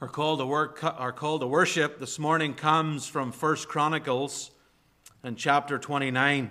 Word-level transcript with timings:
Our 0.00 0.08
call 0.08 0.36
to 0.38 0.44
work, 0.44 0.82
our 0.82 1.12
call 1.12 1.38
to 1.38 1.46
worship 1.46 2.00
this 2.00 2.18
morning 2.18 2.54
comes 2.54 3.06
from 3.06 3.30
First 3.30 3.68
Chronicles 3.68 4.50
and 5.22 5.38
chapter 5.38 5.78
29, 5.78 6.50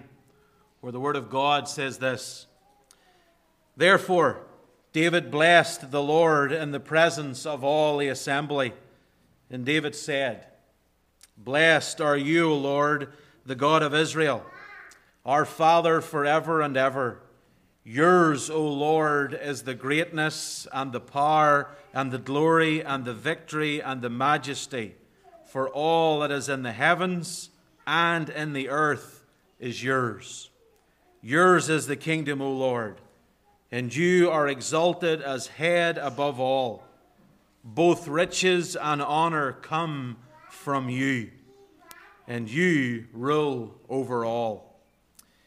where 0.79 0.93
the 0.93 0.99
word 0.99 1.17
of 1.17 1.29
God 1.29 1.67
says 1.67 1.97
this. 1.97 2.47
Therefore, 3.75 4.45
David 4.93 5.29
blessed 5.29 5.91
the 5.91 6.01
Lord 6.01 6.53
in 6.53 6.71
the 6.71 6.79
presence 6.79 7.45
of 7.45 7.65
all 7.65 7.97
the 7.97 8.07
assembly, 8.07 8.71
and 9.49 9.65
David 9.65 9.93
said, 9.93 10.47
Blessed 11.37 11.99
are 11.99 12.17
you, 12.17 12.53
Lord, 12.53 13.11
the 13.45 13.55
God 13.55 13.83
of 13.83 13.93
Israel, 13.93 14.45
our 15.25 15.43
Father 15.43 15.99
forever 15.99 16.61
and 16.61 16.77
ever. 16.77 17.19
Yours, 17.85 18.49
O 18.49 18.65
Lord, 18.65 19.37
is 19.41 19.63
the 19.63 19.73
greatness 19.73 20.67
and 20.71 20.93
the 20.93 21.01
power 21.01 21.69
and 21.93 22.11
the 22.11 22.17
glory 22.17 22.81
and 22.81 23.03
the 23.03 23.13
victory 23.13 23.81
and 23.81 24.01
the 24.01 24.09
majesty, 24.09 24.95
for 25.45 25.67
all 25.69 26.21
that 26.21 26.31
is 26.31 26.47
in 26.47 26.63
the 26.63 26.71
heavens 26.71 27.49
and 27.85 28.29
in 28.29 28.53
the 28.53 28.69
earth 28.69 29.25
is 29.59 29.83
yours. 29.83 30.49
Yours 31.21 31.69
is 31.69 31.87
the 31.87 31.97
kingdom, 31.97 32.41
O 32.41 32.53
Lord, 32.53 33.01
and 33.69 33.93
you 33.93 34.29
are 34.29 34.47
exalted 34.47 35.21
as 35.21 35.47
head 35.47 35.97
above 35.97 36.39
all. 36.39 36.83
Both 37.65 38.07
riches 38.07 38.77
and 38.77 39.01
honor 39.01 39.53
come 39.53 40.17
from 40.49 40.89
you, 40.89 41.31
and 42.27 42.49
you 42.49 43.07
rule 43.11 43.75
over 43.89 44.23
all. 44.23 44.79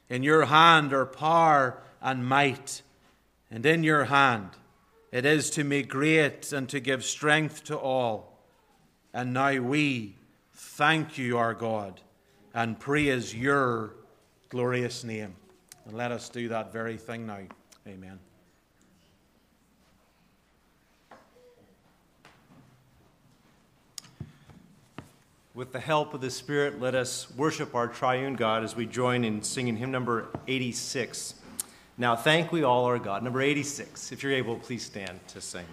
In 0.09 0.23
your 0.23 0.45
hand 0.45 0.93
are 0.93 1.07
power 1.07 1.83
and 2.07 2.25
might, 2.25 2.83
and 3.51 3.67
in 3.67 3.83
your 3.83 4.05
hand 4.05 4.49
it 5.11 5.25
is 5.25 5.51
to 5.51 5.65
make 5.65 5.89
great 5.89 6.53
and 6.53 6.69
to 6.69 6.79
give 6.79 7.05
strength 7.05 7.65
to 7.65 7.77
all. 7.77 8.39
And 9.13 9.33
now 9.33 9.59
we 9.59 10.15
thank 10.53 11.19
you, 11.19 11.39
our 11.39 11.55
God, 11.55 12.01
and 12.55 12.79
praise 12.79 13.35
your 13.35 13.95
glorious 14.51 15.05
name. 15.05 15.35
And 15.85 15.97
let 15.97 16.13
us 16.13 16.29
do 16.29 16.49
that 16.49 16.73
very 16.73 16.97
thing 16.97 17.27
now. 17.27 17.41
Amen. 17.89 18.19
With 25.55 25.73
the 25.73 25.81
help 25.81 26.13
of 26.13 26.21
the 26.21 26.31
Spirit, 26.31 26.79
let 26.79 26.95
us 26.95 27.35
worship 27.35 27.75
our 27.75 27.89
triune 27.89 28.35
God 28.35 28.63
as 28.63 28.77
we 28.77 28.85
join 28.85 29.25
in 29.25 29.43
singing 29.43 29.79
hymn 29.79 29.91
number 29.91 30.29
86. 30.47 31.36
Now, 31.99 32.15
thank 32.15 32.53
we 32.53 32.63
all 32.63 32.85
our 32.85 32.99
God. 32.99 33.23
Number 33.23 33.41
86. 33.41 34.13
If 34.13 34.23
you're 34.23 34.33
able, 34.33 34.57
please 34.57 34.85
stand 34.85 35.19
to 35.29 35.41
sing. 35.41 35.65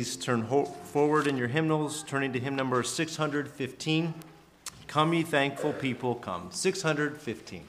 Please 0.00 0.16
turn 0.16 0.46
forward 0.46 1.26
in 1.26 1.36
your 1.36 1.48
hymnals, 1.48 2.02
turning 2.04 2.32
to 2.32 2.40
hymn 2.40 2.56
number 2.56 2.82
615. 2.82 4.14
Come, 4.86 5.12
ye 5.12 5.22
thankful 5.22 5.74
people, 5.74 6.14
come. 6.14 6.48
615. 6.50 7.68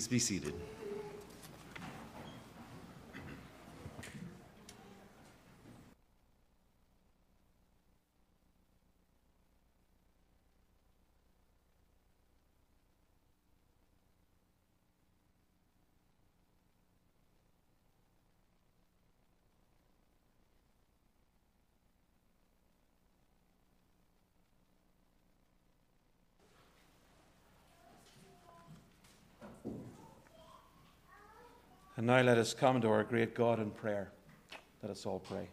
Please 0.00 0.08
be 0.08 0.18
seated. 0.18 0.69
And 32.00 32.06
now 32.06 32.22
let 32.22 32.38
us 32.38 32.54
come 32.54 32.80
to 32.80 32.88
our 32.88 33.04
great 33.04 33.34
God 33.34 33.60
in 33.60 33.70
prayer. 33.70 34.10
Let 34.82 34.90
us 34.90 35.04
all 35.04 35.18
pray. 35.18 35.50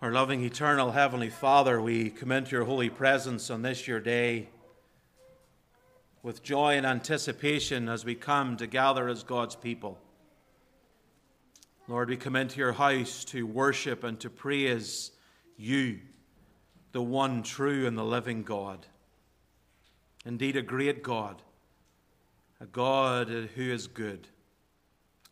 Our 0.00 0.12
loving, 0.12 0.44
eternal 0.44 0.92
Heavenly 0.92 1.30
Father, 1.30 1.82
we 1.82 2.10
commend 2.10 2.52
your 2.52 2.62
holy 2.62 2.90
presence 2.90 3.50
on 3.50 3.62
this 3.62 3.88
your 3.88 3.98
day 3.98 4.48
with 6.22 6.44
joy 6.44 6.76
and 6.76 6.86
anticipation 6.86 7.88
as 7.88 8.04
we 8.04 8.14
come 8.14 8.56
to 8.56 8.68
gather 8.68 9.08
as 9.08 9.24
God's 9.24 9.56
people. 9.56 9.98
Lord, 11.88 12.08
we 12.08 12.16
come 12.16 12.36
into 12.36 12.60
your 12.60 12.74
house 12.74 13.24
to 13.24 13.48
worship 13.48 14.04
and 14.04 14.20
to 14.20 14.30
praise 14.30 15.10
you 15.56 15.98
the 16.92 17.02
one 17.02 17.42
true 17.42 17.86
and 17.86 17.96
the 17.96 18.04
living 18.04 18.42
God. 18.42 18.86
Indeed, 20.24 20.56
a 20.56 20.62
great 20.62 21.02
God, 21.02 21.42
a 22.60 22.66
God 22.66 23.28
who 23.28 23.72
is 23.72 23.86
good, 23.86 24.28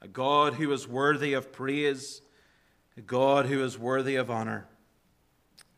a 0.00 0.08
God 0.08 0.54
who 0.54 0.72
is 0.72 0.86
worthy 0.86 1.32
of 1.32 1.52
praise, 1.52 2.22
a 2.96 3.00
God 3.00 3.46
who 3.46 3.62
is 3.64 3.78
worthy 3.78 4.16
of 4.16 4.30
honor, 4.30 4.66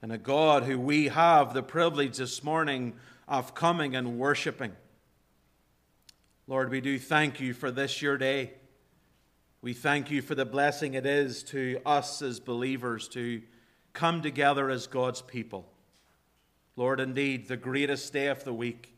and 0.03 0.13
a 0.13 0.19
God 0.19 0.65
who 0.65 0.79
we 0.79 1.09
have 1.09 1.55
the 1.55 1.63
privilege 1.63 2.19
this 2.19 2.45
morning 2.45 2.95
of 3.27 3.55
coming 3.55 3.97
and 3.97 4.19
worshiping. 4.19 4.73
Lord, 6.47 6.71
we 6.71 6.81
do 6.81 6.99
thank 6.99 7.41
you 7.41 7.53
for 7.53 7.71
this 7.71 8.01
your 8.01 8.17
day. 8.17 8.53
We 9.61 9.75
thank 9.75 10.11
you 10.11 10.23
for 10.23 10.35
the 10.35 10.47
blessing 10.47 10.95
it 10.95 11.05
is 11.05 11.43
to 11.45 11.81
us 11.85 12.23
as 12.23 12.41
believers 12.41 13.09
to 13.09 13.43
come 13.99 14.23
together 14.23 14.71
as 14.71 14.87
God's 14.87 15.23
people. 15.23 15.67
Lord, 16.77 17.01
indeed, 17.01 17.49
the 17.49 17.57
greatest 17.57 18.13
day 18.13 18.29
of 18.29 18.45
the 18.45 18.55
week, 18.55 18.95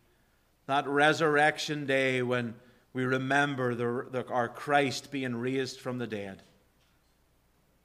that 0.67 0.87
resurrection 0.87 1.87
day 1.87 2.21
when 2.21 2.55
we 2.93 3.05
remember 3.05 3.75
the, 3.75 4.07
the, 4.11 4.27
our 4.27 4.47
Christ 4.47 5.11
being 5.11 5.37
raised 5.37 5.81
from 5.81 5.97
the 5.97 6.07
dead. 6.07 6.43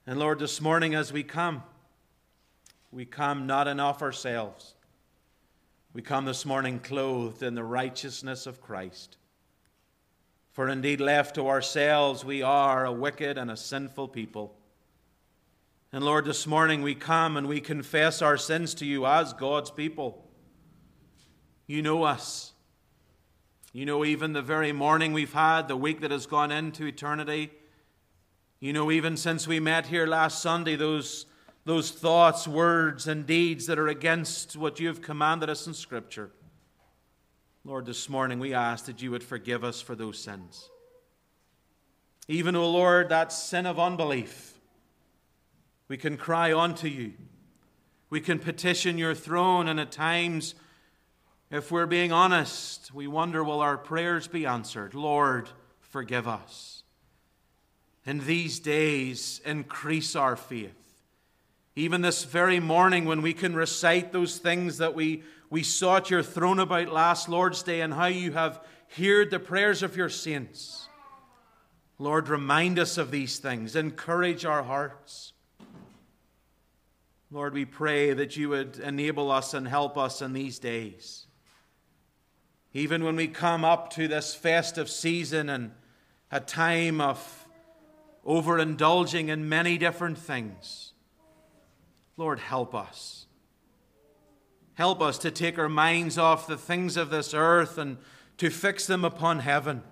And 0.06 0.20
Lord, 0.20 0.40
this 0.40 0.60
morning 0.60 0.94
as 0.94 1.14
we 1.14 1.24
come, 1.24 1.64
we 2.92 3.06
come 3.06 3.48
not 3.48 3.70
of 3.70 4.02
ourselves. 4.02 4.74
We 5.94 6.02
come 6.02 6.26
this 6.26 6.46
morning 6.46 6.80
clothed 6.80 7.44
in 7.44 7.56
the 7.56 7.64
righteousness 7.64 8.46
of 8.46 8.60
Christ. 8.60 9.16
For 10.52 10.68
indeed, 10.68 11.00
left 11.00 11.36
to 11.36 11.48
ourselves, 11.48 12.26
we 12.26 12.42
are 12.42 12.84
a 12.84 12.92
wicked 12.92 13.38
and 13.38 13.50
a 13.50 13.56
sinful 13.56 14.10
people. 14.10 14.54
And 15.96 16.04
Lord, 16.04 16.26
this 16.26 16.46
morning 16.46 16.82
we 16.82 16.94
come 16.94 17.38
and 17.38 17.48
we 17.48 17.62
confess 17.62 18.22
our 18.22 18.36
sins 18.36 18.74
to 18.74 18.86
you 18.86 19.06
as 19.06 19.32
God's 19.32 19.72
people. 19.72 20.28
You 21.68 21.82
know 21.82 22.04
us. 22.04 22.52
You 23.72 23.86
know 23.86 24.04
even 24.04 24.34
the 24.34 24.42
very 24.42 24.74
morning 24.74 25.14
we've 25.14 25.32
had, 25.32 25.70
the 25.70 25.78
week 25.78 26.02
that 26.02 26.12
has 26.12 26.26
gone 26.26 26.52
into 26.52 26.86
eternity. 26.86 27.50
You 28.60 28.74
know, 28.74 28.92
even 28.92 29.16
since 29.16 29.48
we 29.48 29.62
met 29.62 29.86
here 29.86 30.06
last 30.06 30.42
Sunday, 30.42 30.76
those, 30.76 31.28
those 31.64 31.92
thoughts, 31.92 32.46
words, 32.46 33.08
and 33.08 33.26
deeds 33.26 33.66
that 33.68 33.80
are 33.80 33.88
against 33.88 34.58
what 34.58 34.82
you 34.82 34.90
have 34.90 35.02
commanded 35.02 35.50
us 35.50 35.66
in 35.66 35.74
Scripture. 35.74 36.30
Lord, 37.64 37.86
this 37.86 38.10
morning 38.10 38.40
we 38.40 38.54
ask 38.54 38.84
that 38.88 39.02
you 39.02 39.12
would 39.12 39.24
forgive 39.24 39.64
us 39.64 39.80
for 39.80 39.96
those 39.96 40.20
sins. 40.20 40.70
Even, 42.28 42.58
O 42.58 42.64
oh 42.64 42.70
Lord, 42.70 43.08
that 43.08 43.32
sin 43.32 43.66
of 43.66 43.80
unbelief 43.80 44.55
we 45.88 45.98
can 45.98 46.18
cry 46.18 46.54
unto 46.54 46.88
you. 46.88 47.14
We 48.10 48.22
can 48.22 48.40
petition 48.40 48.98
your 48.98 49.16
throne, 49.16 49.68
and 49.68 49.80
at 49.80 49.92
times, 49.92 50.56
if 51.52 51.72
we're 51.72 51.86
being 51.86 52.12
honest, 52.12 52.94
we 52.94 53.08
wonder 53.08 53.44
will 53.44 53.62
our 53.62 53.78
prayers 53.78 54.28
be 54.28 54.46
answered? 54.46 54.94
Lord, 54.94 55.50
forgive 55.82 56.28
us. 56.28 56.84
In 58.06 58.20
these 58.26 58.60
days, 58.60 59.42
increase 59.46 60.16
our 60.16 60.36
faith. 60.36 60.74
Even 61.76 62.02
this 62.02 62.24
very 62.24 62.60
morning, 62.60 63.06
when 63.06 63.22
we 63.22 63.34
can 63.34 63.56
recite 63.56 64.12
those 64.12 64.38
things 64.38 64.78
that 64.78 64.96
we, 64.96 65.24
we 65.50 65.64
sought 65.64 66.10
your 66.10 66.24
throne 66.24 66.60
about 66.60 66.90
last 66.90 67.28
Lord's 67.28 67.64
Day 67.64 67.82
and 67.82 67.94
how 67.94 68.06
you 68.06 68.32
have 68.32 68.62
heard 68.98 69.30
the 69.30 69.40
prayers 69.40 69.84
of 69.84 69.98
your 69.98 70.10
saints. 70.10 70.88
Lord, 71.98 72.30
remind 72.30 72.80
us 72.80 72.98
of 72.98 73.12
these 73.12 73.40
things, 73.40 73.76
encourage 73.76 74.46
our 74.46 74.64
hearts. 74.64 75.34
Lord, 77.36 77.54
we 77.54 77.66
pray 77.66 78.14
that 78.14 78.38
you 78.38 78.48
would 78.48 78.80
enable 78.80 79.30
us 79.30 79.54
and 79.54 79.68
help 79.68 79.98
us 79.98 80.22
in 80.22 80.32
these 80.32 80.58
days. 80.58 81.28
Even 82.72 83.04
when 83.04 83.18
we 83.18 83.28
come 83.28 83.66
up 83.66 83.90
to 83.96 84.08
this 84.08 84.34
festive 84.34 84.90
season 84.90 85.50
and 85.50 85.74
a 86.32 86.40
time 86.40 87.02
of 87.02 87.46
overindulging 88.26 89.28
in 89.28 89.50
many 89.50 89.78
different 89.78 90.18
things, 90.18 90.94
Lord, 92.16 92.40
help 92.40 92.74
us. 92.74 93.26
Help 94.76 95.02
us 95.02 95.18
to 95.18 95.30
take 95.30 95.60
our 95.60 95.68
minds 95.68 96.18
off 96.18 96.48
the 96.48 96.56
things 96.56 96.96
of 96.96 97.10
this 97.10 97.34
earth 97.34 97.78
and 97.78 97.98
to 98.38 98.50
fix 98.50 98.88
them 98.88 99.04
upon 99.04 99.40
heaven. 99.40 99.84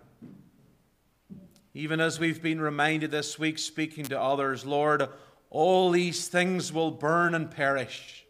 Even 1.73 1.99
as 1.99 2.21
we've 2.21 2.41
been 2.41 2.61
reminded 2.61 3.11
this 3.11 3.37
week, 3.37 3.59
speaking 3.59 4.05
to 4.05 4.17
others, 4.17 4.65
Lord, 4.65 5.09
all 5.53 5.91
these 5.91 6.27
things 6.27 6.73
will 6.73 6.89
burn 6.89 7.35
and 7.35 7.49
perish. 7.49 8.25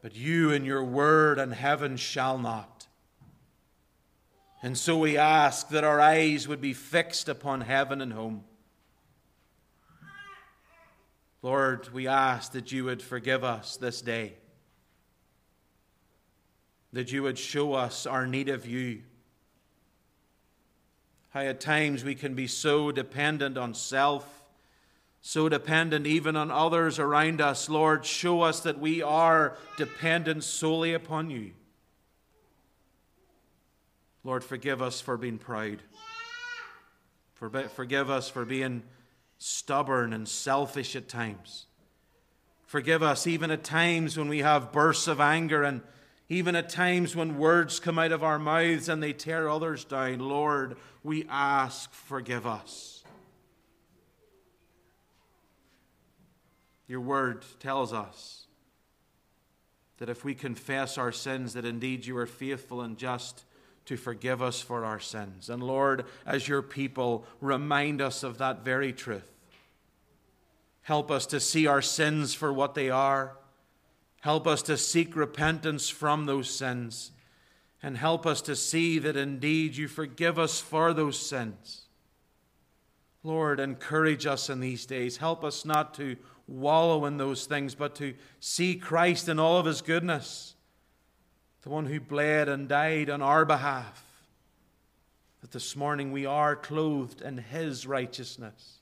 But 0.00 0.14
you 0.14 0.52
and 0.52 0.64
your 0.64 0.84
word 0.84 1.40
and 1.40 1.52
heaven 1.52 1.96
shall 1.96 2.38
not. 2.38 2.86
And 4.62 4.78
so 4.78 4.98
we 4.98 5.18
ask 5.18 5.68
that 5.70 5.82
our 5.82 6.00
eyes 6.00 6.46
would 6.46 6.60
be 6.60 6.74
fixed 6.74 7.28
upon 7.28 7.62
heaven 7.62 8.00
and 8.00 8.12
home. 8.12 8.44
Lord, 11.42 11.92
we 11.92 12.06
ask 12.06 12.52
that 12.52 12.70
you 12.70 12.84
would 12.84 13.02
forgive 13.02 13.42
us 13.42 13.76
this 13.76 14.00
day, 14.00 14.34
that 16.92 17.10
you 17.10 17.24
would 17.24 17.36
show 17.36 17.72
us 17.72 18.06
our 18.06 18.28
need 18.28 18.48
of 18.48 18.64
you 18.64 19.02
how 21.36 21.42
at 21.42 21.60
times 21.60 22.02
we 22.02 22.14
can 22.14 22.32
be 22.32 22.46
so 22.46 22.90
dependent 22.90 23.58
on 23.58 23.74
self, 23.74 24.35
so 25.26 25.48
dependent 25.48 26.06
even 26.06 26.36
on 26.36 26.52
others 26.52 27.00
around 27.00 27.40
us. 27.40 27.68
Lord, 27.68 28.06
show 28.06 28.42
us 28.42 28.60
that 28.60 28.78
we 28.78 29.02
are 29.02 29.56
dependent 29.76 30.44
solely 30.44 30.94
upon 30.94 31.30
you. 31.30 31.50
Lord, 34.22 34.44
forgive 34.44 34.80
us 34.80 35.00
for 35.00 35.16
being 35.16 35.38
proud. 35.38 35.82
Forgive 37.34 38.08
us 38.08 38.28
for 38.28 38.44
being 38.44 38.84
stubborn 39.38 40.12
and 40.12 40.28
selfish 40.28 40.94
at 40.94 41.08
times. 41.08 41.66
Forgive 42.64 43.02
us 43.02 43.26
even 43.26 43.50
at 43.50 43.64
times 43.64 44.16
when 44.16 44.28
we 44.28 44.38
have 44.38 44.70
bursts 44.70 45.08
of 45.08 45.18
anger 45.18 45.64
and 45.64 45.80
even 46.28 46.54
at 46.54 46.68
times 46.68 47.16
when 47.16 47.36
words 47.36 47.80
come 47.80 47.98
out 47.98 48.12
of 48.12 48.22
our 48.22 48.38
mouths 48.38 48.88
and 48.88 49.02
they 49.02 49.12
tear 49.12 49.48
others 49.48 49.84
down, 49.84 50.20
Lord, 50.20 50.76
we 51.02 51.26
ask, 51.28 51.92
forgive 51.92 52.46
us. 52.46 52.95
Your 56.86 57.00
word 57.00 57.44
tells 57.60 57.92
us 57.92 58.46
that 59.98 60.08
if 60.08 60.24
we 60.24 60.34
confess 60.34 60.98
our 60.98 61.12
sins, 61.12 61.54
that 61.54 61.64
indeed 61.64 62.06
you 62.06 62.16
are 62.18 62.26
faithful 62.26 62.80
and 62.82 62.96
just 62.96 63.44
to 63.86 63.96
forgive 63.96 64.42
us 64.42 64.60
for 64.60 64.84
our 64.84 65.00
sins. 65.00 65.48
And 65.48 65.62
Lord, 65.62 66.04
as 66.24 66.48
your 66.48 66.62
people, 66.62 67.24
remind 67.40 68.00
us 68.00 68.22
of 68.22 68.38
that 68.38 68.64
very 68.64 68.92
truth. 68.92 69.30
Help 70.82 71.10
us 71.10 71.26
to 71.26 71.40
see 71.40 71.66
our 71.66 71.82
sins 71.82 72.34
for 72.34 72.52
what 72.52 72.74
they 72.74 72.90
are 72.90 73.36
Help 74.26 74.48
us 74.48 74.60
to 74.62 74.76
seek 74.76 75.14
repentance 75.14 75.88
from 75.88 76.26
those 76.26 76.50
sins. 76.50 77.12
And 77.80 77.96
help 77.96 78.26
us 78.26 78.40
to 78.42 78.56
see 78.56 78.98
that 78.98 79.16
indeed 79.16 79.76
you 79.76 79.86
forgive 79.86 80.36
us 80.36 80.58
for 80.58 80.92
those 80.92 81.16
sins. 81.16 81.82
Lord, 83.22 83.60
encourage 83.60 84.26
us 84.26 84.50
in 84.50 84.58
these 84.58 84.84
days. 84.84 85.18
Help 85.18 85.44
us 85.44 85.64
not 85.64 85.94
to 85.94 86.16
wallow 86.46 87.04
in 87.06 87.16
those 87.16 87.46
things, 87.46 87.74
but 87.74 87.94
to 87.96 88.14
see 88.40 88.76
Christ 88.76 89.28
in 89.28 89.38
all 89.38 89.58
of 89.58 89.66
his 89.66 89.82
goodness, 89.82 90.54
the 91.62 91.70
one 91.70 91.86
who 91.86 92.00
bled 92.00 92.48
and 92.48 92.68
died 92.68 93.10
on 93.10 93.22
our 93.22 93.44
behalf, 93.44 94.04
that 95.40 95.50
this 95.50 95.74
morning 95.74 96.12
we 96.12 96.26
are 96.26 96.54
clothed 96.54 97.20
in 97.20 97.38
his 97.38 97.86
righteousness. 97.86 98.78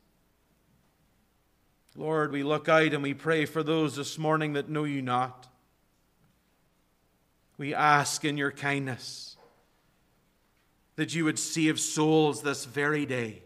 Lord, 1.96 2.32
we 2.32 2.42
look 2.42 2.68
out 2.68 2.92
and 2.92 3.02
we 3.02 3.14
pray 3.14 3.44
for 3.44 3.62
those 3.62 3.94
this 3.94 4.18
morning 4.18 4.54
that 4.54 4.68
know 4.68 4.84
you 4.84 5.00
not. 5.00 5.46
We 7.56 7.72
ask 7.72 8.24
in 8.24 8.36
your 8.36 8.50
kindness 8.50 9.36
that 10.96 11.14
you 11.14 11.24
would 11.24 11.38
save 11.38 11.78
souls 11.78 12.42
this 12.42 12.64
very 12.64 13.06
day. 13.06 13.43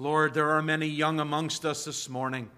Lord, 0.00 0.32
there 0.32 0.52
are 0.52 0.62
many 0.62 0.86
young 0.86 1.20
amongst 1.20 1.66
us 1.66 1.84
this 1.84 2.08
morning. 2.08 2.48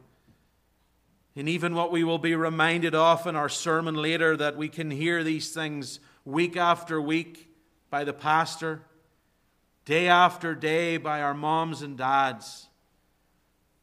And 1.35 1.49
even 1.49 1.75
what 1.75 1.91
we 1.91 2.05
will 2.05 2.19
be 2.19 2.37
reminded 2.37 2.95
of 2.95 3.27
in 3.27 3.35
our 3.35 3.49
sermon 3.49 3.97
later, 3.97 4.37
that 4.37 4.57
we 4.57 4.69
can 4.69 4.93
hear 4.93 5.25
these 5.25 5.53
things 5.53 5.99
week 6.25 6.57
after 6.57 7.03
week 7.03 7.49
by 7.91 8.05
the 8.05 8.13
pastor, 8.13 8.83
day 9.85 10.07
after 10.07 10.55
day 10.55 10.99
by 10.99 11.21
our 11.21 11.35
moms 11.35 11.83
and 11.83 11.99
dads. 11.99 12.69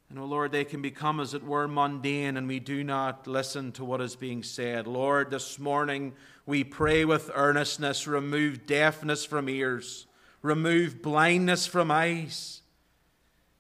And, 0.10 0.18
oh 0.18 0.24
Lord, 0.24 0.54
they 0.54 0.64
can 0.64 0.82
become, 0.82 1.20
as 1.20 1.34
it 1.34 1.44
were, 1.44 1.68
mundane, 1.68 2.38
and 2.38 2.48
we 2.48 2.62
do 2.62 2.82
not 2.82 3.28
listen 3.28 3.74
to 3.74 3.84
what 3.84 4.00
is 4.00 4.16
being 4.16 4.42
said. 4.42 4.88
Lord, 4.88 5.32
this 5.32 5.60
morning 5.60 6.14
we 6.46 6.64
pray 6.64 7.04
with 7.04 7.30
earnestness 7.34 8.08
remove 8.08 8.66
deafness 8.66 9.26
from 9.26 9.50
ears, 9.50 10.08
remove 10.42 11.02
blindness 11.02 11.68
from 11.68 11.92
eyes. 11.92 12.59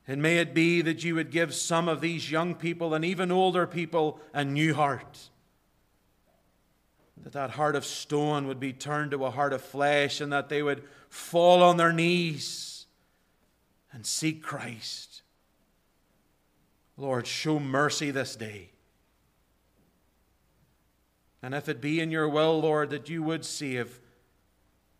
And 0.10 0.24
may 0.24 0.39
it 0.39 0.56
be 0.56 0.82
that 0.82 1.04
you 1.04 1.13
would 1.13 1.30
give 1.30 1.54
some 1.54 1.88
of 1.88 2.01
these 2.01 2.32
young 2.32 2.56
people 2.56 2.96
and 2.96 3.06
even 3.06 3.32
older 3.32 3.68
people 3.68 4.20
a 4.34 4.44
new 4.44 4.74
heart. 4.74 5.30
That 7.22 7.34
that 7.34 7.51
heart 7.51 7.75
of 7.75 7.86
stone 7.86 8.48
would 8.48 8.60
be 8.60 8.74
turned 8.74 9.12
to 9.12 9.24
a 9.24 9.30
heart 9.30 9.54
of 9.54 9.62
flesh 9.62 10.20
and 10.20 10.34
that 10.34 10.50
they 10.50 10.63
would 10.63 10.84
fall 11.10 11.62
on 11.62 11.78
their 11.78 11.94
knees 11.94 12.88
and 13.92 14.04
seek 14.04 14.42
Christ. 14.42 15.22
Lord, 16.98 17.28
show 17.28 17.60
mercy 17.60 18.10
this 18.10 18.36
day. 18.36 18.72
And 21.44 21.54
if 21.54 21.70
it 21.70 21.82
be 21.82 22.00
in 22.00 22.10
your 22.10 22.28
will, 22.28 22.60
Lord, 22.60 22.89
that 22.89 23.10
you 23.10 23.22
would 23.22 23.46
save, 23.46 24.00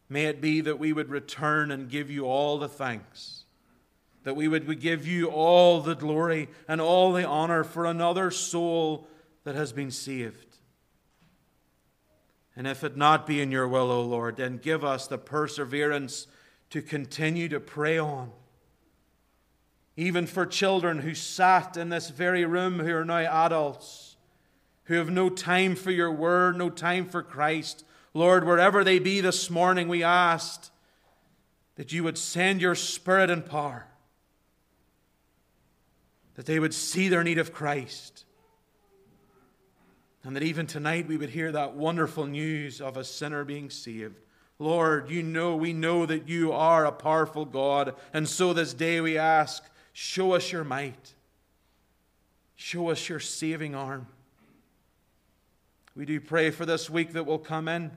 may 0.08 0.26
it 0.26 0.40
be 0.40 0.62
that 0.62 0.78
we 0.78 0.94
would 0.94 1.10
return 1.10 1.72
and 1.72 1.90
give 1.90 2.12
you 2.12 2.26
all 2.26 2.60
the 2.60 2.70
thanks 2.70 3.39
that 4.30 4.36
we 4.36 4.48
would 4.48 4.80
give 4.80 5.08
you 5.08 5.26
all 5.26 5.82
the 5.82 5.96
glory 5.96 6.50
and 6.68 6.80
all 6.80 7.12
the 7.12 7.26
honor 7.26 7.64
for 7.64 7.88
another 7.88 8.30
soul 8.30 9.08
that 9.44 9.56
has 9.56 9.74
been 9.74 9.90
saved. 9.90 10.60
And 12.56 12.68
if 12.68 12.84
it 12.84 12.96
not 12.96 13.26
be 13.26 13.42
in 13.42 13.52
your 13.52 13.68
will, 13.68 13.90
O 13.90 14.04
Lord, 14.04 14.38
then 14.38 14.58
give 14.58 14.86
us 14.86 15.08
the 15.08 15.18
perseverance 15.18 16.28
to 16.70 16.84
continue 16.84 17.50
to 17.50 17.60
pray 17.60 17.98
on. 17.98 18.32
Even 19.98 20.28
for 20.28 20.46
children 20.46 21.00
who 21.00 21.16
sat 21.16 21.76
in 21.76 21.90
this 21.90 22.12
very 22.12 22.46
room 22.46 22.78
who 22.78 22.94
are 22.94 23.04
now 23.04 23.46
adults, 23.46 24.16
who 24.84 24.94
have 24.94 25.10
no 25.10 25.28
time 25.32 25.76
for 25.76 25.90
your 25.90 26.12
word, 26.12 26.56
no 26.56 26.70
time 26.70 27.10
for 27.10 27.24
Christ. 27.24 27.84
Lord, 28.14 28.46
wherever 28.46 28.84
they 28.84 29.00
be 29.00 29.22
this 29.22 29.50
morning, 29.50 29.88
we 29.88 30.04
asked 30.04 30.70
that 31.78 31.92
you 31.92 32.04
would 32.04 32.20
send 32.20 32.62
your 32.62 32.76
spirit 32.76 33.32
and 33.32 33.44
power 33.44 33.89
that 36.40 36.46
they 36.46 36.58
would 36.58 36.74
see 36.74 37.10
their 37.10 37.22
need 37.22 37.38
of 37.38 37.52
Christ. 37.52 38.24
And 40.24 40.38
that 40.38 40.44
even 40.44 40.68
tonight 40.68 41.06
we 41.06 41.18
would 41.18 41.32
hear 41.32 41.52
that 41.52 41.76
wonderful 41.76 42.28
news 42.28 42.80
of 42.80 42.96
a 42.96 43.04
sinner 43.04 43.44
being 43.44 43.70
saved. 43.70 44.16
Lord, 44.58 45.10
you 45.10 45.22
know, 45.22 45.58
we 45.58 45.74
know 45.74 46.06
that 46.06 46.30
you 46.30 46.54
are 46.54 46.86
a 46.86 46.94
powerful 46.94 47.44
God. 47.44 47.94
And 48.14 48.26
so 48.26 48.54
this 48.54 48.74
day 48.74 49.02
we 49.02 49.18
ask, 49.18 49.66
show 49.92 50.32
us 50.32 50.50
your 50.50 50.64
might, 50.64 51.14
show 52.56 52.90
us 52.90 53.10
your 53.10 53.20
saving 53.20 53.76
arm. 53.76 54.08
We 55.94 56.06
do 56.06 56.22
pray 56.22 56.52
for 56.52 56.66
this 56.66 56.90
week 56.90 57.12
that 57.12 57.26
will 57.26 57.38
come 57.38 57.68
in, 57.68 57.92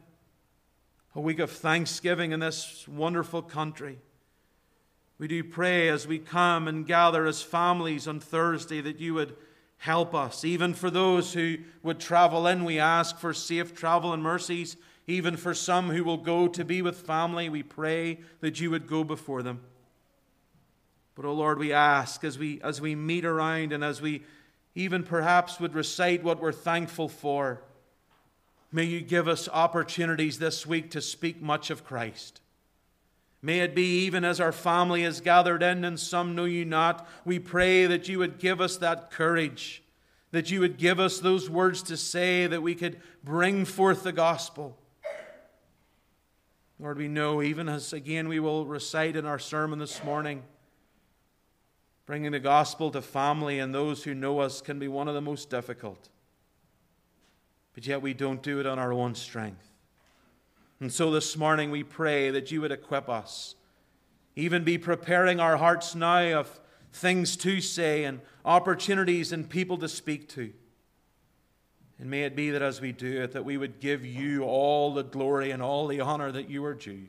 a 1.14 1.20
week 1.20 1.38
of 1.38 1.52
thanksgiving 1.52 2.32
in 2.32 2.40
this 2.40 2.88
wonderful 2.88 3.42
country. 3.42 4.00
We 5.22 5.28
do 5.28 5.44
pray 5.44 5.88
as 5.88 6.04
we 6.04 6.18
come 6.18 6.66
and 6.66 6.84
gather 6.84 7.26
as 7.26 7.42
families 7.42 8.08
on 8.08 8.18
Thursday 8.18 8.80
that 8.80 8.98
you 8.98 9.14
would 9.14 9.36
help 9.78 10.16
us. 10.16 10.44
Even 10.44 10.74
for 10.74 10.90
those 10.90 11.32
who 11.32 11.58
would 11.84 12.00
travel 12.00 12.44
in, 12.48 12.64
we 12.64 12.80
ask 12.80 13.20
for 13.20 13.32
safe 13.32 13.72
travel 13.72 14.12
and 14.12 14.20
mercies. 14.20 14.76
Even 15.06 15.36
for 15.36 15.54
some 15.54 15.90
who 15.90 16.02
will 16.02 16.16
go 16.16 16.48
to 16.48 16.64
be 16.64 16.82
with 16.82 17.06
family, 17.06 17.48
we 17.48 17.62
pray 17.62 18.18
that 18.40 18.58
you 18.58 18.72
would 18.72 18.88
go 18.88 19.04
before 19.04 19.44
them. 19.44 19.60
But, 21.14 21.24
oh 21.24 21.34
Lord, 21.34 21.60
we 21.60 21.72
ask 21.72 22.24
as 22.24 22.36
we, 22.36 22.60
as 22.60 22.80
we 22.80 22.96
meet 22.96 23.24
around 23.24 23.72
and 23.72 23.84
as 23.84 24.02
we 24.02 24.24
even 24.74 25.04
perhaps 25.04 25.60
would 25.60 25.76
recite 25.76 26.24
what 26.24 26.40
we're 26.40 26.50
thankful 26.50 27.08
for, 27.08 27.62
may 28.72 28.82
you 28.82 29.00
give 29.00 29.28
us 29.28 29.48
opportunities 29.52 30.40
this 30.40 30.66
week 30.66 30.90
to 30.90 31.00
speak 31.00 31.40
much 31.40 31.70
of 31.70 31.84
Christ. 31.84 32.40
May 33.44 33.58
it 33.60 33.74
be 33.74 34.04
even 34.04 34.24
as 34.24 34.40
our 34.40 34.52
family 34.52 35.02
is 35.02 35.20
gathered 35.20 35.64
in, 35.64 35.84
and 35.84 35.98
some 35.98 36.36
know 36.36 36.44
you 36.44 36.64
not, 36.64 37.08
we 37.24 37.40
pray 37.40 37.86
that 37.86 38.08
you 38.08 38.20
would 38.20 38.38
give 38.38 38.60
us 38.60 38.76
that 38.76 39.10
courage, 39.10 39.82
that 40.30 40.52
you 40.52 40.60
would 40.60 40.78
give 40.78 41.00
us 41.00 41.18
those 41.18 41.50
words 41.50 41.82
to 41.84 41.96
say, 41.96 42.46
that 42.46 42.62
we 42.62 42.76
could 42.76 43.00
bring 43.24 43.64
forth 43.64 44.04
the 44.04 44.12
gospel. 44.12 44.78
Lord, 46.78 46.98
we 46.98 47.08
know, 47.08 47.42
even 47.42 47.68
as 47.68 47.92
again 47.92 48.28
we 48.28 48.38
will 48.38 48.64
recite 48.64 49.16
in 49.16 49.26
our 49.26 49.40
sermon 49.40 49.80
this 49.80 50.04
morning, 50.04 50.44
bringing 52.06 52.30
the 52.30 52.40
gospel 52.40 52.92
to 52.92 53.02
family 53.02 53.58
and 53.58 53.74
those 53.74 54.04
who 54.04 54.14
know 54.14 54.38
us 54.38 54.60
can 54.60 54.78
be 54.78 54.88
one 54.88 55.08
of 55.08 55.14
the 55.14 55.20
most 55.20 55.50
difficult. 55.50 56.08
But 57.74 57.86
yet 57.86 58.02
we 58.02 58.14
don't 58.14 58.42
do 58.42 58.60
it 58.60 58.66
on 58.66 58.78
our 58.78 58.92
own 58.92 59.16
strength. 59.16 59.71
And 60.82 60.92
so 60.92 61.12
this 61.12 61.36
morning 61.36 61.70
we 61.70 61.84
pray 61.84 62.30
that 62.30 62.50
you 62.50 62.60
would 62.60 62.72
equip 62.72 63.08
us, 63.08 63.54
even 64.34 64.64
be 64.64 64.78
preparing 64.78 65.38
our 65.38 65.56
hearts 65.56 65.94
now 65.94 66.40
of 66.40 66.58
things 66.92 67.36
to 67.36 67.60
say 67.60 68.02
and 68.02 68.20
opportunities 68.44 69.30
and 69.30 69.48
people 69.48 69.78
to 69.78 69.88
speak 69.88 70.28
to. 70.30 70.52
And 72.00 72.10
may 72.10 72.24
it 72.24 72.34
be 72.34 72.50
that 72.50 72.62
as 72.62 72.80
we 72.80 72.90
do 72.90 73.22
it, 73.22 73.30
that 73.30 73.44
we 73.44 73.56
would 73.56 73.78
give 73.78 74.04
you 74.04 74.42
all 74.42 74.92
the 74.92 75.04
glory 75.04 75.52
and 75.52 75.62
all 75.62 75.86
the 75.86 76.00
honor 76.00 76.32
that 76.32 76.50
you 76.50 76.64
are 76.64 76.74
due. 76.74 77.06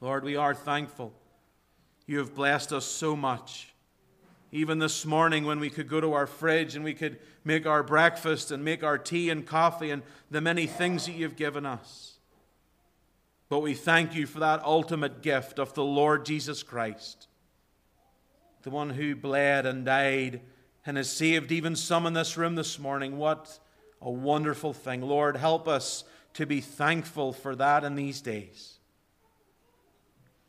Lord, 0.00 0.24
we 0.24 0.36
are 0.36 0.54
thankful. 0.54 1.12
You 2.06 2.16
have 2.20 2.34
blessed 2.34 2.72
us 2.72 2.86
so 2.86 3.14
much. 3.14 3.74
Even 4.52 4.78
this 4.78 5.04
morning, 5.04 5.44
when 5.44 5.58
we 5.58 5.70
could 5.70 5.88
go 5.88 6.00
to 6.00 6.12
our 6.12 6.26
fridge 6.26 6.76
and 6.76 6.84
we 6.84 6.94
could 6.94 7.18
make 7.44 7.66
our 7.66 7.82
breakfast 7.82 8.50
and 8.50 8.64
make 8.64 8.84
our 8.84 8.96
tea 8.96 9.28
and 9.28 9.46
coffee 9.46 9.90
and 9.90 10.02
the 10.30 10.40
many 10.40 10.66
things 10.66 11.06
that 11.06 11.12
you've 11.12 11.36
given 11.36 11.66
us. 11.66 12.18
But 13.48 13.60
we 13.60 13.74
thank 13.74 14.14
you 14.14 14.26
for 14.26 14.40
that 14.40 14.64
ultimate 14.64 15.22
gift 15.22 15.58
of 15.58 15.74
the 15.74 15.84
Lord 15.84 16.24
Jesus 16.24 16.62
Christ, 16.62 17.28
the 18.62 18.70
one 18.70 18.90
who 18.90 19.14
bled 19.14 19.66
and 19.66 19.84
died 19.84 20.40
and 20.84 20.96
has 20.96 21.10
saved 21.10 21.50
even 21.52 21.76
some 21.76 22.06
in 22.06 22.12
this 22.12 22.36
room 22.36 22.54
this 22.54 22.78
morning. 22.78 23.18
What 23.18 23.58
a 24.00 24.10
wonderful 24.10 24.72
thing. 24.72 25.02
Lord, 25.02 25.36
help 25.36 25.66
us 25.66 26.04
to 26.34 26.46
be 26.46 26.60
thankful 26.60 27.32
for 27.32 27.56
that 27.56 27.82
in 27.82 27.94
these 27.94 28.20
days. 28.20 28.78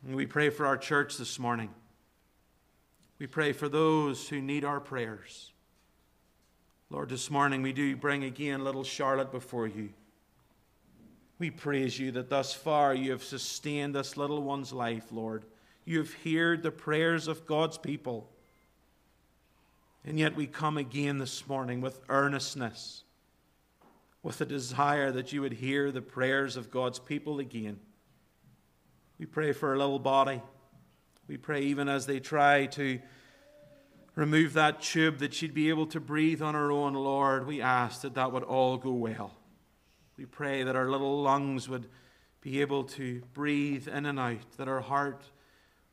And 0.06 0.16
we 0.16 0.26
pray 0.26 0.50
for 0.50 0.66
our 0.66 0.78
church 0.78 1.18
this 1.18 1.40
morning. 1.40 1.70
We 3.20 3.28
pray 3.28 3.52
for 3.52 3.68
those 3.68 4.30
who 4.30 4.42
need 4.42 4.64
our 4.64 4.80
prayers. 4.80 5.52
Lord, 6.90 7.10
this 7.10 7.32
morning 7.32 7.62
we 7.62 7.74
do 7.74 7.96
bring 7.96 8.24
again 8.24 8.64
little 8.64 8.84
Charlotte 8.84 9.32
before 9.32 9.68
you. 9.68 9.90
We 11.40 11.52
praise 11.52 12.00
you 12.00 12.12
that 12.12 12.30
thus 12.30 12.54
far 12.54 12.94
you 12.94 13.12
have 13.12 13.24
sustained 13.24 13.96
this 13.96 14.18
little 14.18 14.42
one's 14.42 14.72
life, 14.72 15.12
Lord. 15.12 15.46
You 15.86 16.00
have 16.00 16.14
heard 16.24 16.64
the 16.64 16.72
prayers 16.72 17.28
of 17.28 17.46
God's 17.46 17.78
people. 17.78 18.30
And 20.06 20.20
yet 20.20 20.36
we 20.36 20.48
come 20.48 20.78
again 20.78 21.18
this 21.18 21.48
morning 21.48 21.82
with 21.82 22.00
earnestness, 22.10 23.04
with 24.24 24.40
a 24.42 24.46
desire 24.46 25.12
that 25.12 25.34
you 25.34 25.42
would 25.42 25.54
hear 25.54 25.92
the 25.92 26.02
prayers 26.02 26.56
of 26.56 26.72
God's 26.72 27.00
people 27.00 27.40
again. 27.40 27.80
We 29.20 29.26
pray 29.26 29.52
for 29.52 29.74
a 29.74 29.78
little 29.78 30.00
body. 30.00 30.42
We 31.28 31.38
pray 31.38 31.62
even 31.64 31.90
as 31.90 32.06
they 32.06 32.20
try 32.20 32.68
to 32.68 33.00
remove 34.16 34.54
that 34.54 34.82
tube 34.82 35.20
that 35.20 35.34
she'd 35.34 35.54
be 35.54 35.70
able 35.70 35.86
to 35.88 36.00
breathe 36.00 36.42
on 36.42 36.54
her 36.54 36.72
own, 36.72 36.94
Lord. 36.94 37.46
We 37.46 37.62
ask 37.62 38.02
that 38.02 38.16
that 38.16 38.32
would 38.32 38.44
all 38.44 38.78
go 38.78 38.92
well. 38.92 39.34
We 40.18 40.26
pray 40.26 40.64
that 40.64 40.76
our 40.76 40.90
little 40.90 41.22
lungs 41.22 41.68
would 41.70 41.88
be 42.42 42.62
able 42.62 42.86
to 42.86 43.22
breathe 43.34 43.88
in 43.88 44.06
and 44.06 44.20
out, 44.20 44.58
that 44.58 44.68
our 44.68 44.80
heart 44.80 45.22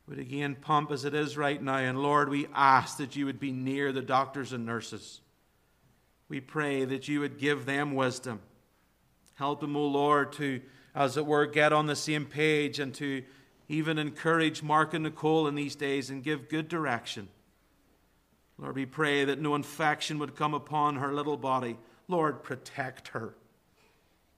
would 0.07 0.19
again 0.19 0.55
pump 0.55 0.91
as 0.91 1.03
it 1.03 1.13
is 1.13 1.37
right 1.37 1.61
now. 1.61 1.77
And 1.77 2.01
Lord, 2.01 2.29
we 2.29 2.47
ask 2.53 2.97
that 2.97 3.15
you 3.15 3.25
would 3.25 3.39
be 3.39 3.51
near 3.51 3.91
the 3.91 4.01
doctors 4.01 4.53
and 4.53 4.65
nurses. 4.65 5.21
We 6.29 6.39
pray 6.39 6.85
that 6.85 7.07
you 7.07 7.19
would 7.19 7.37
give 7.37 7.65
them 7.65 7.93
wisdom. 7.93 8.39
Help 9.35 9.59
them, 9.59 9.75
O 9.75 9.85
Lord, 9.85 10.31
to, 10.33 10.61
as 10.95 11.17
it 11.17 11.25
were, 11.25 11.45
get 11.45 11.73
on 11.73 11.87
the 11.87 11.95
same 11.95 12.25
page 12.25 12.79
and 12.79 12.93
to 12.95 13.23
even 13.67 13.97
encourage 13.97 14.61
Mark 14.61 14.93
and 14.93 15.03
Nicole 15.03 15.47
in 15.47 15.55
these 15.55 15.75
days 15.75 16.09
and 16.09 16.23
give 16.23 16.49
good 16.49 16.67
direction. 16.67 17.27
Lord, 18.57 18.75
we 18.75 18.85
pray 18.85 19.25
that 19.25 19.41
no 19.41 19.55
infection 19.55 20.19
would 20.19 20.35
come 20.35 20.53
upon 20.53 20.97
her 20.97 21.13
little 21.13 21.37
body. 21.37 21.77
Lord, 22.07 22.43
protect 22.43 23.09
her. 23.09 23.35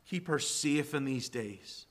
Keep 0.09 0.27
her 0.27 0.39
safe 0.39 0.93
in 0.93 1.05
these 1.05 1.29
days. 1.29 1.85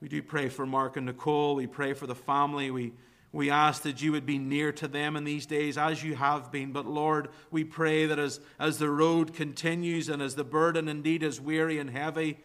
We 0.00 0.08
do 0.08 0.22
pray 0.22 0.48
for 0.48 0.64
Mark 0.66 0.96
and 0.96 1.06
Nicole. 1.06 1.54
We 1.54 1.66
pray 1.66 1.92
for 1.92 2.06
the 2.06 2.14
family. 2.14 2.70
We, 2.70 2.92
we 3.32 3.50
ask 3.50 3.82
that 3.82 4.00
you 4.00 4.12
would 4.12 4.26
be 4.26 4.38
near 4.38 4.72
to 4.72 4.88
them 4.88 5.16
in 5.16 5.24
these 5.24 5.46
days 5.46 5.76
as 5.76 6.02
you 6.02 6.14
have 6.14 6.50
been. 6.50 6.72
But 6.72 6.86
Lord, 6.86 7.28
we 7.50 7.64
pray 7.64 8.06
that 8.06 8.18
as, 8.18 8.40
as 8.58 8.78
the 8.78 8.90
road 8.90 9.34
continues 9.34 10.08
and 10.08 10.22
as 10.22 10.34
the 10.34 10.44
burden 10.44 10.88
indeed 10.88 11.22
is 11.22 11.40
weary 11.40 11.78
and 11.78 11.90
heavy, 11.90 12.38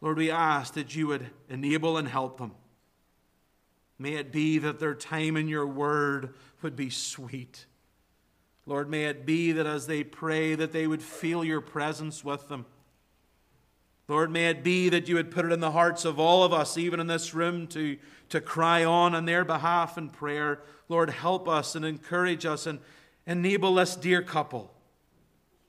Lord, 0.00 0.18
we 0.18 0.30
ask 0.30 0.74
that 0.74 0.94
you 0.94 1.08
would 1.08 1.28
enable 1.48 1.96
and 1.96 2.06
help 2.06 2.38
them. 2.38 2.52
May 3.98 4.14
it 4.14 4.30
be 4.30 4.58
that 4.58 4.78
their 4.78 4.94
time 4.94 5.36
in 5.36 5.48
your 5.48 5.66
word 5.66 6.34
would 6.62 6.76
be 6.76 6.90
sweet. 6.90 7.66
Lord, 8.66 8.88
may 8.90 9.06
it 9.06 9.24
be 9.24 9.52
that 9.52 9.66
as 9.66 9.86
they 9.86 10.04
pray, 10.04 10.54
that 10.54 10.72
they 10.72 10.86
would 10.86 11.02
feel 11.02 11.42
your 11.42 11.60
presence 11.60 12.22
with 12.22 12.48
them. 12.48 12.66
Lord, 14.08 14.30
may 14.30 14.48
it 14.48 14.62
be 14.62 14.88
that 14.88 15.08
you 15.08 15.16
would 15.16 15.30
put 15.30 15.44
it 15.44 15.52
in 15.52 15.60
the 15.60 15.70
hearts 15.70 16.04
of 16.04 16.18
all 16.18 16.42
of 16.44 16.52
us, 16.52 16.78
even 16.78 17.00
in 17.00 17.06
this 17.06 17.34
room, 17.34 17.66
to, 17.68 17.98
to 18.30 18.40
cry 18.40 18.84
on 18.84 19.14
on 19.14 19.24
their 19.24 19.44
behalf 19.44 19.98
in 19.98 20.08
prayer. 20.08 20.62
Lord, 20.88 21.10
help 21.10 21.48
us 21.48 21.74
and 21.74 21.84
encourage 21.84 22.46
us 22.46 22.66
and 22.66 22.78
enable 23.26 23.74
this 23.74 23.96
dear 23.96 24.22
couple. 24.22 24.72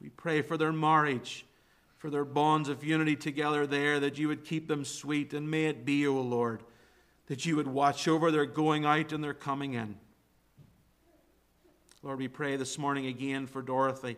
We 0.02 0.10
pray 0.10 0.42
for 0.42 0.58
their 0.58 0.72
marriage, 0.72 1.46
for 1.98 2.10
their 2.10 2.24
bonds 2.24 2.70
of 2.70 2.84
unity 2.84 3.18
together 3.18 3.68
there, 3.68 4.00
that 4.00 4.18
you 4.18 4.30
would 4.30 4.46
keep 4.46 4.68
them 4.68 4.86
sweet. 4.86 5.34
And 5.34 5.52
may 5.52 5.66
it 5.66 5.84
be, 5.84 6.08
O 6.08 6.22
Lord, 6.22 6.64
that 7.30 7.46
you 7.46 7.56
would 7.56 7.68
watch 7.68 8.08
over 8.08 8.32
their 8.32 8.46
going 8.46 8.86
out 8.86 9.14
and 9.14 9.24
their 9.24 9.36
coming 9.36 9.76
in. 9.76 9.96
Lord, 12.02 12.18
we 12.18 12.28
pray 12.28 12.58
this 12.58 12.78
morning 12.78 13.06
again 13.06 13.46
for 13.46 13.62
Dorothy. 13.62 14.18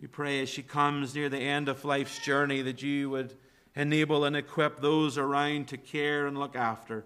We 0.00 0.06
pray 0.06 0.42
as 0.42 0.48
she 0.48 0.62
comes 0.62 1.14
near 1.14 1.28
the 1.28 1.38
end 1.38 1.68
of 1.68 1.84
life's 1.84 2.18
journey 2.18 2.62
that 2.62 2.82
you 2.82 3.08
would 3.10 3.34
enable 3.74 4.24
and 4.24 4.36
equip 4.36 4.80
those 4.80 5.16
around 5.16 5.68
to 5.68 5.78
care 5.78 6.26
and 6.26 6.38
look 6.38 6.54
after. 6.54 7.04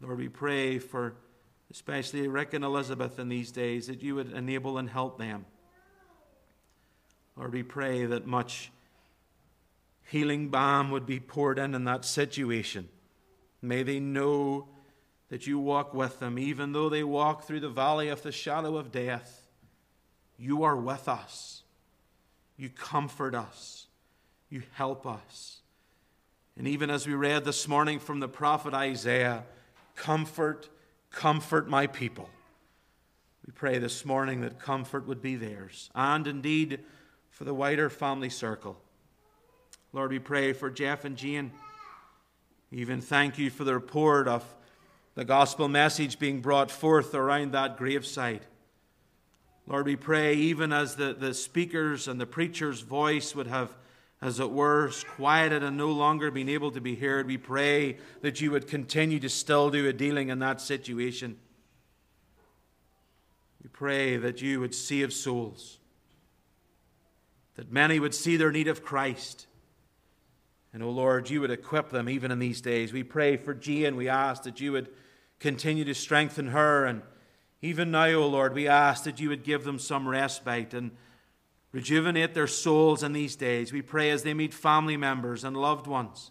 Lord, 0.00 0.18
we 0.18 0.28
pray 0.28 0.78
for 0.78 1.14
especially 1.70 2.28
Rick 2.28 2.52
and 2.52 2.64
Elizabeth 2.64 3.18
in 3.18 3.28
these 3.28 3.50
days 3.50 3.86
that 3.86 4.02
you 4.02 4.14
would 4.14 4.32
enable 4.32 4.78
and 4.78 4.90
help 4.90 5.18
them. 5.18 5.46
Lord, 7.34 7.52
we 7.52 7.62
pray 7.62 8.04
that 8.04 8.26
much 8.26 8.70
healing 10.10 10.48
balm 10.48 10.90
would 10.90 11.06
be 11.06 11.18
poured 11.18 11.58
in 11.58 11.74
in 11.74 11.84
that 11.84 12.04
situation. 12.04 12.88
May 13.66 13.82
they 13.82 14.00
know 14.00 14.68
that 15.28 15.46
you 15.46 15.58
walk 15.58 15.92
with 15.92 16.20
them, 16.20 16.38
even 16.38 16.72
though 16.72 16.88
they 16.88 17.02
walk 17.02 17.44
through 17.44 17.60
the 17.60 17.68
valley 17.68 18.08
of 18.08 18.22
the 18.22 18.32
shadow 18.32 18.76
of 18.76 18.92
death. 18.92 19.46
You 20.38 20.62
are 20.62 20.76
with 20.76 21.08
us. 21.08 21.62
You 22.56 22.68
comfort 22.68 23.34
us. 23.34 23.86
You 24.48 24.62
help 24.74 25.06
us. 25.06 25.60
And 26.56 26.66
even 26.68 26.90
as 26.90 27.06
we 27.06 27.14
read 27.14 27.44
this 27.44 27.66
morning 27.66 27.98
from 27.98 28.20
the 28.20 28.28
prophet 28.28 28.72
Isaiah, 28.72 29.44
comfort, 29.96 30.68
comfort 31.10 31.68
my 31.68 31.86
people. 31.86 32.30
We 33.46 33.52
pray 33.52 33.78
this 33.78 34.04
morning 34.04 34.40
that 34.42 34.58
comfort 34.58 35.06
would 35.06 35.22
be 35.22 35.36
theirs, 35.36 35.90
and 35.94 36.26
indeed 36.26 36.80
for 37.30 37.44
the 37.44 37.54
wider 37.54 37.90
family 37.90 38.30
circle. 38.30 38.76
Lord, 39.92 40.10
we 40.10 40.18
pray 40.18 40.52
for 40.52 40.70
Jeff 40.70 41.04
and 41.04 41.16
Jane. 41.16 41.52
Even 42.72 43.00
thank 43.00 43.38
you 43.38 43.50
for 43.50 43.64
the 43.64 43.74
report 43.74 44.26
of 44.26 44.44
the 45.14 45.24
gospel 45.24 45.68
message 45.68 46.18
being 46.18 46.40
brought 46.40 46.70
forth 46.70 47.14
around 47.14 47.52
that 47.52 47.78
gravesite. 47.78 48.42
Lord, 49.66 49.86
we 49.86 49.96
pray, 49.96 50.34
even 50.34 50.72
as 50.72 50.96
the, 50.96 51.14
the 51.14 51.32
speaker's 51.32 52.06
and 52.06 52.20
the 52.20 52.26
preacher's 52.26 52.82
voice 52.82 53.34
would 53.34 53.46
have, 53.46 53.74
as 54.20 54.38
it 54.38 54.50
were, 54.50 54.90
quieted 55.14 55.62
and 55.62 55.76
no 55.76 55.90
longer 55.90 56.30
been 56.30 56.48
able 56.48 56.70
to 56.72 56.80
be 56.80 56.94
heard, 56.94 57.26
we 57.26 57.38
pray 57.38 57.98
that 58.20 58.40
you 58.40 58.50
would 58.50 58.68
continue 58.68 59.18
to 59.20 59.28
still 59.28 59.70
do 59.70 59.88
a 59.88 59.92
dealing 59.92 60.28
in 60.28 60.38
that 60.40 60.60
situation. 60.60 61.36
We 63.62 63.70
pray 63.70 64.16
that 64.18 64.42
you 64.42 64.60
would 64.60 64.74
save 64.74 65.12
souls, 65.12 65.78
that 67.54 67.72
many 67.72 67.98
would 67.98 68.14
see 68.14 68.36
their 68.36 68.52
need 68.52 68.68
of 68.68 68.84
Christ. 68.84 69.45
And, 70.76 70.84
O 70.84 70.88
oh 70.88 70.90
Lord, 70.90 71.30
you 71.30 71.40
would 71.40 71.50
equip 71.50 71.88
them 71.88 72.06
even 72.06 72.30
in 72.30 72.38
these 72.38 72.60
days. 72.60 72.92
We 72.92 73.02
pray 73.02 73.38
for 73.38 73.54
Jean. 73.54 73.96
We 73.96 74.10
ask 74.10 74.42
that 74.42 74.60
you 74.60 74.72
would 74.72 74.90
continue 75.40 75.86
to 75.86 75.94
strengthen 75.94 76.48
her. 76.48 76.84
And 76.84 77.00
even 77.62 77.90
now, 77.90 78.08
O 78.08 78.24
oh 78.24 78.26
Lord, 78.26 78.52
we 78.52 78.68
ask 78.68 79.04
that 79.04 79.18
you 79.18 79.30
would 79.30 79.42
give 79.42 79.64
them 79.64 79.78
some 79.78 80.06
respite 80.06 80.74
and 80.74 80.90
rejuvenate 81.72 82.34
their 82.34 82.46
souls 82.46 83.02
in 83.02 83.14
these 83.14 83.36
days. 83.36 83.72
We 83.72 83.80
pray 83.80 84.10
as 84.10 84.22
they 84.22 84.34
meet 84.34 84.52
family 84.52 84.98
members 84.98 85.44
and 85.44 85.56
loved 85.56 85.86
ones. 85.86 86.30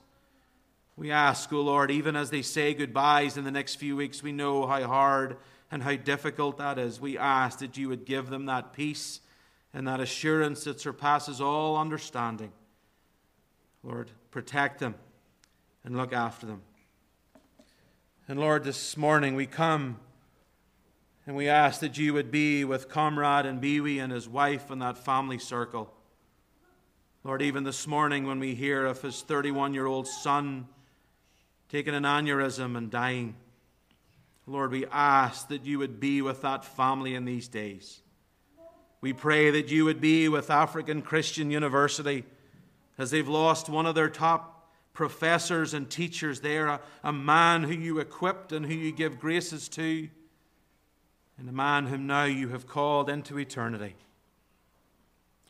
We 0.96 1.10
ask, 1.10 1.52
O 1.52 1.58
oh 1.58 1.62
Lord, 1.62 1.90
even 1.90 2.16
as 2.16 2.30
they 2.30 2.44
say 2.44 2.76
goodbyes 2.76 3.38
in 3.38 3.46
the 3.46 3.52
next 3.52 3.78
few 3.78 3.96
weeks, 3.96 4.22
we 4.22 4.32
know 4.32 4.68
how 4.68 4.84
hard 4.84 5.38
and 5.72 5.82
how 5.82 5.96
difficult 5.96 6.60
that 6.60 6.78
is. 6.78 7.02
We 7.02 7.18
ask 7.18 7.58
that 7.58 7.78
you 7.78 7.90
would 7.90 8.06
give 8.06 8.30
them 8.30 8.46
that 8.46 8.74
peace 8.74 9.22
and 9.74 9.88
that 9.88 10.00
assurance 10.00 10.66
that 10.66 10.80
surpasses 10.80 11.42
all 11.42 11.78
understanding. 11.78 12.52
Lord, 13.86 14.10
protect 14.32 14.80
them 14.80 14.96
and 15.84 15.96
look 15.96 16.12
after 16.12 16.48
them. 16.48 16.64
And 18.28 18.40
Lord, 18.40 18.64
this 18.64 18.98
morning 18.98 19.36
we 19.36 19.46
come 19.46 20.00
and 21.28 21.36
we 21.36 21.48
ask 21.48 21.82
that 21.82 21.96
you 21.96 22.12
would 22.16 22.32
be 22.32 22.66
with 22.66 22.90
Conrad 22.90 23.46
Mbewe 23.46 24.02
and 24.02 24.12
his 24.12 24.28
wife 24.28 24.72
and 24.72 24.82
that 24.82 24.98
family 24.98 25.38
circle. 25.38 25.94
Lord, 27.24 27.44
even 27.44 27.64
this 27.64 27.86
morning 27.86 28.26
when 28.26 28.40
we 28.40 28.56
hear 28.56 28.88
of 28.88 29.04
his 29.04 29.22
31 29.22 29.76
year 29.76 29.86
old 29.86 30.08
son 30.08 30.68
taking 31.70 31.94
an 31.94 32.04
aneurysm 32.04 32.76
and 32.76 32.90
dying, 32.90 33.36
Lord, 34.48 34.72
we 34.72 34.88
ask 34.88 35.48
that 35.50 35.64
you 35.64 35.78
would 35.78 36.00
be 36.00 36.24
with 36.24 36.42
that 36.42 36.66
family 36.66 37.14
in 37.14 37.26
these 37.26 37.48
days. 37.48 38.02
We 39.00 39.14
pray 39.14 39.52
that 39.52 39.70
you 39.70 39.86
would 39.86 40.02
be 40.02 40.28
with 40.28 40.50
African 40.50 41.04
Christian 41.04 41.52
University 41.52 42.24
as 42.98 43.12
they've 43.12 43.28
lost 43.28 43.70
one 43.70 43.86
of 43.86 43.96
their 43.96 44.10
top 44.10 44.72
professors 44.94 45.74
and 45.74 45.90
teachers 45.90 46.40
there, 46.40 46.68
a, 46.68 46.82
a 47.04 47.12
man 47.12 47.64
who 47.64 47.74
you 47.74 48.00
equipped 48.00 48.52
and 48.52 48.66
who 48.66 48.74
you 48.74 48.92
give 48.92 49.20
graces 49.20 49.68
to, 49.70 50.08
and 51.38 51.50
a 51.50 51.52
man 51.52 51.88
whom 51.88 52.08
now 52.08 52.24
you 52.24 52.50
have 52.50 52.68
called 52.68 53.10
into 53.10 53.38
eternity. 53.38 53.96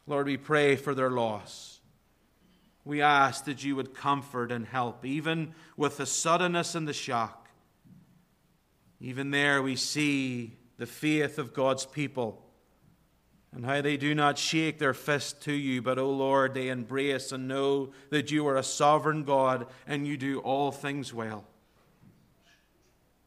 Lord, 0.08 0.28
we 0.28 0.38
pray 0.38 0.76
for 0.76 0.96
their 0.96 1.12
loss. 1.12 1.80
We 2.84 3.02
ask 3.02 3.46
that 3.46 3.64
you 3.64 3.76
would 3.76 3.96
comfort 3.96 4.52
and 4.52 4.66
help, 4.66 5.06
even 5.06 5.54
with 5.76 5.98
the 5.98 6.06
suddenness 6.06 6.76
and 6.76 6.88
the 6.88 6.94
shock. 6.94 7.50
Even 9.00 9.32
there, 9.32 9.62
we 9.62 9.76
see 9.76 10.58
the 10.78 10.86
faith 10.86 11.38
of 11.38 11.54
God's 11.54 11.86
people 11.86 12.45
and 13.56 13.66
how 13.66 13.82
they 13.82 13.96
do 13.96 14.14
not 14.14 14.38
shake 14.38 14.80
their 14.80 14.94
fist 14.94 15.42
to 15.44 15.54
you, 15.54 15.82
but, 15.82 15.98
O 15.98 16.12
Lord, 16.12 16.54
they 16.54 16.68
embrace 16.68 17.32
and 17.32 17.48
know 17.48 17.92
that 18.10 18.30
you 18.30 18.46
are 18.48 18.58
a 18.58 18.64
sovereign 18.64 19.24
God 19.24 19.68
and 19.88 20.06
you 20.06 20.18
do 20.18 20.40
all 20.40 20.74
things 20.74 21.14
well. 21.14 21.46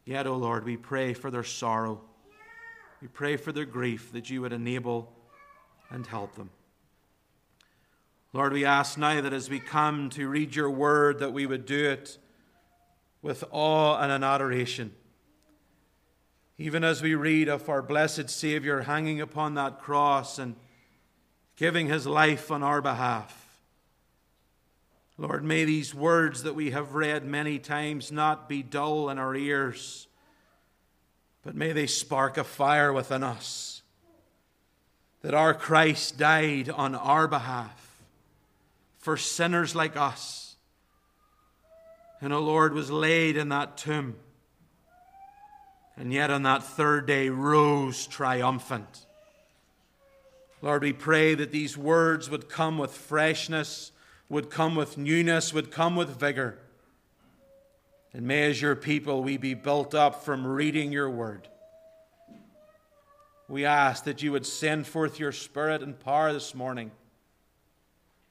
Yet, 0.05 0.27
O 0.27 0.37
Lord, 0.37 0.67
we 0.67 0.77
pray 0.77 1.15
for 1.15 1.31
their 1.31 1.45
sorrow. 1.45 2.03
We 3.01 3.09
pray 3.09 3.39
for 3.39 3.53
their 3.53 3.65
grief 3.65 4.13
that 4.13 4.29
you 4.29 4.43
would 4.43 4.53
enable 4.53 5.11
and 5.91 6.07
help 6.07 6.35
them. 6.35 6.51
Lord, 8.35 8.53
we 8.53 8.67
ask 8.67 8.99
now 8.99 9.23
that 9.23 9.33
as 9.33 9.49
we 9.49 9.61
come 9.61 10.11
to 10.11 10.29
read 10.29 10.55
your 10.55 10.71
word, 10.71 11.21
that 11.21 11.33
we 11.33 11.47
would 11.47 11.65
do 11.65 11.89
it 11.89 12.19
with 13.23 13.45
awe 13.51 13.99
and 13.99 14.13
an 14.13 14.23
adoration 14.23 14.93
even 16.59 16.83
as 16.83 17.01
we 17.01 17.15
read 17.15 17.49
of 17.49 17.69
our 17.69 17.81
blessed 17.81 18.29
Savior 18.29 18.83
hanging 18.83 19.21
upon 19.21 19.55
that 19.55 19.79
cross 19.79 20.41
and 20.41 20.57
giving 21.57 21.87
his 21.87 22.07
life 22.07 22.51
on 22.51 22.65
our 22.65 22.83
behalf. 22.83 23.47
Lord, 25.17 25.45
may 25.45 25.65
these 25.65 25.95
words 25.95 26.43
that 26.43 26.57
we 26.57 26.73
have 26.73 26.95
read 26.95 27.25
many 27.25 27.59
times 27.59 28.11
not 28.11 28.49
be 28.49 28.63
dull 28.63 29.09
in 29.09 29.19
our 29.19 29.35
ears, 29.35 30.09
but 31.45 31.55
may 31.55 31.73
they 31.73 31.87
spark 31.87 32.37
a 32.37 32.45
fire 32.45 32.93
within 32.93 33.23
us. 33.23 33.83
That 35.23 35.35
our 35.35 35.55
Christ 35.55 36.19
died 36.19 36.69
on 36.69 36.95
our 36.95 37.27
behalf 37.27 38.03
for 38.99 39.17
sinners 39.17 39.75
like 39.75 39.97
us. 39.97 40.57
And, 42.21 42.33
O 42.33 42.41
Lord, 42.41 42.73
was 42.73 42.91
laid 42.91 43.37
in 43.37 43.49
that 43.49 43.77
tomb 43.77 44.17
and 45.99 46.13
yet 46.13 46.31
on 46.31 46.45
that 46.45 46.63
third 46.63 47.07
day 47.07 47.29
rose 47.29 48.07
triumphant. 48.07 49.07
Lord, 50.63 50.83
we 50.83 50.93
pray 50.93 51.35
that 51.35 51.51
these 51.51 51.77
words 51.77 52.31
would 52.31 52.49
come 52.49 52.79
with 52.79 52.93
freshness, 52.93 53.93
would 54.29 54.51
come 54.51 54.75
with 54.75 54.97
newness, 54.97 55.53
would 55.53 55.71
come 55.71 55.97
with 55.97 56.19
vigor. 56.19 56.59
And 58.13 58.27
may, 58.27 58.49
as 58.51 58.63
your 58.63 58.77
people, 58.77 59.23
we 59.23 59.37
be 59.37 59.55
built 59.55 59.95
up 59.95 60.25
from 60.25 60.47
reading 60.47 60.93
your 60.93 61.11
word. 61.11 61.49
We 63.49 63.65
ask 63.65 64.05
that 64.05 64.23
you 64.23 64.33
would 64.33 64.47
send 64.47 64.87
forth 64.87 65.19
your 65.19 65.33
spirit 65.33 65.83
and 65.83 65.99
power 65.99 66.33
this 66.33 66.55
morning. 66.55 66.91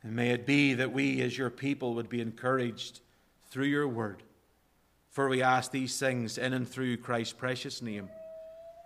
And 0.03 0.15
may 0.15 0.29
it 0.29 0.45
be 0.45 0.73
that 0.75 0.93
we, 0.93 1.21
as 1.21 1.37
your 1.37 1.49
people, 1.49 1.95
would 1.95 2.09
be 2.09 2.21
encouraged 2.21 3.01
through 3.49 3.65
your 3.65 3.87
word. 3.87 4.23
For 5.17 5.27
we 5.27 5.41
ask 5.41 5.71
these 5.71 5.97
things 5.97 6.37
in 6.37 6.53
and 6.53 6.69
through 6.69 6.97
Christ's 6.97 7.33
precious 7.33 7.81
name. 7.81 8.07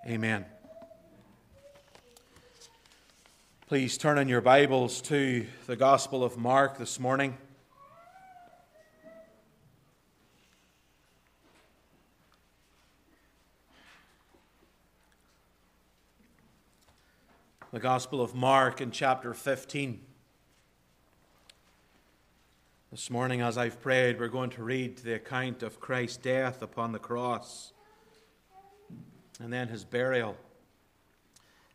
Amen. 0.07 0.45
Please 3.67 3.97
turn 3.97 4.17
in 4.17 4.29
your 4.29 4.39
Bibles 4.39 5.01
to 5.01 5.45
the 5.67 5.75
Gospel 5.75 6.23
of 6.23 6.37
Mark 6.37 6.77
this 6.77 7.01
morning. 7.01 7.37
The 17.73 17.79
Gospel 17.81 18.21
of 18.21 18.33
Mark 18.33 18.79
in 18.79 18.91
chapter 18.91 19.33
15. 19.33 19.99
This 22.91 23.09
morning, 23.09 23.39
as 23.39 23.57
I've 23.57 23.79
prayed, 23.79 24.19
we're 24.19 24.27
going 24.27 24.49
to 24.49 24.63
read 24.63 24.97
the 24.97 25.13
account 25.13 25.63
of 25.63 25.79
Christ's 25.79 26.17
death 26.17 26.61
upon 26.61 26.91
the 26.91 26.99
cross 26.99 27.71
and 29.39 29.53
then 29.53 29.69
his 29.69 29.85
burial 29.85 30.35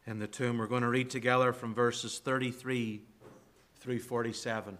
in 0.06 0.18
the 0.18 0.26
tomb. 0.26 0.58
We're 0.58 0.66
going 0.66 0.82
to 0.82 0.90
read 0.90 1.08
together 1.08 1.54
from 1.54 1.72
verses 1.72 2.18
33 2.18 3.00
through 3.80 4.00
47. 4.00 4.76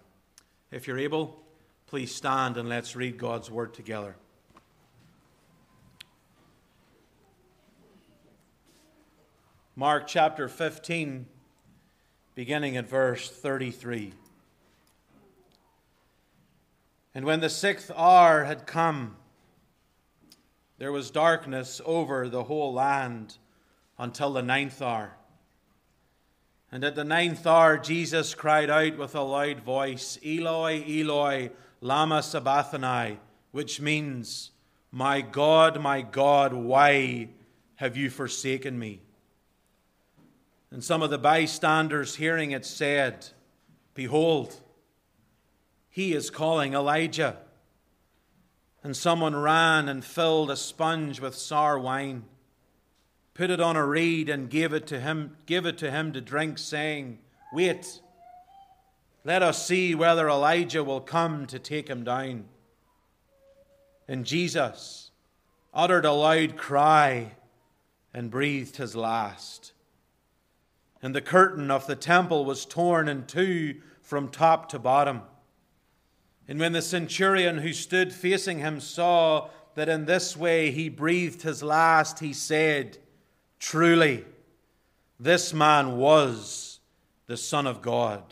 If 0.71 0.87
you're 0.87 0.99
able, 0.99 1.43
please 1.87 2.15
stand 2.15 2.59
and 2.59 2.69
let's 2.69 2.95
read 2.95 3.17
God's 3.17 3.51
word 3.51 3.73
together. 3.73 4.15
Mark 9.75 10.07
chapter 10.07 10.49
15, 10.49 11.25
beginning 12.35 12.77
at 12.77 12.87
verse 12.87 13.31
33. 13.31 14.13
And 17.17 17.25
when 17.25 17.41
the 17.41 17.49
sixth 17.49 17.91
hour 17.97 18.45
had 18.45 18.67
come, 18.67 19.17
there 20.77 20.93
was 20.93 21.11
darkness 21.11 21.81
over 21.87 22.29
the 22.29 22.45
whole 22.45 22.75
land 22.75 23.39
until 23.99 24.35
the 24.35 24.43
ninth 24.43 24.83
hour. 24.83 25.17
And 26.71 26.85
at 26.85 26.95
the 26.95 27.05
ninth 27.05 27.47
hour, 27.47 27.79
Jesus 27.79 28.35
cried 28.35 28.69
out 28.69 28.99
with 28.99 29.15
a 29.15 29.23
loud 29.23 29.61
voice, 29.61 30.19
Eloi, 30.23 30.85
Eloi, 30.87 31.53
Lama 31.81 32.23
Sabachthani, 32.23 33.19
which 33.51 33.81
means, 33.81 34.51
My 34.93 35.23
God, 35.23 35.81
my 35.81 36.03
God, 36.03 36.53
why 36.53 37.31
have 37.77 37.97
you 37.97 38.11
forsaken 38.11 38.79
me? 38.79 39.01
And 40.71 40.85
some 40.85 41.01
of 41.01 41.09
the 41.09 41.17
bystanders 41.17 42.17
hearing 42.17 42.51
it 42.51 42.67
said, 42.67 43.29
Behold, 43.95 44.61
he 45.97 46.13
is 46.13 46.29
calling 46.29 46.75
Elijah. 46.75 47.39
And 48.85 48.95
someone 48.95 49.35
ran 49.35 49.89
and 49.89 50.05
filled 50.05 50.51
a 50.51 50.57
sponge 50.57 51.21
with 51.21 51.35
sour 51.35 51.79
wine, 51.79 52.25
put 53.33 53.49
it 53.49 53.63
on 53.63 53.77
a 53.77 53.87
reed, 53.87 54.29
and 54.29 54.51
gave 54.51 54.75
it 54.75 54.87
to 54.89 55.01
him, 55.01 55.39
give 55.47 55.65
it 55.65 55.79
to 55.79 55.91
him 55.91 56.13
to 56.13 56.21
drink, 56.21 56.59
saying, 56.59 57.21
Wait, 57.51 58.03
let 59.25 59.43
us 59.43 59.67
see 59.67 59.95
whether 59.95 60.29
Elijah 60.29 60.85
will 60.85 61.01
come 61.01 61.47
to 61.47 61.59
take 61.59 61.89
him 61.89 62.05
down. 62.05 62.45
And 64.07 64.27
Jesus 64.27 65.13
uttered 65.73 66.05
a 66.05 66.13
loud 66.13 66.59
cry 66.59 67.37
and 68.13 68.31
breathed 68.31 68.77
his 68.77 68.95
last. 68.95 69.73
And 71.01 71.15
the 71.15 71.23
curtain 71.23 71.71
of 71.71 71.87
the 71.87 71.97
temple 71.97 72.45
was 72.45 72.67
torn 72.67 73.09
in 73.09 73.25
two 73.25 73.77
from 74.03 74.29
top 74.29 74.69
to 74.69 74.79
bottom. 74.79 75.23
And 76.49 76.61
when 76.61 76.73
the 76.73 76.83
centurion 76.83 77.59
who 77.59 77.73
stood 77.73 78.13
facing 78.13 78.59
him 78.59 78.81
saw 78.81 79.49
that 79.75 79.89
in 79.89 80.05
this 80.05 80.37
way 80.37 80.71
he 80.71 80.89
breathed 80.89 81.43
his 81.43 81.63
last, 81.63 82.21
he 82.21 82.33
said, 82.33 82.99
Truly, 83.59 84.25
this 85.19 85.53
man 85.53 85.97
was 85.97 86.81
the 87.27 87.37
Son 87.37 87.67
of 87.67 87.83
God. 87.83 88.23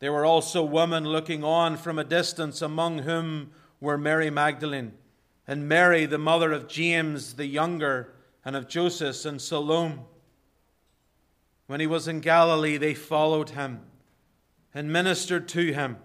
There 0.00 0.12
were 0.12 0.24
also 0.24 0.62
women 0.62 1.04
looking 1.04 1.44
on 1.44 1.76
from 1.76 1.98
a 1.98 2.04
distance, 2.04 2.62
among 2.62 3.00
whom 3.00 3.52
were 3.80 3.98
Mary 3.98 4.30
Magdalene, 4.30 4.92
and 5.46 5.68
Mary, 5.68 6.06
the 6.06 6.18
mother 6.18 6.52
of 6.52 6.68
James 6.68 7.34
the 7.34 7.46
younger, 7.46 8.12
and 8.44 8.56
of 8.56 8.68
Joseph 8.68 9.24
and 9.24 9.40
Salome. 9.40 10.00
When 11.66 11.80
he 11.80 11.86
was 11.86 12.08
in 12.08 12.20
Galilee, 12.20 12.76
they 12.76 12.94
followed 12.94 13.50
him 13.50 13.80
and 14.74 14.92
ministered 14.92 15.48
to 15.48 15.72
him. 15.72 15.98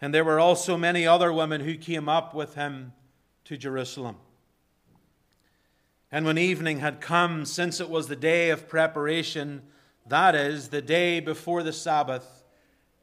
And 0.00 0.14
there 0.14 0.24
were 0.24 0.38
also 0.38 0.76
many 0.76 1.06
other 1.06 1.32
women 1.32 1.62
who 1.62 1.76
came 1.76 2.08
up 2.08 2.34
with 2.34 2.54
him 2.54 2.92
to 3.44 3.56
Jerusalem. 3.56 4.16
And 6.10 6.24
when 6.24 6.38
evening 6.38 6.80
had 6.80 7.00
come, 7.00 7.44
since 7.44 7.80
it 7.80 7.90
was 7.90 8.08
the 8.08 8.16
day 8.16 8.50
of 8.50 8.68
preparation, 8.68 9.62
that 10.06 10.34
is, 10.34 10.68
the 10.68 10.80
day 10.80 11.20
before 11.20 11.62
the 11.62 11.72
Sabbath, 11.72 12.44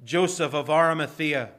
Joseph 0.03 0.53
of 0.53 0.69
Arimathea, 0.69 1.51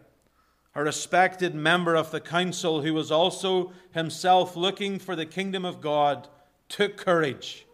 a 0.74 0.82
respected 0.82 1.54
member 1.54 1.94
of 1.94 2.10
the 2.10 2.20
council 2.20 2.82
who 2.82 2.92
was 2.92 3.10
also 3.10 3.72
himself 3.92 4.56
looking 4.56 4.98
for 4.98 5.16
the 5.16 5.26
kingdom 5.26 5.64
of 5.64 5.80
God, 5.80 6.28
took 6.68 6.96
courage 6.96 7.66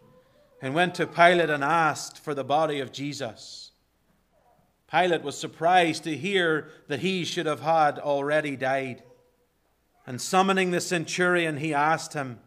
and 0.61 0.73
went 0.73 0.95
to 0.95 1.07
Pilate 1.07 1.49
and 1.49 1.63
asked 1.63 2.17
for 2.17 2.33
the 2.33 2.43
body 2.43 2.79
of 2.79 2.91
Jesus. 2.91 3.62
Pilate 4.93 5.23
was 5.23 5.35
surprised 5.35 6.03
to 6.03 6.15
hear 6.15 6.69
that 6.87 6.99
he 6.99 7.25
should 7.25 7.47
have 7.47 7.61
had 7.61 7.97
already 7.97 8.55
died. 8.55 9.01
And 10.05 10.21
summoning 10.21 10.69
the 10.69 10.81
centurion, 10.81 11.57
he 11.57 11.73
asked 11.73 12.13
him 12.13 12.39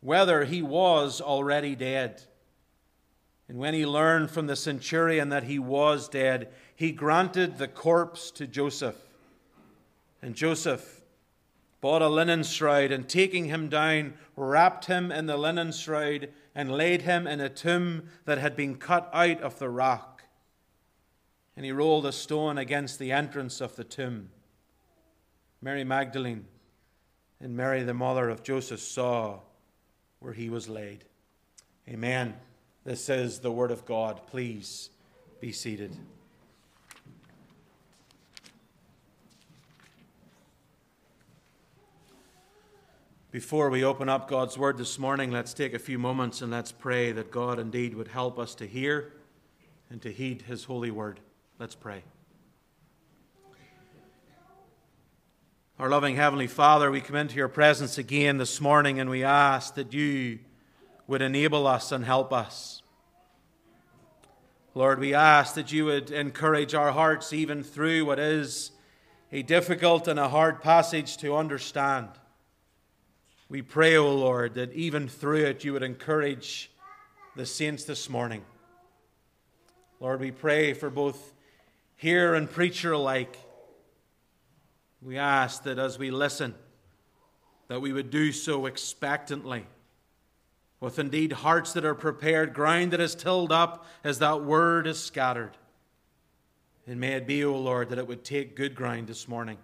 whether 0.00 0.44
he 0.44 0.62
was 0.62 1.20
already 1.20 1.74
dead. 1.74 2.22
And 3.48 3.58
when 3.58 3.74
he 3.74 3.84
learned 3.84 4.30
from 4.30 4.46
the 4.46 4.56
centurion 4.56 5.28
that 5.28 5.44
he 5.44 5.58
was 5.58 6.08
dead, 6.08 6.48
he 6.74 6.90
granted 6.90 7.58
the 7.58 7.68
corpse 7.68 8.30
to 8.32 8.46
Joseph. 8.46 8.96
And 10.22 10.34
Joseph 10.34 11.02
bought 11.82 12.00
a 12.00 12.08
linen 12.08 12.44
shroud, 12.44 12.92
and 12.92 13.08
taking 13.08 13.46
him 13.46 13.68
down, 13.68 14.14
wrapped 14.36 14.86
him 14.86 15.12
in 15.12 15.26
the 15.26 15.36
linen 15.36 15.72
shroud, 15.72 16.28
and 16.54 16.72
laid 16.72 17.02
him 17.02 17.26
in 17.26 17.40
a 17.40 17.48
tomb 17.50 18.04
that 18.24 18.38
had 18.38 18.56
been 18.56 18.76
cut 18.76 19.10
out 19.12 19.40
of 19.42 19.58
the 19.58 19.68
rock 19.68 20.19
and 21.60 21.66
he 21.66 21.72
rolled 21.72 22.06
a 22.06 22.12
stone 22.12 22.56
against 22.56 22.98
the 22.98 23.12
entrance 23.12 23.60
of 23.60 23.76
the 23.76 23.84
tomb. 23.84 24.30
Mary 25.60 25.84
Magdalene 25.84 26.46
and 27.38 27.54
Mary, 27.54 27.82
the 27.82 27.92
mother 27.92 28.30
of 28.30 28.42
Joseph, 28.42 28.80
saw 28.80 29.40
where 30.20 30.32
he 30.32 30.48
was 30.48 30.70
laid. 30.70 31.04
Amen. 31.86 32.34
This 32.84 33.10
is 33.10 33.40
the 33.40 33.52
word 33.52 33.70
of 33.70 33.84
God. 33.84 34.26
Please 34.26 34.88
be 35.38 35.52
seated. 35.52 35.94
Before 43.30 43.68
we 43.68 43.84
open 43.84 44.08
up 44.08 44.30
God's 44.30 44.56
word 44.56 44.78
this 44.78 44.98
morning, 44.98 45.30
let's 45.30 45.52
take 45.52 45.74
a 45.74 45.78
few 45.78 45.98
moments 45.98 46.40
and 46.40 46.50
let's 46.50 46.72
pray 46.72 47.12
that 47.12 47.30
God 47.30 47.58
indeed 47.58 47.92
would 47.92 48.08
help 48.08 48.38
us 48.38 48.54
to 48.54 48.66
hear 48.66 49.12
and 49.90 50.00
to 50.00 50.10
heed 50.10 50.40
his 50.48 50.64
holy 50.64 50.90
word. 50.90 51.20
Let's 51.60 51.74
pray. 51.74 52.02
Our 55.78 55.90
loving 55.90 56.16
Heavenly 56.16 56.46
Father, 56.46 56.90
we 56.90 57.02
come 57.02 57.16
into 57.16 57.36
your 57.36 57.48
presence 57.48 57.98
again 57.98 58.38
this 58.38 58.62
morning 58.62 58.98
and 58.98 59.10
we 59.10 59.24
ask 59.24 59.74
that 59.74 59.92
you 59.92 60.38
would 61.06 61.20
enable 61.20 61.66
us 61.66 61.92
and 61.92 62.02
help 62.02 62.32
us. 62.32 62.80
Lord, 64.74 65.00
we 65.00 65.12
ask 65.12 65.54
that 65.54 65.70
you 65.70 65.84
would 65.84 66.10
encourage 66.10 66.74
our 66.74 66.92
hearts 66.92 67.30
even 67.34 67.62
through 67.62 68.06
what 68.06 68.18
is 68.18 68.70
a 69.30 69.42
difficult 69.42 70.08
and 70.08 70.18
a 70.18 70.30
hard 70.30 70.62
passage 70.62 71.18
to 71.18 71.36
understand. 71.36 72.08
We 73.50 73.60
pray, 73.60 73.96
O 73.98 74.06
oh 74.06 74.14
Lord, 74.14 74.54
that 74.54 74.72
even 74.72 75.08
through 75.08 75.44
it 75.44 75.62
you 75.62 75.74
would 75.74 75.82
encourage 75.82 76.70
the 77.36 77.44
saints 77.44 77.84
this 77.84 78.08
morning. 78.08 78.46
Lord, 80.00 80.20
we 80.20 80.30
pray 80.30 80.72
for 80.72 80.88
both 80.88 81.34
hearer 82.00 82.34
and 82.34 82.50
preacher 82.50 82.92
alike. 82.92 83.36
We 85.02 85.18
ask 85.18 85.64
that 85.64 85.78
as 85.78 85.98
we 85.98 86.10
listen, 86.10 86.54
that 87.68 87.82
we 87.82 87.92
would 87.92 88.08
do 88.08 88.32
so 88.32 88.64
expectantly 88.64 89.66
with 90.80 90.98
indeed 90.98 91.30
hearts 91.30 91.74
that 91.74 91.84
are 91.84 91.94
prepared, 91.94 92.54
ground 92.54 92.94
that 92.94 93.00
is 93.00 93.14
tilled 93.14 93.52
up 93.52 93.84
as 94.02 94.18
that 94.20 94.42
word 94.42 94.86
is 94.86 94.98
scattered. 94.98 95.58
And 96.86 96.98
may 96.98 97.12
it 97.12 97.26
be, 97.26 97.44
O 97.44 97.54
Lord, 97.54 97.90
that 97.90 97.98
it 97.98 98.08
would 98.08 98.24
take 98.24 98.56
good 98.56 98.74
ground 98.74 99.06
this 99.06 99.28
morning. 99.28 99.58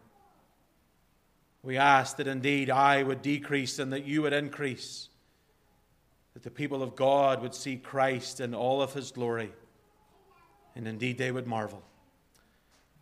We 1.63 1.79
ask 1.79 2.19
that 2.19 2.27
indeed 2.27 2.69
I 2.69 3.03
would 3.03 3.23
decrease 3.23 3.79
and 3.79 3.91
that 3.95 4.05
you 4.05 4.21
would 4.21 4.35
increase, 4.35 5.09
that 6.35 6.43
the 6.43 6.51
people 6.51 6.83
of 6.83 6.95
God 6.95 7.41
would 7.41 7.55
see 7.55 7.77
Christ 7.77 8.41
in 8.41 8.55
all 8.55 8.83
of 8.83 8.93
his 8.93 9.11
glory, 9.11 9.53
and 10.75 10.87
indeed 10.87 11.17
they 11.17 11.33
would 11.33 11.47
marvel. 11.47 11.83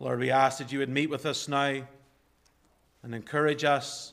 Lord, 0.00 0.18
we 0.18 0.30
ask 0.30 0.58
that 0.58 0.72
you 0.72 0.80
would 0.80 0.88
meet 0.88 1.08
with 1.08 1.24
us 1.24 1.46
now 1.48 1.86
and 3.02 3.14
encourage 3.14 3.64
us, 3.64 4.12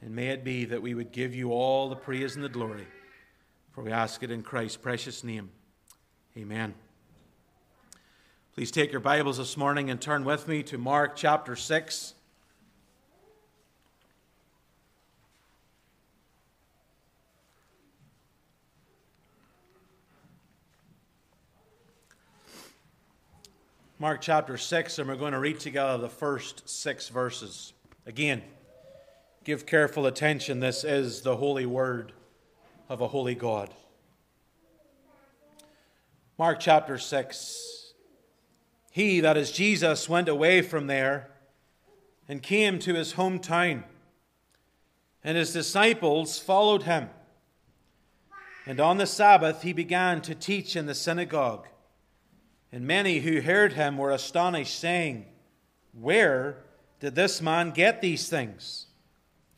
and 0.00 0.14
may 0.14 0.28
it 0.28 0.44
be 0.44 0.64
that 0.64 0.80
we 0.80 0.94
would 0.94 1.12
give 1.12 1.34
you 1.34 1.52
all 1.52 1.88
the 1.88 1.96
praise 1.96 2.36
and 2.36 2.44
the 2.44 2.48
glory. 2.48 2.86
For 3.72 3.82
we 3.82 3.92
ask 3.92 4.22
it 4.22 4.30
in 4.30 4.42
Christ's 4.42 4.76
precious 4.76 5.22
name. 5.22 5.50
Amen. 6.36 6.74
Please 8.54 8.70
take 8.70 8.92
your 8.92 9.00
Bibles 9.00 9.38
this 9.38 9.56
morning 9.56 9.90
and 9.90 10.00
turn 10.00 10.24
with 10.24 10.48
me 10.48 10.62
to 10.62 10.78
Mark 10.78 11.16
chapter 11.16 11.56
6. 11.56 12.14
Mark 24.00 24.20
chapter 24.20 24.58
6, 24.58 24.98
and 24.98 25.08
we're 25.08 25.14
going 25.14 25.34
to 25.34 25.38
read 25.38 25.60
together 25.60 25.98
the 25.98 26.08
first 26.08 26.68
six 26.68 27.08
verses. 27.08 27.74
Again, 28.06 28.42
give 29.44 29.66
careful 29.66 30.06
attention. 30.06 30.58
This 30.58 30.82
is 30.82 31.20
the 31.20 31.36
holy 31.36 31.64
word 31.64 32.12
of 32.88 33.00
a 33.00 33.06
holy 33.06 33.36
God. 33.36 33.72
Mark 36.36 36.58
chapter 36.58 36.98
6. 36.98 37.92
He, 38.90 39.20
that 39.20 39.36
is 39.36 39.52
Jesus, 39.52 40.08
went 40.08 40.28
away 40.28 40.60
from 40.60 40.88
there 40.88 41.30
and 42.28 42.42
came 42.42 42.80
to 42.80 42.94
his 42.94 43.14
hometown, 43.14 43.84
and 45.22 45.36
his 45.36 45.52
disciples 45.52 46.40
followed 46.40 46.82
him. 46.82 47.10
And 48.66 48.80
on 48.80 48.98
the 48.98 49.06
Sabbath 49.06 49.62
he 49.62 49.72
began 49.72 50.20
to 50.22 50.34
teach 50.34 50.74
in 50.74 50.86
the 50.86 50.96
synagogue. 50.96 51.68
And 52.74 52.88
many 52.88 53.20
who 53.20 53.40
heard 53.40 53.74
him 53.74 53.96
were 53.96 54.10
astonished, 54.10 54.76
saying, 54.76 55.26
Where 55.92 56.56
did 56.98 57.14
this 57.14 57.40
man 57.40 57.70
get 57.70 58.00
these 58.00 58.28
things? 58.28 58.86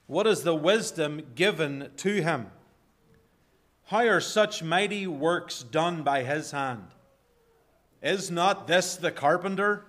What 0.07 0.27
is 0.27 0.43
the 0.43 0.55
wisdom 0.55 1.23
given 1.35 1.93
to 1.97 2.21
him? 2.21 2.49
How 3.87 4.07
are 4.07 4.21
such 4.21 4.63
mighty 4.63 5.07
works 5.07 5.63
done 5.63 6.03
by 6.03 6.25
his 6.25 6.51
hand? 6.51 6.89
Is 8.03 8.31
not 8.31 8.67
this 8.67 8.97
the 8.97 9.11
carpenter, 9.11 9.87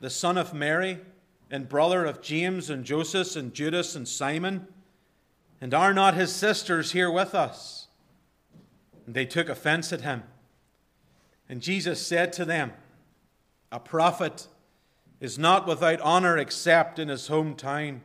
the 0.00 0.08
son 0.08 0.38
of 0.38 0.54
Mary, 0.54 1.00
and 1.50 1.68
brother 1.68 2.06
of 2.06 2.22
James 2.22 2.70
and 2.70 2.86
Joseph 2.86 3.36
and 3.36 3.52
Judas 3.52 3.94
and 3.94 4.08
Simon? 4.08 4.66
And 5.60 5.74
are 5.74 5.92
not 5.92 6.14
his 6.14 6.34
sisters 6.34 6.92
here 6.92 7.10
with 7.10 7.34
us? 7.34 7.88
And 9.04 9.14
they 9.14 9.26
took 9.26 9.50
offense 9.50 9.92
at 9.92 10.00
him. 10.00 10.22
And 11.50 11.60
Jesus 11.60 12.06
said 12.06 12.32
to 12.34 12.44
them, 12.44 12.72
A 13.72 13.80
prophet 13.80 14.46
is 15.18 15.36
not 15.36 15.66
without 15.66 16.00
honor 16.00 16.38
except 16.38 17.00
in 17.00 17.08
his 17.08 17.28
hometown, 17.28 18.02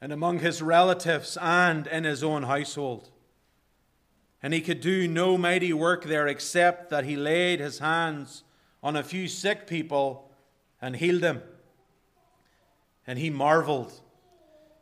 and 0.00 0.12
among 0.12 0.38
his 0.38 0.62
relatives, 0.62 1.36
and 1.40 1.88
in 1.88 2.04
his 2.04 2.22
own 2.22 2.44
household. 2.44 3.10
And 4.40 4.54
he 4.54 4.60
could 4.60 4.80
do 4.80 5.08
no 5.08 5.36
mighty 5.36 5.72
work 5.72 6.04
there 6.04 6.28
except 6.28 6.90
that 6.90 7.04
he 7.04 7.16
laid 7.16 7.58
his 7.58 7.80
hands 7.80 8.44
on 8.84 8.94
a 8.94 9.02
few 9.02 9.26
sick 9.26 9.66
people 9.66 10.30
and 10.80 10.94
healed 10.94 11.22
them. 11.22 11.42
And 13.04 13.18
he 13.18 13.30
marveled 13.30 14.00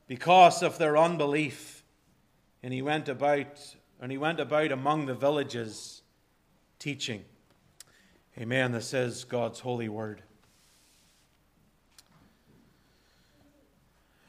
because 0.06 0.62
of 0.62 0.76
their 0.76 0.98
unbelief. 0.98 1.84
And 2.62 2.74
he 2.74 2.82
went 2.82 3.08
about 3.08 3.76
and 3.98 4.12
he 4.12 4.18
went 4.18 4.40
about 4.40 4.72
among 4.72 5.06
the 5.06 5.14
villages 5.14 6.02
teaching. 6.78 7.24
Amen. 8.38 8.72
This 8.72 8.94
is 8.94 9.24
God's 9.24 9.60
holy 9.60 9.90
word. 9.90 10.22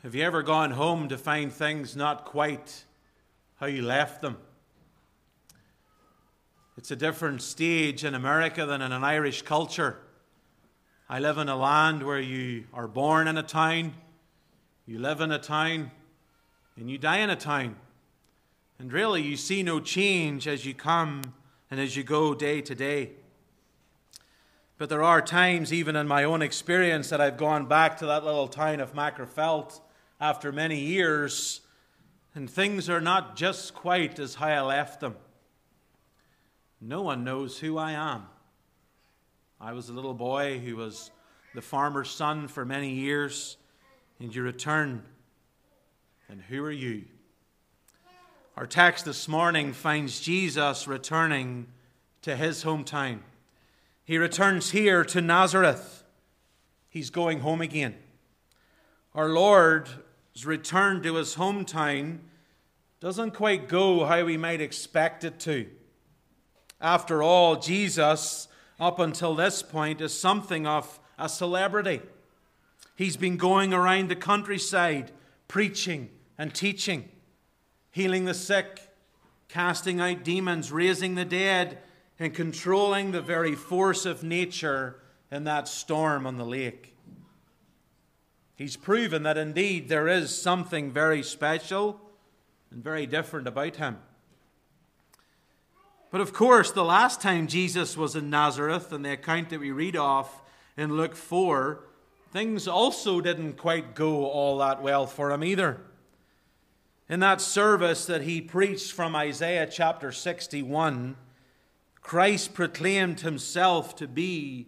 Have 0.02 0.14
you 0.14 0.24
ever 0.24 0.44
gone 0.44 0.72
home 0.72 1.08
to 1.08 1.18
find 1.18 1.50
things 1.54 1.96
not 1.96 2.26
quite 2.26 2.84
how 3.62 3.68
you 3.68 3.82
left 3.82 4.22
them? 4.22 4.36
It's 6.78 6.92
a 6.92 6.98
different 6.98 7.42
stage 7.42 8.04
in 8.04 8.14
America 8.14 8.66
than 8.66 8.82
in 8.82 8.92
an 8.92 9.06
Irish 9.06 9.44
culture. 9.44 10.00
I 11.08 11.20
live 11.20 11.38
in 11.38 11.48
a 11.48 11.56
land 11.56 12.04
where 12.04 12.20
you 12.20 12.66
are 12.74 12.90
born 12.90 13.30
in 13.30 13.38
a 13.38 13.44
town, 13.44 13.94
you 14.86 15.00
live 15.00 15.22
in 15.22 15.32
a 15.32 15.40
town, 15.40 15.92
and 16.76 16.92
you 16.92 16.98
die 16.98 17.20
in 17.20 17.30
a 17.30 17.38
town. 17.38 17.78
And 18.80 18.92
really, 18.92 19.22
you 19.22 19.38
see 19.38 19.64
no 19.64 19.80
change 19.80 20.46
as 20.46 20.66
you 20.66 20.74
come 20.74 21.22
and 21.72 21.80
as 21.80 21.96
you 21.96 22.04
go 22.04 22.36
day 22.36 22.60
to 22.60 22.76
day. 22.76 23.12
But 24.84 24.90
there 24.90 25.02
are 25.02 25.22
times, 25.22 25.72
even 25.72 25.96
in 25.96 26.10
my 26.10 26.26
own 26.26 26.42
experience, 26.42 27.08
that 27.08 27.22
I've 27.22 27.38
gone 27.38 27.68
back 27.68 28.00
to 28.00 28.08
that 28.08 28.26
little 28.26 28.50
town 28.50 28.82
of 28.82 28.94
Magherafelt 28.94 29.80
after 30.20 30.52
many 30.52 30.78
years, 30.78 31.62
and 32.36 32.50
things 32.50 32.90
are 32.90 33.00
not 33.00 33.38
just 33.38 33.74
quite 33.74 34.20
as 34.20 34.36
how 34.36 34.48
I 34.48 34.60
left 34.60 35.00
them. 35.00 35.16
No 36.82 37.02
one 37.02 37.24
knows 37.24 37.60
who 37.60 37.78
I 37.78 37.94
am. 37.94 38.26
I 39.58 39.72
was 39.72 39.88
a 39.88 39.94
little 39.94 40.14
boy 40.14 40.60
who 40.60 40.76
was 40.76 41.12
the 41.56 41.62
farmer's 41.62 42.10
son 42.10 42.50
for 42.50 42.66
many 42.66 42.90
years, 42.90 43.56
and 44.20 44.36
you 44.36 44.44
return. 44.44 45.06
And 46.28 46.42
who 46.42 46.62
are 46.66 46.70
you? 46.70 47.06
Our 48.58 48.68
text 48.68 49.06
this 49.06 49.30
morning 49.30 49.72
finds 49.72 50.20
Jesus 50.20 50.90
returning 50.90 51.68
to 52.24 52.36
his 52.36 52.66
hometown. 52.66 53.20
He 54.06 54.18
returns 54.18 54.72
here 54.72 55.06
to 55.06 55.22
Nazareth. 55.22 56.04
He's 56.90 57.10
going 57.10 57.40
home 57.40 57.62
again. 57.62 57.96
Our 59.16 59.30
Lord's 59.30 60.46
return 60.46 61.02
to 61.04 61.16
his 61.16 61.36
hometown 61.36 62.20
doesn't 63.00 63.32
quite 63.32 63.68
go 63.68 64.06
how 64.06 64.26
we 64.26 64.38
might 64.38 64.62
expect 64.62 65.24
it 65.24 65.40
to. 65.42 65.68
After 66.82 67.24
all, 67.24 67.56
Jesus, 67.56 68.48
up 68.80 69.00
until 69.00 69.36
this 69.36 69.64
point, 69.64 70.02
is 70.02 70.18
something 70.18 70.68
of 70.68 71.00
a 71.18 71.30
celebrity. 71.30 72.02
He's 72.96 73.18
been 73.18 73.38
going 73.38 73.74
around 73.74 74.10
the 74.10 74.16
countryside 74.16 75.12
preaching 75.48 76.10
and 76.38 76.54
teaching, 76.54 77.10
healing 77.92 78.26
the 78.26 78.34
sick, 78.34 78.82
casting 79.48 80.02
out 80.02 80.24
demons, 80.24 80.72
raising 80.72 81.16
the 81.16 81.26
dead, 81.26 81.78
and 82.24 82.34
controlling 82.34 83.12
the 83.12 83.22
very 83.22 83.54
force 83.54 84.06
of 84.06 84.24
nature 84.24 84.96
in 85.30 85.44
that 85.44 85.68
storm 85.68 86.26
on 86.26 86.38
the 86.38 86.46
lake. 86.46 86.96
He's 88.56 88.78
proven 88.78 89.24
that 89.24 89.38
indeed 89.38 89.90
there 89.90 90.08
is 90.08 90.34
something 90.42 90.90
very 90.90 91.22
special 91.22 92.00
and 92.72 92.82
very 92.82 93.06
different 93.06 93.46
about 93.46 93.76
him. 93.76 93.98
But 96.12 96.22
of 96.22 96.32
course, 96.32 96.72
the 96.72 96.86
last 96.86 97.20
time 97.20 97.46
Jesus 97.46 97.98
was 97.98 98.16
in 98.16 98.30
Nazareth, 98.30 98.94
in 98.94 99.02
the 99.02 99.12
account 99.12 99.50
that 99.50 99.60
we 99.60 99.72
read 99.72 99.98
off 99.98 100.44
in 100.78 100.96
Luke 100.96 101.16
4, 101.16 101.84
things 102.32 102.70
also 102.70 103.20
didn't 103.20 103.58
quite 103.58 103.96
go 103.96 104.28
all 104.28 104.60
that 104.60 104.82
well 104.82 105.08
for 105.08 105.30
him 105.30 105.44
either. 105.44 105.82
In 107.10 107.20
that 107.20 107.42
service 107.42 108.06
that 108.06 108.22
he 108.22 108.40
preached 108.40 108.94
from 108.94 109.14
Isaiah 109.14 109.68
chapter 109.68 110.14
61, 110.14 111.18
Christ 112.04 112.54
proclaimed 112.54 113.22
himself 113.22 113.96
to 113.96 114.08
be 114.08 114.68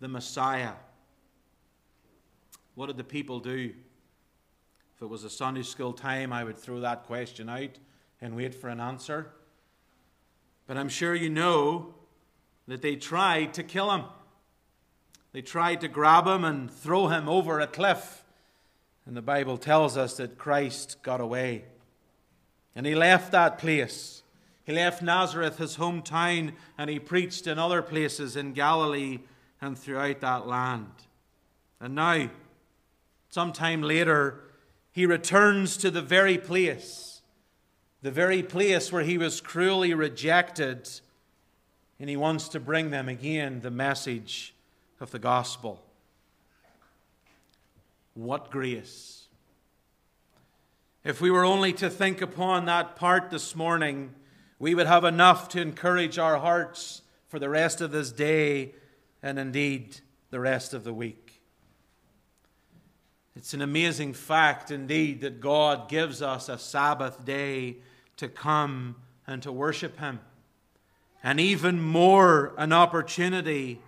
the 0.00 0.08
Messiah. 0.08 0.72
What 2.74 2.86
did 2.86 2.96
the 2.96 3.04
people 3.04 3.38
do? 3.38 3.72
If 4.96 5.02
it 5.02 5.08
was 5.08 5.24
a 5.24 5.30
Sunday 5.30 5.62
school 5.62 5.92
time, 5.92 6.32
I 6.32 6.42
would 6.42 6.56
throw 6.56 6.80
that 6.80 7.04
question 7.04 7.48
out 7.48 7.78
and 8.20 8.34
wait 8.34 8.54
for 8.54 8.68
an 8.68 8.80
answer. 8.80 9.30
But 10.66 10.78
I'm 10.78 10.88
sure 10.88 11.14
you 11.14 11.28
know 11.28 11.94
that 12.66 12.80
they 12.80 12.96
tried 12.96 13.54
to 13.54 13.62
kill 13.62 13.90
him. 13.90 14.04
They 15.32 15.42
tried 15.42 15.82
to 15.82 15.88
grab 15.88 16.26
him 16.26 16.44
and 16.44 16.70
throw 16.70 17.08
him 17.08 17.28
over 17.28 17.60
a 17.60 17.66
cliff. 17.66 18.24
And 19.04 19.16
the 19.16 19.22
Bible 19.22 19.58
tells 19.58 19.96
us 19.96 20.16
that 20.16 20.38
Christ 20.38 21.02
got 21.02 21.20
away. 21.20 21.64
And 22.74 22.86
he 22.86 22.94
left 22.94 23.32
that 23.32 23.58
place. 23.58 24.22
He 24.70 24.76
left 24.76 25.02
Nazareth, 25.02 25.58
his 25.58 25.78
hometown, 25.78 26.52
and 26.78 26.88
he 26.88 27.00
preached 27.00 27.48
in 27.48 27.58
other 27.58 27.82
places 27.82 28.36
in 28.36 28.52
Galilee 28.52 29.18
and 29.60 29.76
throughout 29.76 30.20
that 30.20 30.46
land. 30.46 30.92
And 31.80 31.96
now, 31.96 32.30
sometime 33.30 33.82
later, 33.82 34.44
he 34.92 35.06
returns 35.06 35.76
to 35.78 35.90
the 35.90 36.00
very 36.00 36.38
place 36.38 37.20
the 38.02 38.12
very 38.12 38.44
place 38.44 38.92
where 38.92 39.02
he 39.02 39.18
was 39.18 39.40
cruelly 39.40 39.92
rejected, 39.92 40.88
and 41.98 42.08
he 42.08 42.16
wants 42.16 42.48
to 42.50 42.60
bring 42.60 42.90
them 42.90 43.08
again 43.08 43.62
the 43.62 43.72
message 43.72 44.54
of 45.00 45.10
the 45.10 45.18
gospel. 45.18 45.82
What 48.14 48.52
grace! 48.52 49.26
If 51.02 51.20
we 51.20 51.32
were 51.32 51.44
only 51.44 51.72
to 51.72 51.90
think 51.90 52.22
upon 52.22 52.66
that 52.66 52.94
part 52.94 53.30
this 53.30 53.56
morning, 53.56 54.14
we 54.60 54.74
would 54.74 54.86
have 54.86 55.04
enough 55.04 55.48
to 55.48 55.60
encourage 55.60 56.18
our 56.18 56.36
hearts 56.38 57.00
for 57.28 57.38
the 57.38 57.48
rest 57.48 57.80
of 57.80 57.90
this 57.90 58.12
day 58.12 58.74
and 59.22 59.38
indeed 59.38 59.98
the 60.28 60.38
rest 60.38 60.74
of 60.74 60.84
the 60.84 60.92
week. 60.92 61.40
It's 63.34 63.54
an 63.54 63.62
amazing 63.62 64.12
fact 64.12 64.70
indeed 64.70 65.22
that 65.22 65.40
God 65.40 65.88
gives 65.88 66.20
us 66.20 66.50
a 66.50 66.58
Sabbath 66.58 67.24
day 67.24 67.78
to 68.18 68.28
come 68.28 68.96
and 69.26 69.42
to 69.44 69.50
worship 69.50 69.98
Him. 69.98 70.20
And 71.22 71.40
even 71.40 71.80
more, 71.80 72.52
an 72.58 72.74
opportunity 72.74 73.80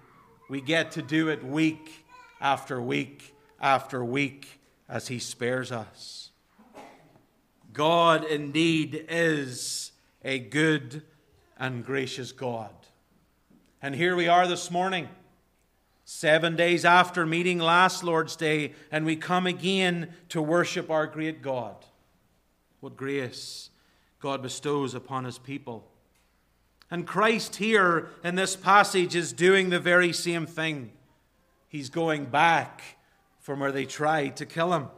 we 0.49 0.63
get 0.63 0.93
to 0.93 1.03
do 1.03 1.29
it 1.29 1.45
week 1.45 2.07
after 2.41 2.81
week 2.81 3.35
after 3.61 4.03
week 4.03 4.59
as 4.89 5.09
He 5.09 5.19
spares 5.19 5.71
us. 5.71 6.31
God 7.75 8.25
indeed 8.25 9.05
is 9.11 9.82
a 10.25 10.39
good 10.39 11.03
and 11.59 11.85
gracious 11.85 12.33
God. 12.33 12.71
And 13.81 13.95
here 13.95 14.15
we 14.15 14.29
are 14.29 14.47
this 14.47 14.71
morning, 14.71 15.09
seven 16.05 16.57
days 16.57 16.85
after 16.85 17.27
meeting 17.27 17.59
last 17.59 18.05
Lord's 18.05 18.37
Day, 18.37 18.75
and 18.91 19.05
we 19.05 19.17
come 19.17 19.47
again 19.47 20.13
to 20.29 20.41
worship 20.41 20.91
our 20.91 21.07
great 21.07 21.43
God. 21.43 21.77
What 22.81 22.97
grace 22.97 23.71
God 24.21 24.43
bestows 24.43 24.95
upon 24.95 25.25
his 25.25 25.39
people. 25.39 25.89
And 26.91 27.07
Christ 27.07 27.57
here 27.57 28.11
in 28.23 28.35
this 28.37 28.55
passage 28.55 29.17
is 29.17 29.33
doing 29.33 29.71
the 29.71 29.81
very 29.81 30.13
same 30.13 30.47
thing. 30.47 30.93
He's 31.69 31.91
going 31.91 32.27
back 32.27 32.83
from 33.41 33.61
where 33.61 33.73
they 33.73 33.87
tried 33.87 34.37
to 34.37 34.47
kill 34.47 34.73
him. 34.73 34.89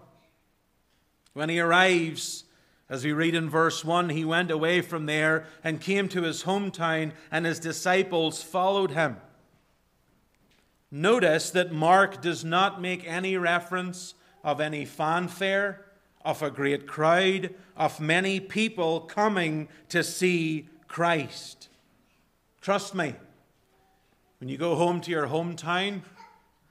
When 1.33 1.49
he 1.49 1.61
arrives, 1.61 2.44
as 2.89 3.05
we 3.05 3.13
read 3.13 3.35
in 3.35 3.49
verse 3.49 3.85
1, 3.85 4.11
he 4.11 4.25
went 4.25 4.51
away 4.51 4.81
from 4.81 5.07
there 5.07 5.47
and 5.63 5.81
came 5.81 6.09
to 6.11 6.23
his 6.23 6.45
hometown, 6.45 7.13
and 7.31 7.47
his 7.47 7.59
disciples 7.59 8.43
followed 8.43 8.91
him. 8.91 9.17
Notice 10.91 11.51
that 11.51 11.73
Mark 11.73 12.21
does 12.21 12.45
not 12.45 12.81
make 12.81 13.09
any 13.09 13.37
reference 13.37 14.15
of 14.45 14.61
any 14.61 14.85
fanfare 14.85 15.85
of 16.25 16.43
a 16.43 16.51
great 16.51 16.87
crowd, 16.87 17.55
of 17.77 18.01
many 18.01 18.39
people 18.39 19.01
coming 19.01 19.69
to 19.89 20.05
see 20.05 20.69
Christ. 20.87 21.69
Trust 22.61 22.95
me, 22.95 23.15
when 24.39 24.49
you 24.49 24.57
go 24.57 24.75
home 24.77 25.01
to 25.03 25.11
your 25.11 25.27
hometown, 25.27 26.03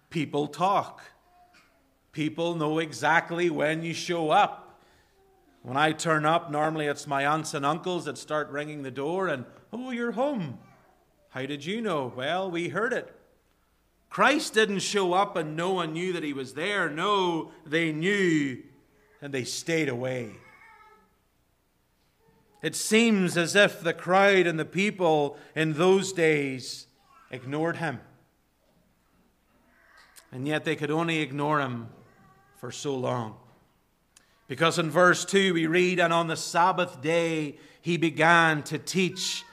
people 0.10 0.48
talk. 0.48 1.02
People 2.12 2.56
know 2.56 2.80
exactly 2.80 3.50
when 3.50 3.84
you 3.84 3.94
show 3.94 4.30
up. 4.30 4.63
When 5.64 5.78
I 5.78 5.94
turn 5.94 6.26
up, 6.26 6.52
normally 6.52 6.88
it's 6.88 7.08
my 7.08 7.26
aunts 7.26 7.54
and 7.54 7.66
uncles 7.66 8.06
that 8.06 8.18
start 8.18 8.50
ringing 8.50 8.84
the 8.84 8.92
door 8.92 9.30
and, 9.30 9.46
oh, 9.72 9.92
you're 9.92 10.12
home. 10.12 10.60
How 11.30 11.46
did 11.46 11.66
you 11.66 11.82
know? 11.82 12.12
Well, 12.16 12.52
we 12.52 12.68
heard 12.68 12.92
it. 12.92 13.12
Christ 14.10 14.54
didn't 14.54 14.80
show 14.80 15.14
up 15.14 15.38
and 15.38 15.56
no 15.56 15.72
one 15.72 15.94
knew 15.94 16.14
that 16.14 16.24
he 16.24 16.34
was 16.34 16.54
there. 16.54 16.90
No, 16.90 17.52
they 17.66 17.94
knew 17.94 18.62
and 19.22 19.34
they 19.34 19.46
stayed 19.46 19.88
away. 19.88 20.34
It 22.62 22.76
seems 22.76 23.38
as 23.38 23.56
if 23.56 23.82
the 23.82 23.94
crowd 23.94 24.46
and 24.46 24.60
the 24.60 24.66
people 24.66 25.38
in 25.56 25.74
those 25.74 26.12
days 26.12 26.88
ignored 27.32 27.78
him. 27.78 28.02
And 30.32 30.46
yet 30.46 30.66
they 30.66 30.76
could 30.76 30.92
only 30.92 31.20
ignore 31.20 31.62
him 31.62 31.88
for 32.58 32.70
so 32.70 32.96
long. 32.96 33.38
Because 34.48 34.78
in 34.80 34.90
verse 34.90 35.26
2 35.26 35.54
we 35.54 35.68
read, 35.68 36.00
And 36.00 36.14
on 36.14 36.28
the 36.28 36.36
Sabbath 36.36 37.02
day 37.02 37.58
he 37.82 37.98
began 37.98 38.64
to 38.64 38.78
teach 38.78 39.44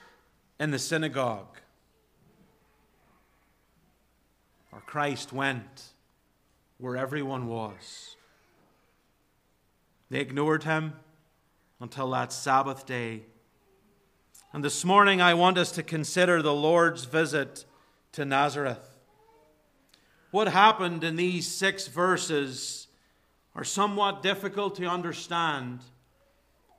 in 0.59 0.71
the 0.71 0.79
synagogue. 0.79 1.57
Or 4.71 4.81
Christ 4.81 5.33
went 5.33 5.83
where 6.77 6.97
everyone 6.97 7.47
was. 7.47 8.15
They 10.09 10.19
ignored 10.19 10.63
him 10.63 10.93
until 11.79 12.09
that 12.11 12.33
Sabbath 12.33 12.85
day. 12.85 13.23
And 14.53 14.63
this 14.63 14.83
morning, 14.83 15.21
I 15.21 15.33
want 15.33 15.57
us 15.57 15.71
to 15.73 15.83
consider 15.83 16.41
the 16.41 16.53
Lord's 16.53 17.05
visit 17.05 17.63
to 18.11 18.25
Nazareth. 18.25 18.99
What 20.31 20.49
happened 20.49 21.03
in 21.03 21.15
these 21.15 21.47
six 21.47 21.87
verses 21.87 22.80
are 23.55 23.63
somewhat 23.63 24.23
difficult 24.23 24.75
to 24.75 24.85
understand, 24.85 25.79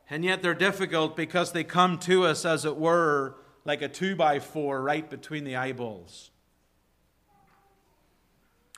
and 0.08 0.24
yet 0.24 0.42
they're 0.42 0.54
difficult 0.54 1.16
because 1.16 1.52
they 1.52 1.64
come 1.64 1.98
to 1.98 2.24
us, 2.24 2.44
as 2.44 2.64
it 2.64 2.76
were, 2.76 3.36
like 3.64 3.82
a 3.82 3.88
two 3.88 4.16
by 4.16 4.38
four 4.38 4.82
right 4.82 5.08
between 5.08 5.44
the 5.44 5.56
eyeballs. 5.56 6.30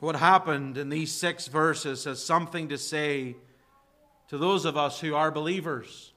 What 0.01 0.17
happened 0.17 0.77
in 0.77 0.89
these 0.89 1.13
six 1.13 1.47
verses 1.47 2.05
has 2.05 2.23
something 2.23 2.69
to 2.69 2.79
say 2.79 3.37
to 4.29 4.39
those 4.39 4.65
of 4.65 4.77
us 4.77 5.01
who 5.01 5.15
are 5.15 5.31
believers. 5.31 6.13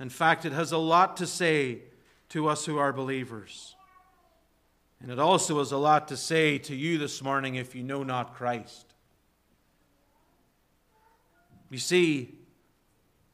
In 0.00 0.10
fact, 0.10 0.44
it 0.44 0.52
has 0.52 0.72
a 0.72 0.78
lot 0.78 1.16
to 1.18 1.26
say 1.26 1.82
to 2.30 2.48
us 2.48 2.66
who 2.66 2.78
are 2.78 2.92
believers. 2.92 3.76
And 5.00 5.12
it 5.12 5.18
also 5.18 5.58
has 5.58 5.70
a 5.70 5.78
lot 5.78 6.08
to 6.08 6.16
say 6.16 6.58
to 6.58 6.74
you 6.74 6.98
this 6.98 7.22
morning 7.22 7.54
if 7.54 7.74
you 7.74 7.82
know 7.82 8.02
not 8.02 8.34
Christ. 8.34 8.93
You 11.74 11.80
see, 11.80 12.38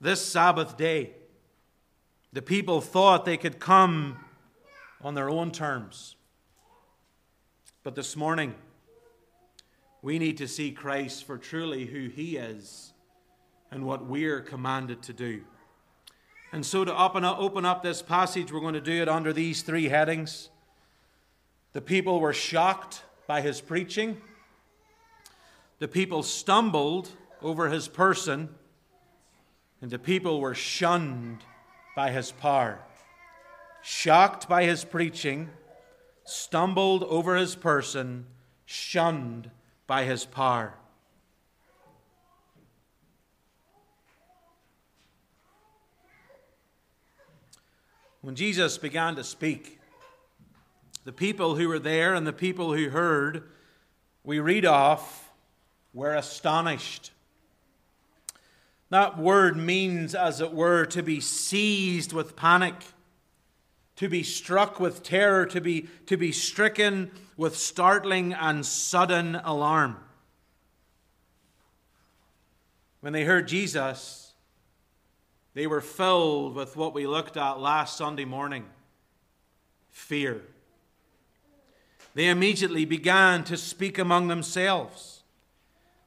this 0.00 0.24
Sabbath 0.24 0.78
day, 0.78 1.10
the 2.32 2.40
people 2.40 2.80
thought 2.80 3.26
they 3.26 3.36
could 3.36 3.60
come 3.60 4.16
on 5.02 5.14
their 5.14 5.28
own 5.28 5.50
terms. 5.50 6.16
But 7.82 7.94
this 7.94 8.16
morning, 8.16 8.54
we 10.00 10.18
need 10.18 10.38
to 10.38 10.48
see 10.48 10.72
Christ 10.72 11.24
for 11.24 11.36
truly 11.36 11.84
who 11.84 12.08
he 12.08 12.38
is 12.38 12.94
and 13.70 13.84
what 13.84 14.06
we're 14.06 14.40
commanded 14.40 15.02
to 15.02 15.12
do. 15.12 15.42
And 16.50 16.64
so, 16.64 16.82
to 16.82 16.96
open 16.96 17.66
up, 17.66 17.82
this 17.82 18.00
passage, 18.00 18.50
we're 18.50 18.60
going 18.60 18.72
to 18.72 18.80
do 18.80 19.02
it 19.02 19.08
under 19.10 19.34
these 19.34 19.60
three 19.60 19.90
headings. 19.90 20.48
The 21.74 21.82
people 21.82 22.20
were 22.20 22.32
shocked 22.32 23.02
by 23.26 23.42
his 23.42 23.60
preaching, 23.60 24.16
the 25.78 25.88
people 25.88 26.22
stumbled 26.22 27.10
over 27.42 27.68
his 27.68 27.88
person, 27.88 28.48
and 29.80 29.90
the 29.90 29.98
people 29.98 30.40
were 30.40 30.54
shunned 30.54 31.38
by 31.96 32.10
his 32.10 32.32
power. 32.32 32.80
Shocked 33.82 34.48
by 34.48 34.64
his 34.64 34.84
preaching, 34.84 35.48
stumbled 36.24 37.02
over 37.04 37.36
his 37.36 37.54
person, 37.54 38.26
shunned 38.66 39.50
by 39.86 40.04
his 40.04 40.24
power. 40.24 40.74
When 48.20 48.34
Jesus 48.34 48.76
began 48.76 49.16
to 49.16 49.24
speak, 49.24 49.80
the 51.04 51.12
people 51.12 51.54
who 51.54 51.68
were 51.68 51.78
there 51.78 52.14
and 52.14 52.26
the 52.26 52.32
people 52.34 52.74
who 52.74 52.90
heard, 52.90 53.44
we 54.22 54.38
read 54.40 54.66
off, 54.66 55.32
were 55.94 56.14
astonished. 56.14 57.12
That 58.90 59.16
word 59.16 59.56
means, 59.56 60.14
as 60.14 60.40
it 60.40 60.52
were, 60.52 60.84
to 60.86 61.02
be 61.02 61.20
seized 61.20 62.12
with 62.12 62.36
panic, 62.36 62.74
to 63.96 64.08
be 64.08 64.22
struck 64.22 64.80
with 64.80 65.02
terror, 65.02 65.46
to 65.46 65.60
be, 65.60 65.88
to 66.06 66.16
be 66.16 66.32
stricken 66.32 67.10
with 67.36 67.56
startling 67.56 68.32
and 68.32 68.66
sudden 68.66 69.36
alarm. 69.36 69.96
When 73.00 73.12
they 73.12 73.24
heard 73.24 73.48
Jesus, 73.48 74.32
they 75.54 75.66
were 75.66 75.80
filled 75.80 76.54
with 76.54 76.76
what 76.76 76.92
we 76.92 77.06
looked 77.06 77.36
at 77.36 77.60
last 77.60 77.96
Sunday 77.96 78.24
morning 78.24 78.66
fear. 79.90 80.42
They 82.14 82.28
immediately 82.28 82.84
began 82.84 83.44
to 83.44 83.56
speak 83.56 83.98
among 83.98 84.28
themselves. 84.28 85.19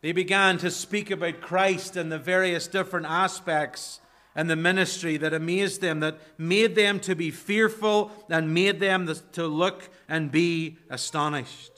They 0.03 0.11
began 0.11 0.57
to 0.57 0.69
speak 0.69 1.11
about 1.11 1.39
Christ 1.39 1.95
and 1.95 2.11
the 2.11 2.19
various 2.19 2.67
different 2.67 3.05
aspects 3.05 4.01
and 4.35 4.49
the 4.49 4.55
ministry 4.57 5.15
that 5.15 5.33
amazed 5.33 5.79
them, 5.79 6.01
that 6.01 6.17
made 6.37 6.75
them 6.75 6.99
to 6.99 7.15
be 7.15 7.31
fearful 7.31 8.11
and 8.29 8.53
made 8.53 8.81
them 8.81 9.09
to 9.31 9.47
look 9.47 9.87
and 10.09 10.29
be 10.29 10.77
astonished. 10.89 11.71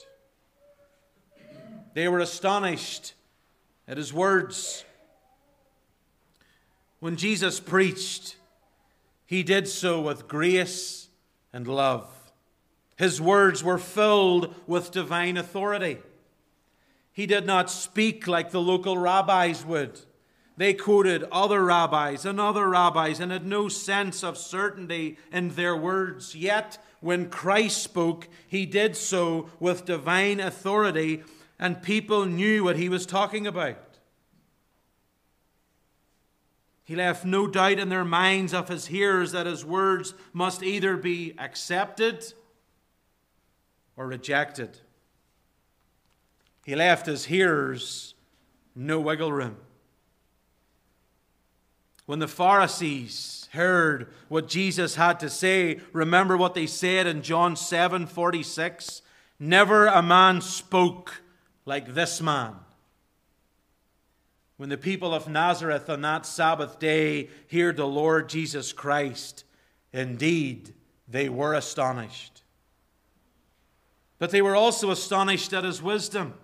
They 1.94 2.08
were 2.08 2.18
astonished 2.18 3.14
at 3.86 3.96
his 3.96 4.12
words. 4.12 4.84
When 6.98 7.14
Jesus 7.14 7.60
preached, 7.60 8.34
he 9.24 9.44
did 9.44 9.68
so 9.68 10.00
with 10.00 10.26
grace 10.26 11.10
and 11.52 11.68
love. 11.68 12.08
His 12.96 13.20
words 13.20 13.62
were 13.62 13.78
filled 13.78 14.52
with 14.66 14.90
divine 14.90 15.36
authority. 15.36 15.98
He 17.16 17.24
did 17.24 17.46
not 17.46 17.70
speak 17.70 18.26
like 18.26 18.50
the 18.50 18.60
local 18.60 18.98
rabbis 18.98 19.64
would. 19.64 20.00
They 20.58 20.74
quoted 20.74 21.24
other 21.32 21.64
rabbis 21.64 22.26
and 22.26 22.38
other 22.38 22.68
rabbis 22.68 23.20
and 23.20 23.32
had 23.32 23.46
no 23.46 23.70
sense 23.70 24.22
of 24.22 24.36
certainty 24.36 25.16
in 25.32 25.48
their 25.54 25.74
words. 25.74 26.34
Yet, 26.34 26.76
when 27.00 27.30
Christ 27.30 27.82
spoke, 27.82 28.28
he 28.46 28.66
did 28.66 28.98
so 28.98 29.48
with 29.58 29.86
divine 29.86 30.40
authority, 30.40 31.22
and 31.58 31.82
people 31.82 32.26
knew 32.26 32.62
what 32.62 32.76
he 32.76 32.90
was 32.90 33.06
talking 33.06 33.46
about. 33.46 33.96
He 36.84 36.96
left 36.96 37.24
no 37.24 37.46
doubt 37.46 37.78
in 37.78 37.88
their 37.88 38.04
minds 38.04 38.52
of 38.52 38.68
his 38.68 38.88
hearers 38.88 39.32
that 39.32 39.46
his 39.46 39.64
words 39.64 40.12
must 40.34 40.62
either 40.62 40.98
be 40.98 41.32
accepted 41.38 42.34
or 43.96 44.06
rejected. 44.06 44.80
He 46.66 46.74
left 46.74 47.06
his 47.06 47.26
hearers 47.26 48.16
no 48.74 48.98
wiggle 48.98 49.30
room. 49.32 49.56
When 52.06 52.18
the 52.18 52.26
Pharisees 52.26 53.48
heard 53.52 54.12
what 54.28 54.48
Jesus 54.48 54.96
had 54.96 55.20
to 55.20 55.30
say, 55.30 55.78
remember 55.92 56.36
what 56.36 56.54
they 56.54 56.66
said 56.66 57.06
in 57.06 57.22
John 57.22 57.54
7 57.54 58.08
46? 58.08 59.00
Never 59.38 59.86
a 59.86 60.02
man 60.02 60.40
spoke 60.40 61.22
like 61.66 61.94
this 61.94 62.20
man. 62.20 62.56
When 64.56 64.68
the 64.68 64.76
people 64.76 65.14
of 65.14 65.28
Nazareth 65.28 65.88
on 65.88 66.00
that 66.00 66.26
Sabbath 66.26 66.80
day 66.80 67.30
heard 67.52 67.76
the 67.76 67.86
Lord 67.86 68.28
Jesus 68.28 68.72
Christ, 68.72 69.44
indeed 69.92 70.74
they 71.06 71.28
were 71.28 71.54
astonished. 71.54 72.42
But 74.18 74.30
they 74.30 74.42
were 74.42 74.56
also 74.56 74.90
astonished 74.90 75.52
at 75.52 75.62
his 75.62 75.80
wisdom. 75.80 76.34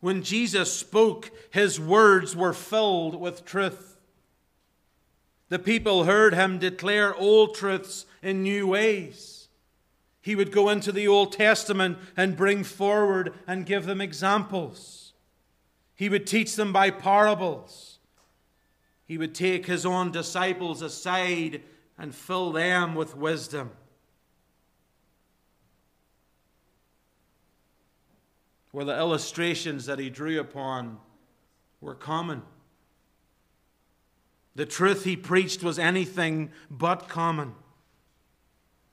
When 0.00 0.22
Jesus 0.22 0.72
spoke, 0.72 1.30
his 1.50 1.80
words 1.80 2.36
were 2.36 2.52
filled 2.52 3.20
with 3.20 3.44
truth. 3.44 3.96
The 5.48 5.58
people 5.58 6.04
heard 6.04 6.34
him 6.34 6.58
declare 6.58 7.14
old 7.14 7.54
truths 7.54 8.06
in 8.22 8.42
new 8.42 8.66
ways. 8.66 9.48
He 10.20 10.34
would 10.34 10.52
go 10.52 10.68
into 10.68 10.92
the 10.92 11.08
Old 11.08 11.32
Testament 11.32 11.98
and 12.16 12.36
bring 12.36 12.62
forward 12.62 13.32
and 13.46 13.64
give 13.64 13.86
them 13.86 14.00
examples. 14.00 15.14
He 15.94 16.08
would 16.08 16.26
teach 16.26 16.54
them 16.54 16.72
by 16.72 16.90
parables. 16.90 17.98
He 19.06 19.16
would 19.16 19.34
take 19.34 19.66
his 19.66 19.86
own 19.86 20.12
disciples 20.12 20.82
aside 20.82 21.62
and 21.96 22.14
fill 22.14 22.52
them 22.52 22.94
with 22.94 23.16
wisdom. 23.16 23.70
Where 28.78 28.84
the 28.84 28.96
illustrations 28.96 29.86
that 29.86 29.98
he 29.98 30.08
drew 30.08 30.38
upon 30.38 30.98
were 31.80 31.96
common. 31.96 32.42
The 34.54 34.66
truth 34.66 35.02
he 35.02 35.16
preached 35.16 35.64
was 35.64 35.80
anything 35.80 36.52
but 36.70 37.08
common. 37.08 37.56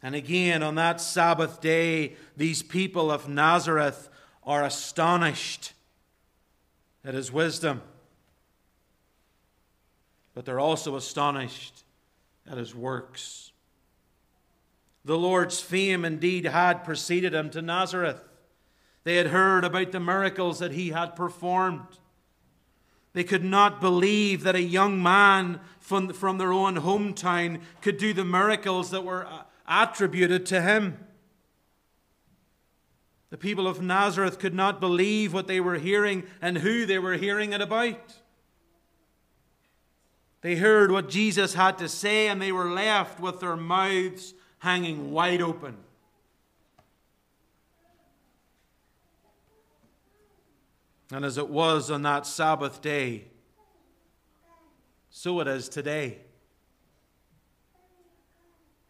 And 0.01 0.15
again, 0.15 0.63
on 0.63 0.73
that 0.73 0.99
Sabbath 1.01 1.61
day, 1.61 2.15
these 2.35 2.63
people 2.63 3.11
of 3.11 3.29
Nazareth 3.29 4.09
are 4.41 4.63
astonished 4.63 5.73
at 7.03 7.13
his 7.13 7.31
wisdom. 7.31 7.83
But 10.33 10.45
they're 10.45 10.59
also 10.59 10.95
astonished 10.95 11.83
at 12.49 12.57
his 12.57 12.73
works. 12.73 13.51
The 15.03 15.15
Lord's 15.15 15.61
fame 15.61 16.03
indeed 16.03 16.45
had 16.45 16.83
preceded 16.83 17.35
him 17.35 17.51
to 17.51 17.61
Nazareth. 17.61 18.27
They 19.05 19.15
had 19.15 19.27
heard 19.27 19.63
about 19.63 19.91
the 19.91 19.99
miracles 19.99 20.59
that 20.59 20.73
he 20.73 20.89
had 20.89 21.15
performed. 21.15 21.99
They 23.13 23.23
could 23.23 23.45
not 23.45 23.79
believe 23.79 24.43
that 24.43 24.55
a 24.55 24.61
young 24.61 25.01
man 25.01 25.61
from, 25.79 26.11
from 26.11 26.39
their 26.39 26.51
own 26.51 26.75
hometown 26.77 27.61
could 27.81 27.97
do 27.97 28.13
the 28.13 28.25
miracles 28.25 28.89
that 28.89 29.05
were 29.05 29.25
uh, 29.25 29.43
attributed 29.67 30.45
to 30.47 30.61
him. 30.61 30.97
The 33.29 33.37
people 33.37 33.67
of 33.67 33.81
Nazareth 33.81 34.39
could 34.39 34.55
not 34.55 34.81
believe 34.81 35.33
what 35.33 35.47
they 35.47 35.59
were 35.59 35.77
hearing 35.77 36.23
and 36.41 36.57
who 36.57 36.85
they 36.85 36.99
were 36.99 37.15
hearing 37.15 37.53
it 37.53 37.61
about. 37.61 38.15
They 40.41 40.55
heard 40.55 40.91
what 40.91 41.09
Jesus 41.09 41.53
had 41.53 41.77
to 41.77 41.87
say 41.87 42.27
and 42.27 42.41
they 42.41 42.51
were 42.51 42.71
left 42.71 43.19
with 43.19 43.39
their 43.39 43.55
mouths 43.55 44.33
hanging 44.59 45.11
wide 45.11 45.41
open. 45.41 45.77
And 51.11 51.23
as 51.23 51.37
it 51.37 51.49
was 51.49 51.91
on 51.91 52.01
that 52.01 52.25
Sabbath 52.25 52.81
day, 52.81 53.25
so 55.09 55.39
it 55.39 55.47
is 55.47 55.69
today. 55.69 56.17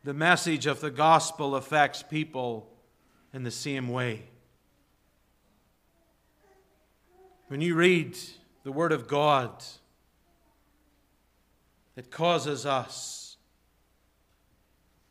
The 0.03 0.13
message 0.13 0.65
of 0.65 0.81
the 0.81 0.91
gospel 0.91 1.55
affects 1.55 2.03
people 2.03 2.71
in 3.33 3.43
the 3.43 3.51
same 3.51 3.89
way. 3.89 4.23
When 7.47 7.61
you 7.61 7.75
read 7.75 8.17
the 8.63 8.71
Word 8.71 8.91
of 8.91 9.07
God, 9.07 9.63
it 11.95 12.09
causes 12.09 12.65
us 12.65 13.37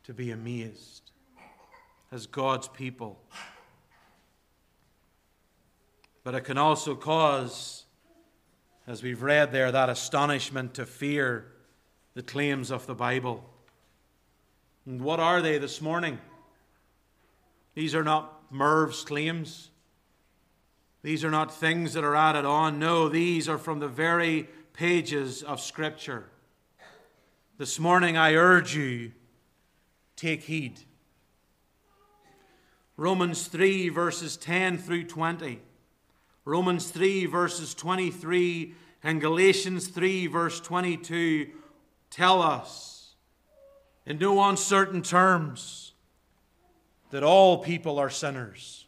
to 0.03 0.13
be 0.13 0.31
amazed 0.31 1.11
as 2.11 2.27
God's 2.27 2.67
people. 2.67 3.19
But 6.25 6.33
it 6.33 6.41
can 6.41 6.57
also 6.57 6.95
cause, 6.95 7.85
as 8.87 9.03
we've 9.03 9.21
read 9.21 9.51
there, 9.51 9.71
that 9.71 9.89
astonishment 9.89 10.73
to 10.73 10.85
fear 10.87 11.45
the 12.15 12.23
claims 12.23 12.71
of 12.71 12.87
the 12.87 12.95
Bible. 12.95 13.47
And 14.87 15.01
what 15.01 15.19
are 15.19 15.39
they 15.43 15.59
this 15.59 15.81
morning? 15.81 16.17
These 17.75 17.93
are 17.93 18.03
not 18.03 18.51
Merv's 18.51 19.03
claims. 19.03 19.69
These 21.03 21.23
are 21.23 21.29
not 21.29 21.53
things 21.53 21.93
that 21.93 22.03
are 22.03 22.15
added 22.15 22.43
on. 22.43 22.79
No, 22.79 23.07
these 23.07 23.47
are 23.47 23.59
from 23.59 23.77
the 23.77 23.87
very 23.87 24.49
pages 24.73 25.43
of 25.43 25.61
Scripture. 25.61 26.25
This 27.59 27.79
morning 27.79 28.17
I 28.17 28.33
urge 28.33 28.75
you, 28.75 29.11
take 30.15 30.41
heed. 30.41 30.79
Romans 32.97 33.45
3, 33.45 33.89
verses 33.89 34.37
10 34.37 34.79
through 34.79 35.03
20. 35.03 35.61
Romans 36.45 36.89
3, 36.91 37.25
verses 37.25 37.73
23, 37.73 38.73
and 39.03 39.19
Galatians 39.19 39.87
3, 39.87 40.27
verse 40.27 40.59
22 40.61 41.47
tell 42.09 42.41
us 42.41 43.15
in 44.05 44.17
no 44.19 44.41
uncertain 44.43 45.01
terms 45.01 45.93
that 47.09 47.23
all 47.23 47.57
people 47.57 47.99
are 47.99 48.09
sinners 48.09 48.85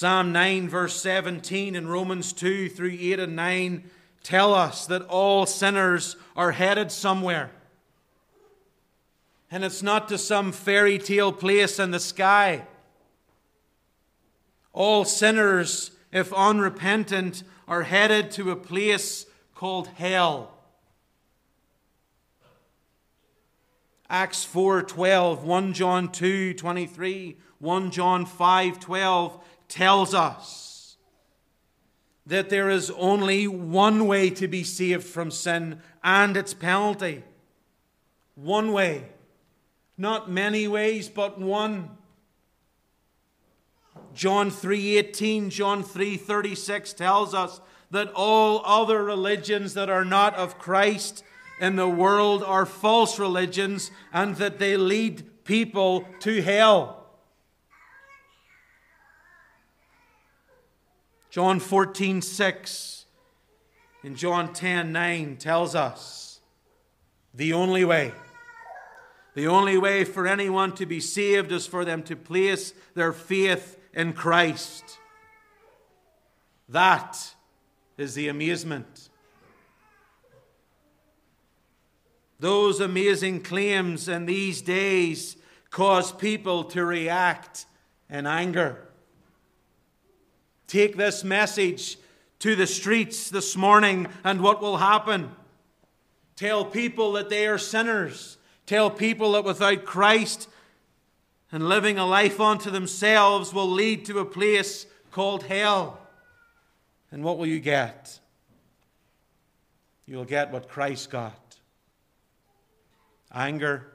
Psalm 0.00 0.32
9, 0.32 0.66
verse 0.66 0.98
17, 1.02 1.76
and 1.76 1.92
Romans 1.92 2.32
2 2.32 2.70
through 2.70 2.96
8 2.98 3.20
and 3.20 3.36
9 3.36 3.90
tell 4.22 4.54
us 4.54 4.86
that 4.86 5.02
all 5.02 5.44
sinners 5.44 6.16
are 6.34 6.52
headed 6.52 6.90
somewhere. 6.90 7.50
And 9.50 9.62
it's 9.62 9.82
not 9.82 10.08
to 10.08 10.16
some 10.16 10.52
fairy 10.52 10.96
tale 10.96 11.32
place 11.32 11.78
in 11.78 11.90
the 11.90 12.00
sky. 12.00 12.62
All 14.72 15.04
sinners, 15.04 15.90
if 16.12 16.32
unrepentant, 16.32 17.42
are 17.66 17.82
headed 17.82 18.30
to 18.32 18.50
a 18.50 18.56
place 18.56 19.26
called 19.54 19.88
hell. 19.88 20.52
Acts 24.08 24.44
4:12, 24.44 25.44
1 25.44 25.72
John 25.72 26.08
2:23, 26.08 27.36
1 27.58 27.90
John 27.90 28.26
5:12 28.26 29.40
tells 29.68 30.14
us 30.14 30.96
that 32.26 32.50
there 32.50 32.68
is 32.68 32.90
only 32.92 33.46
one 33.46 34.06
way 34.06 34.30
to 34.30 34.48
be 34.48 34.64
saved 34.64 35.04
from 35.04 35.30
sin 35.30 35.80
and 36.02 36.36
its 36.36 36.54
penalty. 36.54 37.22
One 38.34 38.72
way. 38.72 39.10
Not 39.96 40.30
many 40.30 40.66
ways, 40.66 41.08
but 41.08 41.38
one. 41.38 41.96
John 44.14 44.50
3:18, 44.50 45.50
John 45.50 45.82
3:36 45.82 46.92
tells 46.92 47.34
us 47.34 47.60
that 47.90 48.12
all 48.14 48.62
other 48.64 49.02
religions 49.02 49.74
that 49.74 49.90
are 49.90 50.04
not 50.04 50.34
of 50.34 50.58
Christ 50.58 51.24
in 51.60 51.76
the 51.76 51.88
world 51.88 52.42
are 52.42 52.66
false 52.66 53.18
religions 53.18 53.90
and 54.12 54.36
that 54.36 54.58
they 54.58 54.76
lead 54.76 55.44
people 55.44 56.06
to 56.20 56.40
hell. 56.42 56.96
John 61.30 61.60
14, 61.60 62.22
6. 62.22 63.06
in 64.02 64.16
John 64.16 64.52
10 64.52 64.90
9 64.92 65.36
tells 65.36 65.74
us 65.74 66.40
the 67.34 67.52
only 67.52 67.84
way. 67.84 68.12
The 69.34 69.46
only 69.46 69.78
way 69.78 70.04
for 70.04 70.26
anyone 70.26 70.74
to 70.74 70.86
be 70.86 70.98
saved 70.98 71.52
is 71.52 71.66
for 71.66 71.84
them 71.84 72.02
to 72.04 72.16
place 72.16 72.72
their 72.94 73.12
faith 73.12 73.79
in 73.94 74.12
Christ. 74.12 74.98
That 76.68 77.34
is 77.98 78.14
the 78.14 78.28
amazement. 78.28 79.08
Those 82.38 82.80
amazing 82.80 83.42
claims 83.42 84.08
in 84.08 84.24
these 84.26 84.62
days 84.62 85.36
cause 85.70 86.10
people 86.10 86.64
to 86.64 86.84
react 86.84 87.66
in 88.08 88.26
anger. 88.26 88.88
Take 90.66 90.96
this 90.96 91.22
message 91.22 91.98
to 92.38 92.56
the 92.56 92.66
streets 92.66 93.28
this 93.28 93.56
morning, 93.56 94.06
and 94.24 94.40
what 94.40 94.62
will 94.62 94.78
happen? 94.78 95.30
Tell 96.36 96.64
people 96.64 97.12
that 97.12 97.28
they 97.28 97.46
are 97.46 97.58
sinners. 97.58 98.38
Tell 98.64 98.90
people 98.90 99.32
that 99.32 99.44
without 99.44 99.84
Christ 99.84 100.48
and 101.52 101.68
living 101.68 101.98
a 101.98 102.06
life 102.06 102.40
unto 102.40 102.70
themselves 102.70 103.52
will 103.52 103.68
lead 103.68 104.04
to 104.06 104.18
a 104.18 104.24
place 104.24 104.86
called 105.10 105.44
hell. 105.44 105.98
And 107.10 107.24
what 107.24 107.38
will 107.38 107.46
you 107.46 107.60
get? 107.60 108.20
You'll 110.06 110.24
get 110.24 110.52
what 110.52 110.68
Christ 110.68 111.10
got 111.10 111.36
anger, 113.32 113.86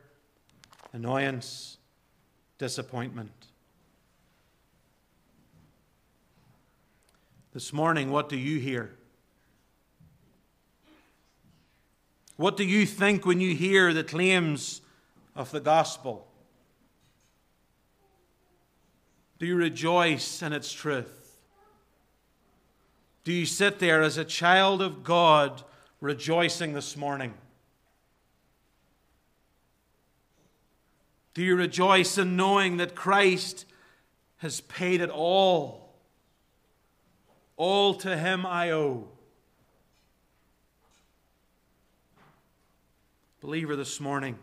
annoyance, 0.93 1.77
disappointment. 2.57 3.31
This 7.53 7.73
morning, 7.73 8.11
what 8.11 8.29
do 8.29 8.37
you 8.37 8.59
hear? 8.59 8.95
What 12.37 12.57
do 12.57 12.65
you 12.65 12.85
think 12.85 13.25
when 13.25 13.39
you 13.39 13.55
hear 13.55 13.93
the 13.93 14.03
claims 14.03 14.81
of 15.35 15.51
the 15.51 15.61
gospel? 15.61 16.27
Do 19.37 19.45
you 19.45 19.55
rejoice 19.55 20.41
in 20.41 20.53
its 20.53 20.71
truth? 20.71 21.37
Do 23.23 23.33
you 23.33 23.45
sit 23.45 23.79
there 23.79 24.01
as 24.01 24.17
a 24.17 24.25
child 24.25 24.81
of 24.81 25.03
God 25.03 25.63
rejoicing 25.99 26.73
this 26.73 26.95
morning? 26.95 27.33
Do 31.33 31.43
you 31.43 31.55
rejoice 31.55 32.17
in 32.17 32.37
knowing 32.37 32.77
that 32.77 32.95
Christ 32.95 33.65
has 34.37 34.61
paid 34.61 35.01
it 35.01 35.09
all? 35.09 35.93
All 37.57 37.93
to 37.95 38.15
Him 38.15 38.45
I 38.45 38.71
owe. 38.71 39.09
Believer, 43.41 43.75
this 43.75 43.99
morning, 43.99 44.39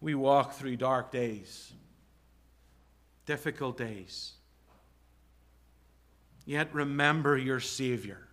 we 0.00 0.14
walk 0.14 0.52
through 0.52 0.76
dark 0.76 1.10
days, 1.10 1.72
difficult 3.26 3.76
days. 3.76 4.32
Yet 6.44 6.72
remember 6.72 7.36
your 7.36 7.60
Savior. 7.60 8.26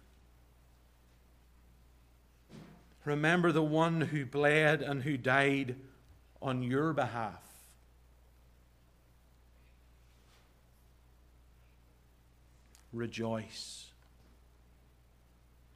Remember 3.06 3.52
the 3.52 3.64
one 3.64 4.00
who 4.00 4.26
bled 4.26 4.82
and 4.82 5.04
who 5.04 5.18
died 5.18 5.76
on 6.42 6.64
your 6.64 6.94
behalf. 6.94 7.42
Rejoice. 12.94 13.88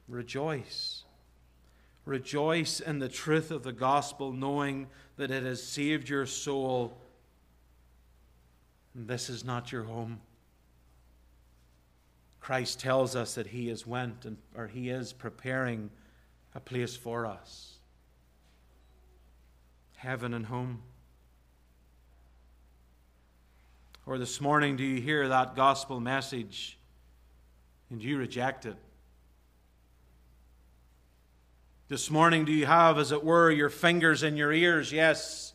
Rejoice. 0.08 1.04
Rejoice 2.06 2.80
in 2.80 3.00
the 3.00 3.10
truth 3.10 3.52
of 3.52 3.64
the 3.64 3.74
gospel, 3.74 4.32
knowing 4.32 4.88
that 5.18 5.32
it 5.32 5.44
has 5.44 5.62
saved 5.62 6.08
your 6.08 6.26
soul. 6.26 6.98
This 9.00 9.30
is 9.30 9.46
not 9.46 9.72
your 9.72 9.84
home. 9.84 10.20
Christ 12.40 12.80
tells 12.80 13.16
us 13.16 13.36
that 13.36 13.46
he 13.46 13.68
has 13.68 13.86
went 13.86 14.26
and, 14.26 14.38
or 14.56 14.68
he 14.68 14.90
is 14.90 15.14
preparing 15.14 15.92
a 16.56 16.60
place 16.60 16.96
for 16.96 17.28
us 17.28 17.78
heaven 19.98 20.34
and 20.34 20.46
home? 20.46 20.82
Or 24.06 24.18
this 24.18 24.40
morning, 24.40 24.78
do 24.78 24.84
you 24.84 25.02
hear 25.02 25.28
that 25.28 25.56
gospel 25.56 26.00
message 26.00 26.78
and 27.90 28.02
you 28.02 28.18
reject 28.18 28.66
it? 28.66 28.78
This 31.90 32.10
morning, 32.12 32.46
do 32.46 32.52
you 32.52 32.66
have, 32.66 32.98
as 32.98 33.12
it 33.12 33.24
were, 33.24 33.50
your 33.50 33.70
fingers 33.70 34.22
in 34.22 34.38
your 34.38 34.54
ears? 34.54 34.92
Yes, 34.92 35.54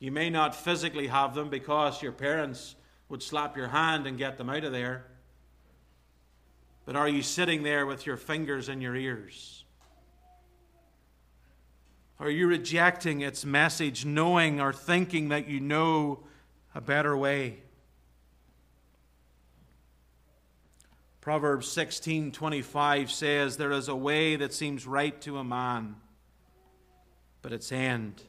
you 0.00 0.10
may 0.10 0.28
not 0.28 0.54
physically 0.54 1.06
have 1.06 1.34
them 1.34 1.48
because 1.48 2.02
your 2.02 2.12
parents 2.12 2.74
would 3.08 3.22
slap 3.22 3.56
your 3.56 3.68
hand 3.68 4.06
and 4.06 4.18
get 4.18 4.38
them 4.38 4.50
out 4.50 4.64
of 4.64 4.72
there. 4.72 5.06
But 6.86 6.96
are 6.96 7.08
you 7.08 7.22
sitting 7.22 7.62
there 7.62 7.86
with 7.86 8.06
your 8.06 8.16
fingers 8.16 8.68
in 8.68 8.80
your 8.80 8.94
ears? 8.94 9.64
Are 12.20 12.30
you 12.30 12.46
rejecting 12.46 13.20
its 13.20 13.44
message, 13.44 14.04
knowing 14.04 14.60
or 14.60 14.72
thinking 14.72 15.28
that 15.30 15.48
you 15.48 15.60
know 15.60 16.20
a 16.74 16.80
better 16.80 17.16
way? 17.16 17.58
Proverbs 21.20 21.68
16:25 21.68 23.10
says 23.10 23.56
there 23.56 23.72
is 23.72 23.88
a 23.88 23.96
way 23.96 24.36
that 24.36 24.52
seems 24.52 24.86
right 24.86 25.18
to 25.22 25.38
a 25.38 25.44
man 25.44 25.96
but 27.44 27.52
its 27.52 27.70
end 27.72 28.22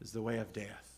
is 0.00 0.10
the 0.10 0.20
way 0.20 0.38
of 0.38 0.52
death. 0.52 0.91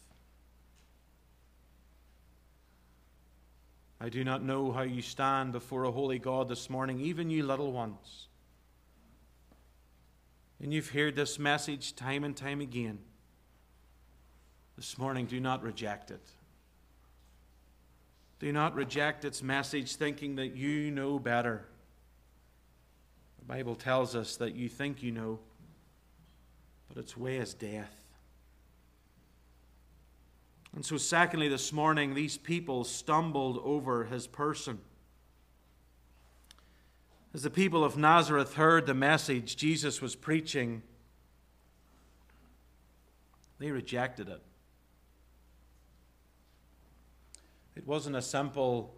I 4.04 4.10
do 4.10 4.22
not 4.22 4.42
know 4.42 4.70
how 4.70 4.82
you 4.82 5.00
stand 5.00 5.52
before 5.52 5.84
a 5.84 5.90
holy 5.90 6.18
God 6.18 6.46
this 6.46 6.68
morning, 6.68 7.00
even 7.00 7.30
you 7.30 7.42
little 7.42 7.72
ones. 7.72 8.28
And 10.60 10.74
you've 10.74 10.90
heard 10.90 11.16
this 11.16 11.38
message 11.38 11.96
time 11.96 12.22
and 12.22 12.36
time 12.36 12.60
again. 12.60 12.98
This 14.76 14.98
morning, 14.98 15.24
do 15.24 15.40
not 15.40 15.62
reject 15.62 16.10
it. 16.10 16.20
Do 18.40 18.52
not 18.52 18.74
reject 18.74 19.24
its 19.24 19.42
message 19.42 19.96
thinking 19.96 20.36
that 20.36 20.54
you 20.54 20.90
know 20.90 21.18
better. 21.18 21.64
The 23.38 23.46
Bible 23.46 23.74
tells 23.74 24.14
us 24.14 24.36
that 24.36 24.54
you 24.54 24.68
think 24.68 25.02
you 25.02 25.12
know, 25.12 25.38
but 26.88 26.98
its 26.98 27.16
way 27.16 27.38
is 27.38 27.54
death. 27.54 28.03
And 30.74 30.84
so, 30.84 30.96
secondly, 30.96 31.48
this 31.48 31.72
morning, 31.72 32.14
these 32.14 32.36
people 32.36 32.82
stumbled 32.82 33.60
over 33.64 34.04
his 34.04 34.26
person. 34.26 34.80
As 37.32 37.42
the 37.42 37.50
people 37.50 37.84
of 37.84 37.96
Nazareth 37.96 38.54
heard 38.54 38.86
the 38.86 38.94
message 38.94 39.56
Jesus 39.56 40.00
was 40.00 40.16
preaching, 40.16 40.82
they 43.58 43.70
rejected 43.70 44.28
it. 44.28 44.42
It 47.76 47.86
wasn't 47.86 48.16
a 48.16 48.22
simple 48.22 48.94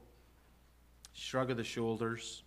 shrug 1.13 1.51
of 1.51 1.57
the 1.57 1.65
shoulders, 1.65 2.43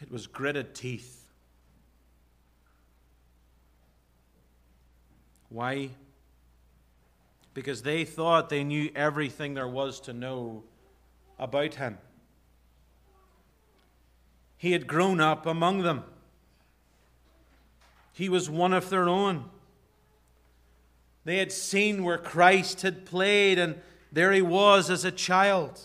it 0.00 0.10
was 0.10 0.26
gritted 0.26 0.74
teeth. 0.74 1.26
Why? 5.48 5.90
Because 7.58 7.82
they 7.82 8.04
thought 8.04 8.50
they 8.50 8.62
knew 8.62 8.88
everything 8.94 9.54
there 9.54 9.66
was 9.66 9.98
to 10.02 10.12
know 10.12 10.62
about 11.40 11.74
him. 11.74 11.98
He 14.56 14.70
had 14.70 14.86
grown 14.86 15.20
up 15.20 15.44
among 15.44 15.82
them. 15.82 16.04
He 18.12 18.28
was 18.28 18.48
one 18.48 18.72
of 18.72 18.90
their 18.90 19.08
own. 19.08 19.50
They 21.24 21.38
had 21.38 21.50
seen 21.50 22.04
where 22.04 22.16
Christ 22.16 22.82
had 22.82 23.04
played, 23.04 23.58
and 23.58 23.80
there 24.12 24.30
he 24.30 24.40
was 24.40 24.88
as 24.88 25.04
a 25.04 25.10
child. 25.10 25.80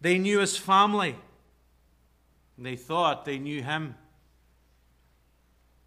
They 0.00 0.16
knew 0.16 0.38
his 0.38 0.56
family. 0.56 1.16
They 2.56 2.76
thought 2.76 3.26
they 3.26 3.38
knew 3.38 3.62
him. 3.62 3.96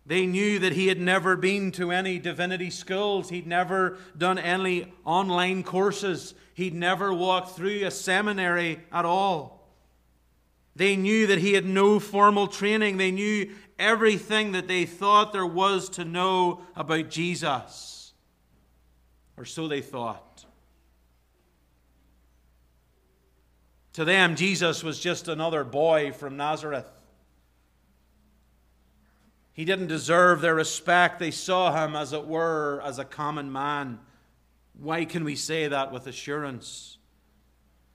They 0.09 0.25
knew 0.25 0.57
that 0.57 0.73
he 0.73 0.87
had 0.87 0.99
never 0.99 1.35
been 1.35 1.71
to 1.73 1.91
any 1.91 2.17
divinity 2.17 2.71
schools. 2.71 3.29
He'd 3.29 3.45
never 3.45 3.99
done 4.17 4.39
any 4.39 4.91
online 5.05 5.61
courses. 5.61 6.33
He'd 6.55 6.73
never 6.73 7.13
walked 7.13 7.55
through 7.55 7.85
a 7.85 7.91
seminary 7.91 8.79
at 8.91 9.05
all. 9.05 9.69
They 10.75 10.95
knew 10.95 11.27
that 11.27 11.37
he 11.37 11.53
had 11.53 11.67
no 11.67 11.99
formal 11.99 12.47
training. 12.47 12.97
They 12.97 13.11
knew 13.11 13.51
everything 13.77 14.53
that 14.53 14.67
they 14.67 14.85
thought 14.85 15.31
there 15.31 15.45
was 15.45 15.89
to 15.89 16.05
know 16.05 16.61
about 16.75 17.11
Jesus. 17.11 18.13
Or 19.37 19.45
so 19.45 19.67
they 19.67 19.81
thought. 19.81 20.43
To 23.93 24.03
them, 24.05 24.35
Jesus 24.35 24.83
was 24.83 24.99
just 24.99 25.27
another 25.27 25.63
boy 25.63 26.13
from 26.13 26.35
Nazareth. 26.35 26.89
He 29.59 29.65
didn't 29.65 29.87
deserve 29.87 30.39
their 30.39 30.55
respect. 30.55 31.19
They 31.19 31.31
saw 31.31 31.75
him, 31.83 31.93
as 31.93 32.13
it 32.13 32.25
were, 32.25 32.81
as 32.81 32.97
a 32.97 33.03
common 33.03 33.51
man. 33.51 33.99
Why 34.79 35.03
can 35.03 35.25
we 35.25 35.35
say 35.35 35.67
that 35.67 35.91
with 35.91 36.07
assurance? 36.07 36.97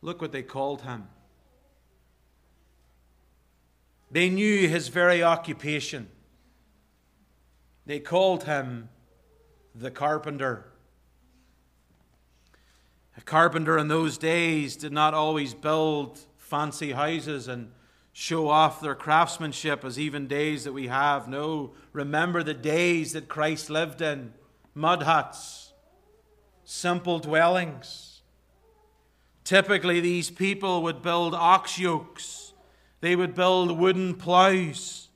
Look 0.02 0.20
what 0.20 0.30
they 0.30 0.42
called 0.42 0.82
him. 0.82 1.08
They 4.10 4.28
knew 4.28 4.68
his 4.68 4.88
very 4.88 5.22
occupation. 5.22 6.10
They 7.86 7.98
called 7.98 8.44
him 8.44 8.90
the 9.74 9.90
carpenter. 9.90 10.66
A 13.16 13.22
carpenter 13.22 13.78
in 13.78 13.88
those 13.88 14.18
days 14.18 14.76
did 14.76 14.92
not 14.92 15.14
always 15.14 15.54
build 15.54 16.18
fancy 16.36 16.92
houses 16.92 17.48
and 17.48 17.70
show 18.16 18.48
off 18.48 18.80
their 18.80 18.94
craftsmanship 18.94 19.84
as 19.84 19.98
even 19.98 20.28
days 20.28 20.62
that 20.64 20.72
we 20.72 20.86
have. 20.86 21.26
No, 21.26 21.72
remember 21.92 22.44
the 22.44 22.54
days 22.54 23.12
that 23.12 23.28
Christ 23.28 23.68
lived 23.68 24.00
in 24.00 24.32
mud 24.72 25.02
huts, 25.02 25.72
simple 26.64 27.18
dwellings. 27.18 28.22
Typically, 29.42 30.00
these 30.00 30.30
people 30.30 30.82
would 30.84 31.02
build 31.02 31.34
ox 31.34 31.76
yokes, 31.78 32.54
they 33.00 33.16
would 33.16 33.34
build 33.34 33.78
wooden 33.78 34.14
plows. 34.14 35.08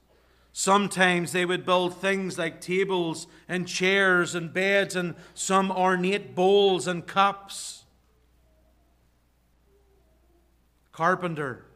Sometimes 0.52 1.30
they 1.30 1.46
would 1.46 1.64
build 1.64 2.00
things 2.00 2.36
like 2.36 2.60
tables 2.60 3.28
and 3.48 3.68
chairs 3.68 4.34
and 4.34 4.52
beds 4.52 4.96
and 4.96 5.14
some 5.32 5.70
ornate 5.70 6.34
bowls 6.34 6.88
and 6.88 7.06
cups. 7.06 7.84
Carpenter 10.90 11.67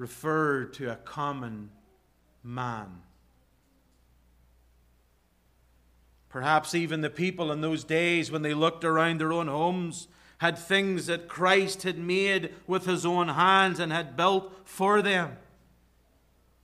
referred 0.00 0.72
to 0.72 0.90
a 0.90 0.96
common 0.96 1.68
man. 2.42 3.02
Perhaps 6.30 6.74
even 6.74 7.02
the 7.02 7.10
people 7.10 7.52
in 7.52 7.60
those 7.60 7.84
days, 7.84 8.30
when 8.30 8.40
they 8.40 8.54
looked 8.54 8.82
around 8.82 9.20
their 9.20 9.32
own 9.32 9.46
homes, 9.46 10.08
had 10.38 10.56
things 10.56 11.04
that 11.04 11.28
Christ 11.28 11.82
had 11.82 11.98
made 11.98 12.54
with 12.66 12.86
his 12.86 13.04
own 13.04 13.28
hands 13.28 13.78
and 13.78 13.92
had 13.92 14.16
built 14.16 14.50
for 14.64 15.02
them. 15.02 15.36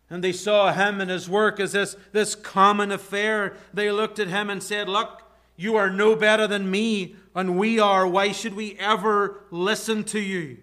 And 0.08 0.24
they 0.24 0.32
saw 0.32 0.72
him 0.72 0.98
and 1.02 1.10
his 1.10 1.28
work 1.28 1.60
as 1.60 1.72
this, 1.72 1.94
this 2.12 2.34
common 2.34 2.90
affair. 2.90 3.54
They 3.74 3.90
looked 3.90 4.18
at 4.18 4.28
him 4.28 4.48
and 4.48 4.62
said, 4.62 4.88
Look, 4.88 5.20
you 5.56 5.76
are 5.76 5.90
no 5.90 6.16
better 6.16 6.46
than 6.46 6.70
me, 6.70 7.16
and 7.34 7.58
we 7.58 7.78
are. 7.78 8.06
Why 8.06 8.32
should 8.32 8.54
we 8.54 8.78
ever 8.78 9.42
listen 9.50 10.04
to 10.04 10.20
you? 10.20 10.56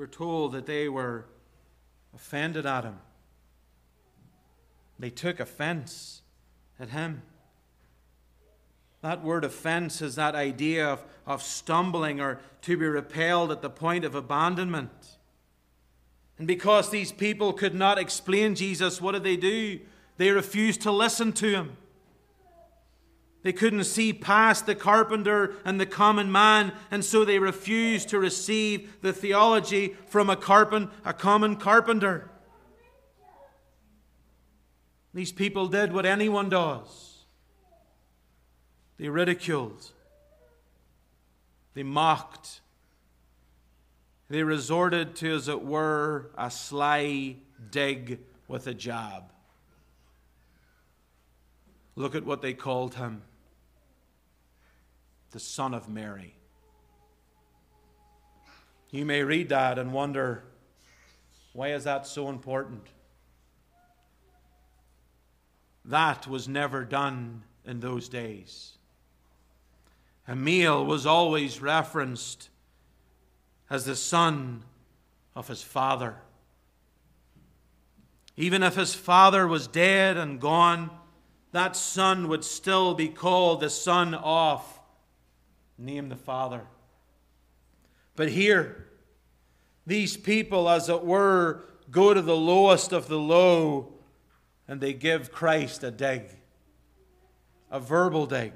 We're 0.00 0.06
told 0.06 0.52
that 0.52 0.64
they 0.64 0.88
were 0.88 1.26
offended 2.14 2.64
at 2.64 2.84
him. 2.84 2.96
They 4.98 5.10
took 5.10 5.38
offense 5.38 6.22
at 6.80 6.88
him. 6.88 7.20
That 9.02 9.22
word 9.22 9.44
offense 9.44 10.00
is 10.00 10.14
that 10.14 10.34
idea 10.34 10.88
of, 10.88 11.04
of 11.26 11.42
stumbling 11.42 12.18
or 12.18 12.40
to 12.62 12.78
be 12.78 12.86
repelled 12.86 13.52
at 13.52 13.60
the 13.60 13.68
point 13.68 14.06
of 14.06 14.14
abandonment. 14.14 15.18
And 16.38 16.48
because 16.48 16.88
these 16.88 17.12
people 17.12 17.52
could 17.52 17.74
not 17.74 17.98
explain 17.98 18.54
Jesus, 18.54 19.02
what 19.02 19.12
did 19.12 19.22
they 19.22 19.36
do? 19.36 19.80
They 20.16 20.30
refused 20.30 20.80
to 20.80 20.90
listen 20.90 21.34
to 21.34 21.50
him. 21.50 21.76
They 23.42 23.52
couldn't 23.52 23.84
see 23.84 24.12
past 24.12 24.66
the 24.66 24.74
carpenter 24.74 25.54
and 25.64 25.80
the 25.80 25.86
common 25.86 26.30
man, 26.30 26.72
and 26.90 27.02
so 27.04 27.24
they 27.24 27.38
refused 27.38 28.10
to 28.10 28.18
receive 28.18 29.00
the 29.00 29.14
theology 29.14 29.96
from 30.08 30.28
a, 30.28 30.36
carpen, 30.36 30.90
a 31.04 31.14
common 31.14 31.56
carpenter. 31.56 32.30
These 35.14 35.32
people 35.32 35.66
did 35.68 35.92
what 35.92 36.06
anyone 36.06 36.48
does 36.48 37.06
they 38.98 39.08
ridiculed, 39.08 39.92
they 41.72 41.82
mocked, 41.82 42.60
they 44.28 44.42
resorted 44.42 45.16
to, 45.16 45.34
as 45.34 45.48
it 45.48 45.64
were, 45.64 46.30
a 46.36 46.50
sly 46.50 47.36
dig 47.70 48.20
with 48.46 48.66
a 48.66 48.74
jab. 48.74 49.22
Look 51.96 52.14
at 52.14 52.26
what 52.26 52.42
they 52.42 52.52
called 52.52 52.96
him 52.96 53.22
the 55.30 55.40
Son 55.40 55.74
of 55.74 55.88
Mary. 55.88 56.34
You 58.90 59.04
may 59.04 59.22
read 59.22 59.50
that 59.50 59.78
and 59.78 59.92
wonder 59.92 60.42
why 61.52 61.68
is 61.68 61.84
that 61.84 62.06
so 62.06 62.28
important? 62.28 62.86
That 65.84 66.26
was 66.26 66.48
never 66.48 66.84
done 66.84 67.42
in 67.64 67.80
those 67.80 68.08
days. 68.08 68.78
Emil 70.28 70.84
was 70.84 71.06
always 71.06 71.60
referenced 71.60 72.50
as 73.68 73.84
the 73.84 73.96
son 73.96 74.62
of 75.34 75.48
his 75.48 75.62
father. 75.62 76.16
Even 78.36 78.62
if 78.62 78.74
his 78.74 78.94
father 78.94 79.46
was 79.46 79.66
dead 79.66 80.16
and 80.16 80.40
gone, 80.40 80.90
that 81.52 81.76
son 81.76 82.28
would 82.28 82.44
still 82.44 82.94
be 82.94 83.08
called 83.08 83.60
the 83.60 83.70
son 83.70 84.14
of 84.14 84.79
name 85.80 86.08
the 86.08 86.16
Father. 86.16 86.62
But 88.16 88.28
here, 88.28 88.86
these 89.86 90.16
people, 90.16 90.68
as 90.68 90.88
it 90.88 91.04
were, 91.04 91.64
go 91.90 92.14
to 92.14 92.22
the 92.22 92.36
lowest 92.36 92.92
of 92.92 93.08
the 93.08 93.18
low 93.18 93.94
and 94.68 94.80
they 94.80 94.92
give 94.92 95.32
Christ 95.32 95.82
a 95.82 95.90
dig, 95.90 96.22
a 97.70 97.80
verbal 97.80 98.26
dig. 98.26 98.52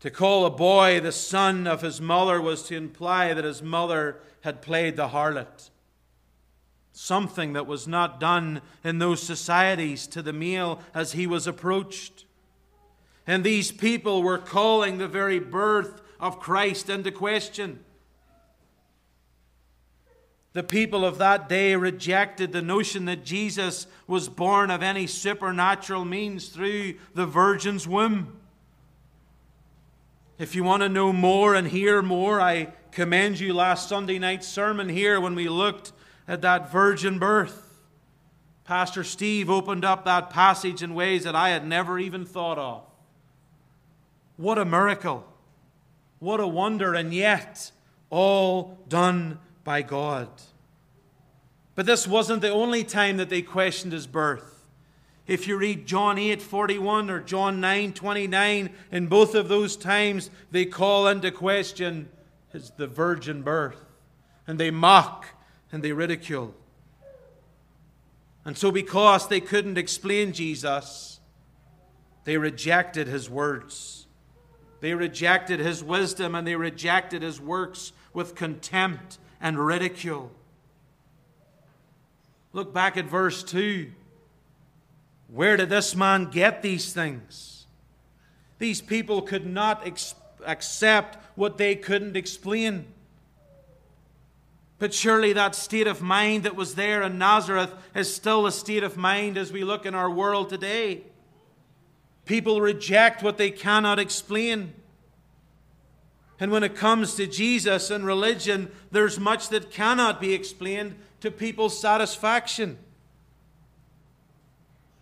To 0.00 0.10
call 0.10 0.46
a 0.46 0.50
boy 0.50 1.00
the 1.00 1.12
son 1.12 1.66
of 1.66 1.82
his 1.82 2.00
mother 2.00 2.40
was 2.40 2.62
to 2.64 2.76
imply 2.76 3.34
that 3.34 3.44
his 3.44 3.62
mother 3.62 4.20
had 4.42 4.62
played 4.62 4.96
the 4.96 5.08
harlot. 5.08 5.70
Something 6.92 7.54
that 7.54 7.66
was 7.66 7.88
not 7.88 8.20
done 8.20 8.60
in 8.84 8.98
those 8.98 9.22
societies 9.22 10.06
to 10.08 10.22
the 10.22 10.32
male 10.32 10.80
as 10.94 11.12
he 11.12 11.26
was 11.26 11.46
approached. 11.46 12.24
And 13.26 13.42
these 13.42 13.72
people 13.72 14.22
were 14.22 14.38
calling 14.38 14.98
the 14.98 15.08
very 15.08 15.38
birth 15.38 16.02
of 16.20 16.40
Christ 16.40 16.90
into 16.90 17.10
question. 17.10 17.80
The 20.52 20.62
people 20.62 21.04
of 21.04 21.18
that 21.18 21.48
day 21.48 21.74
rejected 21.74 22.52
the 22.52 22.62
notion 22.62 23.06
that 23.06 23.24
Jesus 23.24 23.88
was 24.06 24.28
born 24.28 24.70
of 24.70 24.82
any 24.82 25.06
supernatural 25.08 26.04
means 26.04 26.48
through 26.48 26.94
the 27.12 27.26
virgin's 27.26 27.88
womb. 27.88 28.38
If 30.38 30.54
you 30.54 30.62
want 30.62 30.82
to 30.82 30.88
know 30.88 31.12
more 31.12 31.54
and 31.54 31.66
hear 31.66 32.02
more, 32.02 32.40
I 32.40 32.72
commend 32.92 33.40
you 33.40 33.52
last 33.52 33.88
Sunday 33.88 34.18
night's 34.18 34.46
sermon 34.46 34.88
here 34.88 35.20
when 35.20 35.34
we 35.34 35.48
looked 35.48 35.92
at 36.28 36.42
that 36.42 36.70
virgin 36.70 37.18
birth. 37.18 37.80
Pastor 38.64 39.02
Steve 39.02 39.50
opened 39.50 39.84
up 39.84 40.04
that 40.04 40.30
passage 40.30 40.82
in 40.82 40.94
ways 40.94 41.24
that 41.24 41.34
I 41.34 41.50
had 41.50 41.66
never 41.66 41.98
even 41.98 42.24
thought 42.24 42.58
of. 42.58 42.86
What 44.36 44.58
a 44.58 44.64
miracle! 44.64 45.26
What 46.18 46.40
a 46.40 46.46
wonder, 46.46 46.94
and 46.94 47.12
yet 47.12 47.70
all 48.08 48.78
done 48.88 49.38
by 49.62 49.82
God. 49.82 50.28
But 51.74 51.86
this 51.86 52.06
wasn't 52.06 52.40
the 52.40 52.50
only 52.50 52.84
time 52.84 53.16
that 53.16 53.28
they 53.28 53.42
questioned 53.42 53.92
his 53.92 54.06
birth. 54.06 54.64
If 55.26 55.48
you 55.48 55.56
read 55.56 55.86
John 55.86 56.18
8 56.18 56.40
41 56.40 57.10
or 57.10 57.20
John 57.20 57.60
9 57.60 57.92
29, 57.92 58.70
in 58.92 59.06
both 59.06 59.34
of 59.34 59.48
those 59.48 59.76
times 59.76 60.30
they 60.50 60.66
call 60.66 61.08
into 61.08 61.30
question 61.30 62.08
his, 62.52 62.70
the 62.76 62.86
virgin 62.86 63.42
birth. 63.42 63.80
And 64.46 64.60
they 64.60 64.70
mock 64.70 65.26
and 65.72 65.82
they 65.82 65.92
ridicule. 65.92 66.54
And 68.44 68.58
so, 68.58 68.70
because 68.70 69.28
they 69.28 69.40
couldn't 69.40 69.78
explain 69.78 70.32
Jesus, 70.32 71.18
they 72.24 72.36
rejected 72.36 73.08
his 73.08 73.30
words. 73.30 74.03
They 74.84 74.92
rejected 74.92 75.60
his 75.60 75.82
wisdom 75.82 76.34
and 76.34 76.46
they 76.46 76.56
rejected 76.56 77.22
his 77.22 77.40
works 77.40 77.94
with 78.12 78.34
contempt 78.34 79.16
and 79.40 79.58
ridicule. 79.58 80.30
Look 82.52 82.74
back 82.74 82.98
at 82.98 83.06
verse 83.06 83.42
2. 83.44 83.90
Where 85.28 85.56
did 85.56 85.70
this 85.70 85.96
man 85.96 86.26
get 86.26 86.60
these 86.60 86.92
things? 86.92 87.66
These 88.58 88.82
people 88.82 89.22
could 89.22 89.46
not 89.46 89.86
ex- 89.86 90.16
accept 90.44 91.16
what 91.34 91.56
they 91.56 91.76
couldn't 91.76 92.14
explain. 92.14 92.84
But 94.78 94.92
surely 94.92 95.32
that 95.32 95.54
state 95.54 95.86
of 95.86 96.02
mind 96.02 96.42
that 96.42 96.56
was 96.56 96.74
there 96.74 97.00
in 97.00 97.16
Nazareth 97.16 97.74
is 97.94 98.14
still 98.14 98.46
a 98.46 98.52
state 98.52 98.82
of 98.82 98.98
mind 98.98 99.38
as 99.38 99.50
we 99.50 99.64
look 99.64 99.86
in 99.86 99.94
our 99.94 100.10
world 100.10 100.50
today. 100.50 101.04
People 102.24 102.60
reject 102.60 103.22
what 103.22 103.36
they 103.36 103.50
cannot 103.50 103.98
explain. 103.98 104.72
And 106.40 106.50
when 106.50 106.62
it 106.62 106.74
comes 106.74 107.14
to 107.14 107.26
Jesus 107.26 107.90
and 107.90 108.04
religion, 108.04 108.70
there's 108.90 109.20
much 109.20 109.48
that 109.50 109.70
cannot 109.70 110.20
be 110.20 110.32
explained 110.32 110.96
to 111.20 111.30
people's 111.30 111.78
satisfaction. 111.78 112.78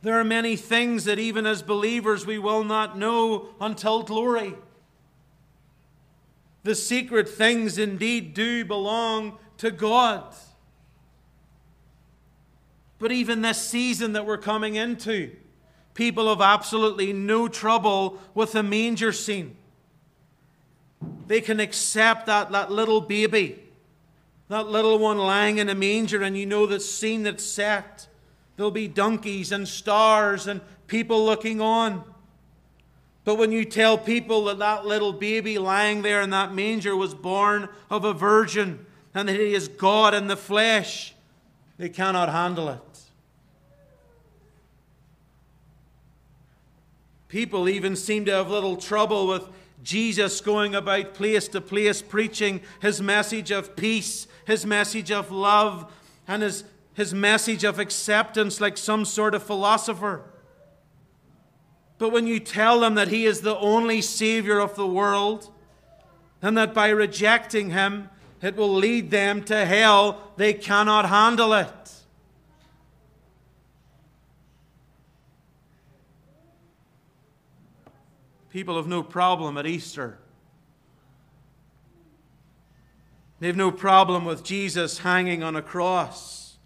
There 0.03 0.19
are 0.19 0.25
many 0.25 0.57
things 0.57 1.05
that 1.05 1.21
even 1.21 1.47
as 1.47 1.63
believers 1.63 2.27
we 2.27 2.39
will 2.39 2.65
not 2.65 2.99
know 2.99 3.51
until 3.61 4.03
glory. 4.03 4.55
The 6.65 6.75
secret 6.75 7.29
things 7.29 7.79
indeed 7.79 8.35
do 8.35 8.65
belong 8.65 9.39
to 9.59 9.71
God. 9.71 10.35
But 12.99 13.11
even 13.11 13.43
this 13.43 13.61
season 13.61 14.13
that 14.13 14.27
we're 14.27 14.39
coming 14.39 14.77
into, 14.77 15.33
people 15.95 16.29
have 16.29 16.41
absolutely 16.41 17.13
no 17.13 17.49
trouble 17.49 18.19
with 18.35 18.53
the 18.53 18.63
manger 18.63 19.13
scene. 19.13 19.57
They 21.27 21.41
can 21.41 21.61
accept 21.61 22.27
that, 22.27 22.53
that 22.53 22.71
little 22.71 23.01
baby, 23.01 23.59
that 24.49 24.69
little 24.69 24.99
one 24.99 25.19
lying 25.19 25.59
in 25.59 25.69
a 25.69 25.75
manger, 25.75 26.23
and 26.23 26.37
you 26.37 26.47
know 26.47 26.67
the 26.67 26.81
scene 26.81 27.23
that's 27.23 27.45
set. 27.45 28.07
There'll 28.57 28.71
be 28.71 28.89
donkeys 28.89 29.53
and 29.53 29.67
stars 29.67 30.47
and 30.47 30.61
people 30.87 31.25
looking 31.25 31.61
on. 31.61 32.05
But 33.25 33.37
when 33.37 33.53
you 33.53 33.65
tell 33.65 33.97
people 33.97 34.45
that 34.47 34.59
that 34.59 34.85
little 34.85 35.13
baby 35.13 35.59
lying 35.59 36.03
there 36.03 36.21
in 36.21 36.31
that 36.31 36.53
manger 36.53 36.97
was 36.97 37.15
born 37.15 37.69
of 37.89 38.05
a 38.05 38.13
virgin 38.13 38.85
and 39.15 39.29
that 39.29 39.37
he 39.37 39.55
is 39.55 39.69
God 39.69 40.13
in 40.13 40.27
the 40.27 40.37
flesh, 40.37 41.15
they 41.79 41.89
cannot 41.89 42.29
handle 42.29 42.69
it. 42.69 43.01
People 47.33 47.67
even 47.67 47.97
seem 47.97 48.27
to 48.27 48.31
have 48.31 48.51
little 48.51 48.77
trouble 48.77 49.27
with 49.27 49.49
Jesus 49.83 50.43
going 50.43 50.75
about 50.75 51.15
place 51.15 51.49
to 51.49 51.63
place 51.63 52.03
preaching 52.03 52.61
his 52.83 53.01
message 53.01 53.51
of 53.51 53.75
peace, 53.75 54.27
his 54.45 54.67
message 54.67 55.11
of 55.11 55.33
love, 55.33 55.91
and 56.29 56.43
his, 56.43 56.65
his 56.93 57.15
message 57.15 57.65
of 57.65 57.79
acceptance 57.79 58.61
like 58.61 58.77
some 58.77 59.07
sort 59.07 59.35
of 59.35 59.43
philosopher. 59.43 60.25
But 61.97 62.11
when 62.11 62.27
you 62.27 62.39
tell 62.39 62.81
them 62.81 62.97
that 62.97 63.09
He 63.09 63.25
is 63.25 63.41
the 63.41 63.57
only 63.57 64.03
Savior 64.03 64.59
of 64.59 64.77
the 64.77 64.87
world, 64.87 65.51
and 66.43 66.55
that 66.59 66.75
by 66.75 66.91
rejecting 66.91 67.71
Him 67.71 68.11
it 68.43 68.57
will 68.57 68.75
lead 68.75 69.11
them 69.11 69.43
to 69.45 69.65
hell, 69.65 70.35
they 70.37 70.53
cannot 70.53 71.09
handle 71.09 71.55
it. 71.55 71.82
People 78.53 78.77
have 78.77 78.87
no 78.87 79.03
problem 79.03 79.57
at 79.57 79.67
Easter. 79.67 80.19
They 83.41 83.47
have 83.47 83.57
no 83.57 83.73
problem 83.73 84.27
with 84.27 84.45
Jesus 84.45 84.99
hanging 84.99 85.43
on 85.43 85.57
a 85.57 85.63
cross. 85.63 86.59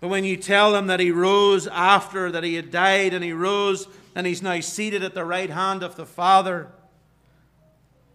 But 0.00 0.08
when 0.08 0.24
you 0.24 0.36
tell 0.36 0.72
them 0.72 0.88
that 0.88 0.98
he 0.98 1.12
rose 1.12 1.68
after 1.68 2.32
that 2.32 2.42
he 2.42 2.54
had 2.56 2.72
died 2.72 3.14
and 3.14 3.22
he 3.22 3.32
rose 3.32 3.86
and 4.16 4.26
he's 4.26 4.42
now 4.42 4.58
seated 4.58 5.04
at 5.04 5.14
the 5.14 5.24
right 5.24 5.48
hand 5.48 5.84
of 5.84 5.94
the 5.94 6.06
Father, 6.06 6.72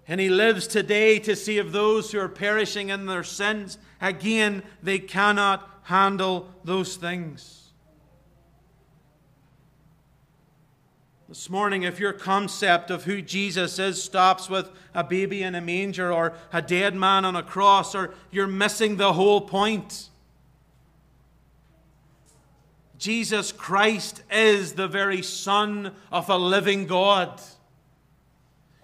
and 0.06 0.20
he 0.20 0.28
lives 0.30 0.68
today 0.68 1.18
to 1.20 1.34
see 1.34 1.56
save 1.56 1.72
those 1.72 2.12
who 2.12 2.20
are 2.20 2.28
perishing 2.28 2.90
in 2.90 3.06
their 3.06 3.24
sins, 3.24 3.78
again, 4.02 4.64
they 4.84 5.00
cannot 5.00 5.68
handle 5.84 6.54
those 6.66 6.98
things. 6.98 7.67
This 11.30 11.50
morning, 11.50 11.84
if 11.84 12.00
your 12.00 12.14
concept 12.14 12.90
of 12.90 13.04
who 13.04 13.22
Jesus 13.22 13.80
is 13.80 14.02
stops 14.02 14.50
with 14.50 14.72
a 14.94 15.04
baby 15.04 15.44
in 15.44 15.56
a 15.56 15.62
manger 15.62 16.14
or 16.14 16.32
a 16.54 16.62
dead 16.62 16.96
man 16.96 17.26
on 17.26 17.36
a 17.36 17.44
cross, 17.44 17.94
or 17.94 18.14
you're 18.32 18.48
missing 18.48 18.96
the 18.96 19.12
whole 19.12 19.42
point. 19.42 20.10
Jesus 22.98 23.52
Christ 23.52 24.24
is 24.32 24.74
the 24.74 24.88
very 24.88 25.22
Son 25.22 25.94
of 26.14 26.30
a 26.30 26.38
living 26.38 26.88
God. 26.88 27.42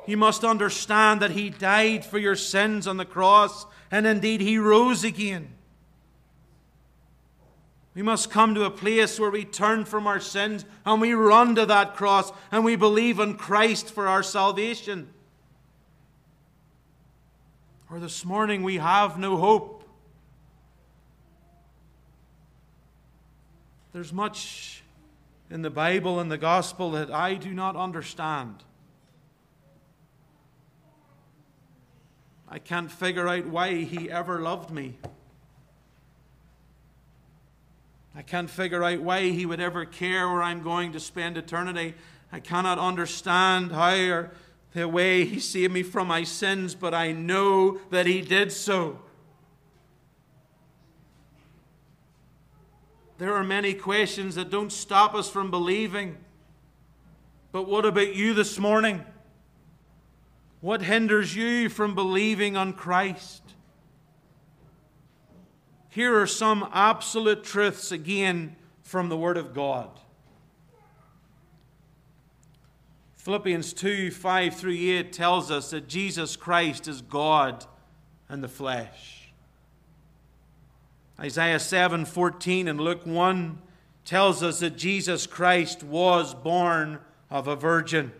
You 0.05 0.17
must 0.17 0.43
understand 0.43 1.21
that 1.21 1.31
He 1.31 1.49
died 1.49 2.03
for 2.03 2.17
your 2.17 2.35
sins 2.35 2.87
on 2.87 2.97
the 2.97 3.05
cross, 3.05 3.65
and 3.89 4.05
indeed 4.05 4.41
He 4.41 4.57
rose 4.57 5.05
again. 5.05 5.53
We 7.95 8.01
must 8.01 8.31
come 8.31 8.55
to 8.55 8.65
a 8.65 8.71
place 8.71 9.19
where 9.19 9.29
we 9.29 9.45
turn 9.45 9.85
from 9.85 10.07
our 10.07 10.19
sins 10.19 10.65
and 10.85 10.99
we 10.99 11.13
run 11.13 11.55
to 11.55 11.65
that 11.67 11.95
cross 11.95 12.31
and 12.51 12.65
we 12.65 12.75
believe 12.75 13.19
in 13.19 13.35
Christ 13.35 13.91
for 13.91 14.07
our 14.07 14.23
salvation. 14.23 15.09
Or 17.91 17.99
this 17.99 18.25
morning 18.25 18.63
we 18.63 18.77
have 18.77 19.19
no 19.19 19.37
hope. 19.37 19.87
There's 23.91 24.11
much 24.11 24.81
in 25.51 25.61
the 25.61 25.69
Bible 25.69 26.19
and 26.19 26.31
the 26.31 26.37
gospel 26.39 26.91
that 26.91 27.11
I 27.11 27.35
do 27.35 27.53
not 27.53 27.75
understand. 27.75 28.63
I 32.49 32.57
can't 32.57 32.91
figure 32.91 33.27
out 33.27 33.45
why 33.45 33.83
he 33.83 34.09
ever 34.09 34.41
loved 34.41 34.71
me. 34.71 34.97
I 38.15 38.21
can't 38.21 38.49
figure 38.49 38.83
out 38.83 39.01
why 39.01 39.29
he 39.29 39.45
would 39.45 39.59
ever 39.59 39.85
care 39.85 40.29
where 40.29 40.43
I'm 40.43 40.61
going 40.61 40.91
to 40.93 40.99
spend 40.99 41.37
eternity. 41.37 41.95
I 42.31 42.39
cannot 42.39 42.77
understand 42.79 43.71
how 43.71 43.95
or 43.95 44.31
the 44.73 44.87
way 44.87 45.25
he 45.25 45.39
saved 45.39 45.73
me 45.73 45.83
from 45.83 46.07
my 46.07 46.23
sins, 46.23 46.75
but 46.75 46.93
I 46.93 47.11
know 47.11 47.79
that 47.91 48.05
he 48.05 48.21
did 48.21 48.51
so. 48.51 48.99
There 53.19 53.35
are 53.35 53.43
many 53.43 53.73
questions 53.73 54.35
that 54.35 54.49
don't 54.49 54.71
stop 54.71 55.13
us 55.13 55.29
from 55.29 55.51
believing. 55.51 56.17
But 57.51 57.67
what 57.67 57.85
about 57.85 58.15
you 58.15 58.33
this 58.33 58.57
morning? 58.57 59.05
What 60.59 60.81
hinders 60.81 61.35
you 61.35 61.69
from 61.69 61.93
believing 61.93 62.57
on 62.57 62.73
Christ? 62.73 63.42
Here 65.93 66.19
are 66.19 66.25
some 66.25 66.67
absolute 66.73 67.43
truths 67.43 67.91
again 67.91 68.55
from 68.81 69.09
the 69.09 69.15
Word 69.15 69.37
of 69.37 69.53
God. 69.53 69.91
Philippians 73.17 73.73
2 73.73 74.09
5 74.09 74.55
through 74.55 74.73
8 74.73 75.13
tells 75.13 75.51
us 75.51 75.69
that 75.69 75.87
Jesus 75.87 76.35
Christ 76.35 76.87
is 76.87 77.03
God 77.03 77.67
in 78.27 78.41
the 78.41 78.47
flesh. 78.47 79.31
Isaiah 81.19 81.59
7:14 81.59 82.67
and 82.67 82.81
Luke 82.81 83.05
1 83.05 83.61
tells 84.03 84.41
us 84.41 84.61
that 84.61 84.75
Jesus 84.75 85.27
Christ 85.27 85.83
was 85.83 86.33
born 86.33 87.01
of 87.29 87.47
a 87.47 87.55
virgin. 87.55 88.11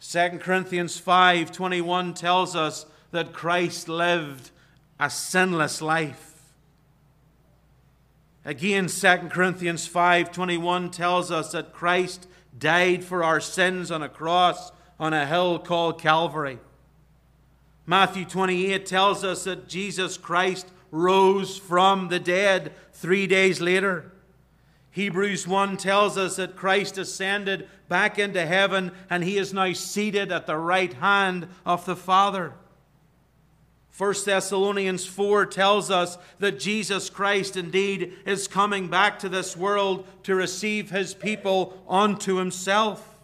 2 0.00 0.40
Corinthians 0.40 0.98
5:21 0.98 2.14
tells 2.14 2.56
us 2.56 2.84
that 3.12 3.32
Christ 3.32 3.88
lived 3.88 4.50
a 4.98 5.10
sinless 5.10 5.82
life. 5.82 6.52
Again 8.44 8.88
2 8.88 9.30
Corinthians 9.30 9.88
5:21 9.88 10.90
tells 10.90 11.30
us 11.30 11.52
that 11.52 11.72
Christ 11.72 12.28
died 12.56 13.04
for 13.04 13.24
our 13.24 13.40
sins 13.40 13.90
on 13.90 14.02
a 14.02 14.08
cross 14.08 14.70
on 15.00 15.12
a 15.12 15.26
hill 15.26 15.58
called 15.58 16.00
Calvary. 16.00 16.58
Matthew 17.86 18.24
28 18.24 18.86
tells 18.86 19.24
us 19.24 19.44
that 19.44 19.68
Jesus 19.68 20.16
Christ 20.16 20.68
rose 20.90 21.58
from 21.58 22.08
the 22.08 22.20
dead 22.20 22.72
three 22.92 23.26
days 23.26 23.60
later. 23.60 24.12
Hebrews 24.90 25.48
1 25.48 25.76
tells 25.76 26.16
us 26.16 26.36
that 26.36 26.54
Christ 26.54 26.98
ascended 26.98 27.68
back 27.88 28.18
into 28.18 28.46
heaven 28.46 28.92
and 29.10 29.24
he 29.24 29.36
is 29.36 29.52
now 29.52 29.72
seated 29.72 30.30
at 30.30 30.46
the 30.46 30.56
right 30.56 30.92
hand 30.92 31.48
of 31.66 31.84
the 31.84 31.96
Father. 31.96 32.54
1 33.96 34.14
Thessalonians 34.24 35.06
4 35.06 35.46
tells 35.46 35.90
us 35.90 36.18
that 36.40 36.58
Jesus 36.58 37.08
Christ 37.08 37.56
indeed 37.56 38.12
is 38.26 38.48
coming 38.48 38.88
back 38.88 39.20
to 39.20 39.28
this 39.28 39.56
world 39.56 40.06
to 40.24 40.34
receive 40.34 40.90
his 40.90 41.14
people 41.14 41.80
unto 41.88 42.36
himself. 42.36 43.20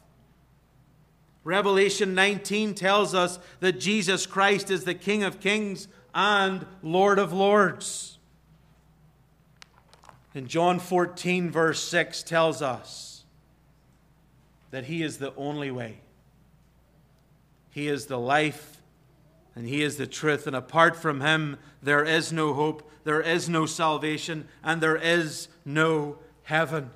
Revelation 1.43 2.15
19 2.15 2.75
tells 2.75 3.15
us 3.15 3.41
that 3.59 3.81
Jesus 3.81 4.27
Christ 4.27 4.71
is 4.71 4.85
the 4.85 4.95
King 4.95 5.25
of 5.25 5.41
kings 5.41 5.89
and 6.15 6.65
Lord 6.83 7.19
of 7.19 7.33
Lords. 7.33 8.19
And 10.35 10.47
John 10.47 10.79
14, 10.79 11.51
verse 11.51 11.83
6 11.83 12.23
tells 12.23 12.63
us 12.63 13.25
that 14.71 14.85
He 14.85 15.03
is 15.03 15.19
the 15.19 15.35
only 15.37 15.71
way. 15.71 16.01
He 17.71 17.89
is 17.89 18.07
the 18.07 18.19
life 18.19 18.70
and 19.61 19.69
He 19.69 19.83
is 19.83 19.97
the 19.97 20.07
truth. 20.07 20.47
And 20.47 20.57
apart 20.57 20.97
from 20.97 21.21
Him, 21.21 21.59
there 21.83 22.03
is 22.03 22.33
no 22.33 22.55
hope, 22.55 22.91
there 23.05 23.21
is 23.21 23.49
no 23.49 23.67
salvation, 23.67 24.49
and 24.65 24.81
there 24.81 24.97
is 24.97 25.49
no 25.65 26.17
heaven. 26.45 26.91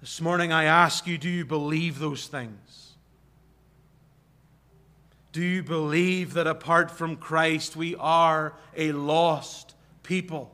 This 0.00 0.20
morning 0.20 0.52
I 0.52 0.64
ask 0.64 1.06
you 1.06 1.18
do 1.18 1.28
you 1.28 1.44
believe 1.44 1.98
those 1.98 2.26
things? 2.26 2.76
do 5.36 5.42
you 5.42 5.62
believe 5.62 6.32
that 6.32 6.46
apart 6.46 6.90
from 6.90 7.14
Christ 7.14 7.76
we 7.76 7.94
are 7.96 8.54
a 8.74 8.92
lost 8.92 9.74
people. 10.02 10.50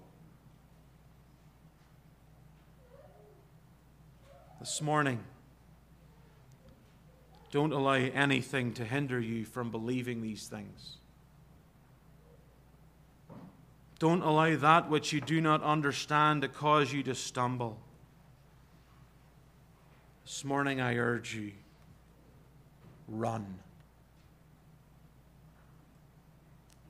This 4.58 4.82
morning, 4.82 5.20
don't 7.52 7.72
allow 7.72 7.92
anything 7.92 8.72
to 8.72 8.84
hinder 8.84 9.20
you 9.20 9.44
from 9.44 9.70
believing 9.70 10.22
these 10.22 10.48
things. 10.48 10.96
Don't 13.98 14.22
allow 14.22 14.56
that 14.56 14.88
which 14.88 15.12
you 15.12 15.20
do 15.20 15.40
not 15.40 15.62
understand 15.62 16.42
to 16.42 16.48
cause 16.48 16.92
you 16.92 17.02
to 17.04 17.14
stumble. 17.14 17.78
This 20.24 20.44
morning, 20.44 20.80
I 20.80 20.96
urge 20.96 21.34
you 21.34 21.52
run. 23.06 23.58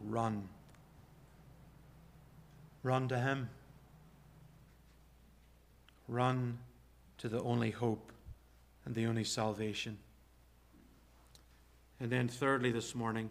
Run. 0.00 0.48
Run 2.84 3.08
to 3.08 3.18
Him. 3.18 3.50
Run 6.06 6.58
to 7.18 7.28
the 7.28 7.42
only 7.42 7.72
hope 7.72 8.12
and 8.84 8.94
the 8.94 9.06
only 9.06 9.24
salvation. 9.24 9.98
And 12.03 12.11
then, 12.11 12.26
thirdly, 12.26 12.72
this 12.72 12.96
morning, 12.96 13.30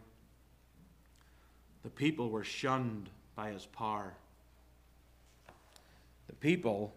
the 1.84 1.90
people 1.90 2.30
were 2.30 2.46
shunned 2.46 3.10
by 3.36 3.52
his 3.52 3.66
power. 3.66 4.14
The 6.30 6.36
people 6.36 6.94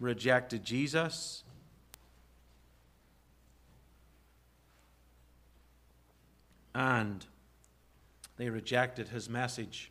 rejected 0.00 0.64
Jesus. 0.64 1.44
And 6.74 7.26
they 8.38 8.48
rejected 8.48 9.08
his 9.08 9.28
message. 9.28 9.90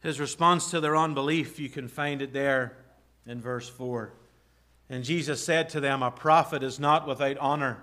His 0.00 0.20
response 0.20 0.70
to 0.70 0.80
their 0.80 0.96
unbelief, 0.96 1.58
you 1.58 1.68
can 1.68 1.88
find 1.88 2.22
it 2.22 2.32
there 2.32 2.76
in 3.26 3.40
verse 3.40 3.68
4. 3.68 4.12
And 4.88 5.02
Jesus 5.02 5.44
said 5.44 5.70
to 5.70 5.80
them, 5.80 6.04
A 6.04 6.12
prophet 6.12 6.62
is 6.62 6.78
not 6.78 7.08
without 7.08 7.36
honor, 7.38 7.82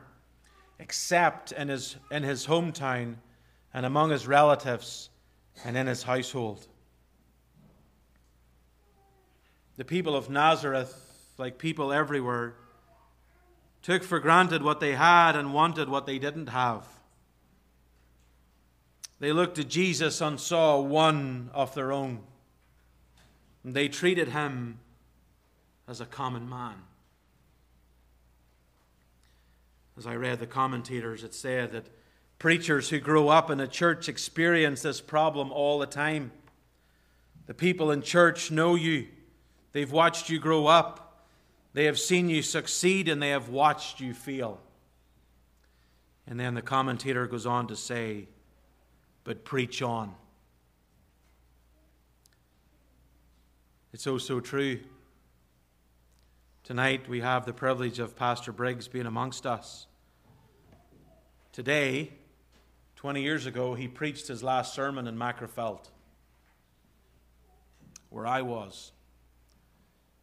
except 0.80 1.52
in 1.52 1.70
his, 1.70 1.96
in 2.12 2.24
his 2.24 2.48
hometown 2.48 3.16
and 3.74 3.86
among 3.86 4.12
his 4.12 4.28
relatives 4.28 5.10
and 5.66 5.76
in 5.76 5.88
his 5.88 6.04
household. 6.04 6.68
The 9.78 9.86
people 9.86 10.16
of 10.16 10.30
Nazareth, 10.30 11.34
like 11.38 11.58
people 11.58 11.94
everywhere, 11.94 12.56
took 13.82 14.04
for 14.04 14.20
granted 14.20 14.64
what 14.64 14.80
they 14.80 14.94
had 14.94 15.36
and 15.36 15.54
wanted 15.54 15.90
what 15.90 16.06
they 16.06 16.20
didn't 16.20 16.48
have. 16.48 16.88
They 19.20 19.32
looked 19.32 19.58
at 19.60 19.68
Jesus 19.68 20.22
and 20.22 20.40
saw 20.40 20.80
one 20.80 21.50
of 21.54 21.74
their 21.74 21.92
own. 21.92 22.20
And 23.64 23.74
they 23.74 23.88
treated 23.88 24.30
him 24.30 24.80
as 25.88 26.02
a 26.02 26.06
common 26.06 26.48
man. 26.48 26.76
As 29.98 30.06
I 30.06 30.16
read 30.16 30.40
the 30.40 30.48
commentators, 30.48 31.24
it 31.24 31.34
said 31.34 31.72
that 31.72 31.88
Preachers 32.40 32.90
who 32.90 33.00
grow 33.00 33.30
up 33.30 33.50
in 33.50 33.60
a 33.60 33.68
church 33.68 34.08
experience 34.08 34.84
this 34.84 35.02
problem 35.02 35.52
all 35.52 35.80
the 35.80 35.88
time. 35.88 36.32
The 37.48 37.56
people 37.56 37.90
in 37.90 38.04
church 38.04 38.52
know 38.52 38.76
you, 38.76 39.08
they've 39.72 39.92
watched 39.92 40.30
you 40.30 40.38
grow 40.38 40.68
up, 40.68 41.26
they 41.74 41.86
have 41.86 41.98
seen 41.98 42.30
you 42.30 42.42
succeed, 42.42 43.08
and 43.08 43.22
they 43.22 43.30
have 43.30 43.50
watched 43.50 44.00
you 44.00 44.14
fail. 44.14 44.60
And 46.28 46.40
then 46.40 46.54
the 46.54 46.62
commentator 46.62 47.26
goes 47.26 47.46
on 47.46 47.68
to 47.68 47.76
say, 47.76 48.28
But 49.24 49.44
preach 49.44 49.82
on. 49.82 50.14
It's 53.94 54.06
oh 54.06 54.18
so 54.18 54.40
true. 54.40 54.80
Tonight 56.68 57.08
we 57.08 57.22
have 57.22 57.46
the 57.46 57.54
privilege 57.54 57.98
of 57.98 58.18
Pastor 58.18 58.52
Briggs 58.52 58.90
being 58.90 59.06
amongst 59.06 59.46
us. 59.46 59.88
Today, 61.54 62.12
20 62.98 63.22
years 63.22 63.46
ago, 63.46 63.74
he 63.74 63.88
preached 63.88 64.28
his 64.28 64.44
last 64.44 64.74
sermon 64.74 65.08
in 65.08 65.16
Magherafelt, 65.16 65.90
where 68.10 68.28
I 68.28 68.42
was. 68.42 68.92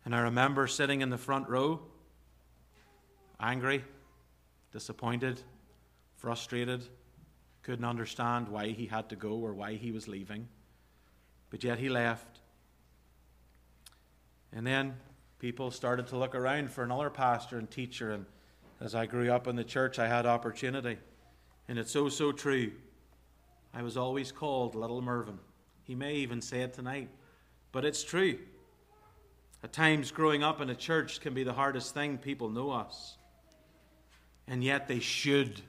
And 0.04 0.14
I 0.14 0.20
remember 0.20 0.66
sitting 0.66 1.00
in 1.00 1.08
the 1.08 1.16
front 1.16 1.48
row, 1.48 1.80
angry, 3.40 3.82
disappointed, 4.70 5.40
frustrated, 6.18 6.84
couldn't 7.62 7.86
understand 7.86 8.50
why 8.50 8.66
he 8.66 8.84
had 8.84 9.08
to 9.08 9.16
go 9.16 9.30
or 9.30 9.54
why 9.54 9.76
he 9.76 9.92
was 9.92 10.08
leaving. 10.08 10.48
But 11.48 11.64
yet 11.64 11.78
he 11.78 11.88
left. 11.88 12.40
And 14.52 14.66
then 14.66 14.96
people 15.44 15.70
started 15.70 16.06
to 16.06 16.16
look 16.16 16.34
around 16.34 16.70
for 16.70 16.84
another 16.84 17.10
pastor 17.10 17.58
and 17.58 17.70
teacher. 17.70 18.12
And 18.12 18.24
as 18.80 18.94
I 18.94 19.04
grew 19.04 19.30
up 19.30 19.46
in 19.46 19.56
the 19.56 19.62
church, 19.62 19.98
I 19.98 20.08
had 20.08 20.24
opportunity. 20.24 20.96
And 21.68 21.78
it's 21.78 21.90
so, 21.92 22.08
so 22.08 22.32
true. 22.32 22.72
I 23.74 23.82
was 23.82 23.98
always 23.98 24.32
called 24.32 24.74
Little 24.74 25.02
Mervyn. 25.02 25.38
He 25.82 25.94
may 25.94 26.14
even 26.14 26.40
say 26.40 26.62
it 26.62 26.72
tonight, 26.72 27.10
but 27.72 27.84
it's 27.84 28.02
true. 28.02 28.38
At 29.62 29.74
times, 29.74 30.10
growing 30.10 30.42
up 30.42 30.62
in 30.62 30.70
a 30.70 30.74
church 30.74 31.20
can 31.20 31.34
be 31.34 31.44
the 31.44 31.52
hardest 31.52 31.92
thing. 31.92 32.16
People 32.16 32.48
know 32.48 32.70
us. 32.70 33.18
And 34.48 34.64
yet, 34.64 34.88
they 34.88 35.00
should 35.00 35.60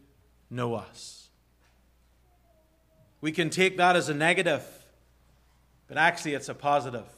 know 0.50 0.76
us. 0.76 1.28
We 3.20 3.34
can 3.34 3.50
take 3.50 3.76
that 3.76 3.98
as 3.98 4.08
a 4.08 4.14
negative, 4.14 4.64
but 5.90 5.98
actually, 5.98 6.34
it's 6.34 6.48
a 6.48 6.56
positive. 6.56 7.15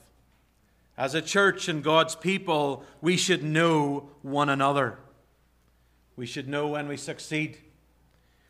As 0.98 1.14
a 1.14 1.22
church 1.22 1.68
and 1.68 1.84
God's 1.84 2.16
people, 2.16 2.84
we 3.02 3.18
should 3.18 3.44
know 3.44 4.10
one 4.24 4.50
another. 4.50 4.98
We 6.16 6.26
should 6.26 6.48
know 6.48 6.70
when 6.70 6.88
we 6.88 6.98
succeed. 6.98 7.60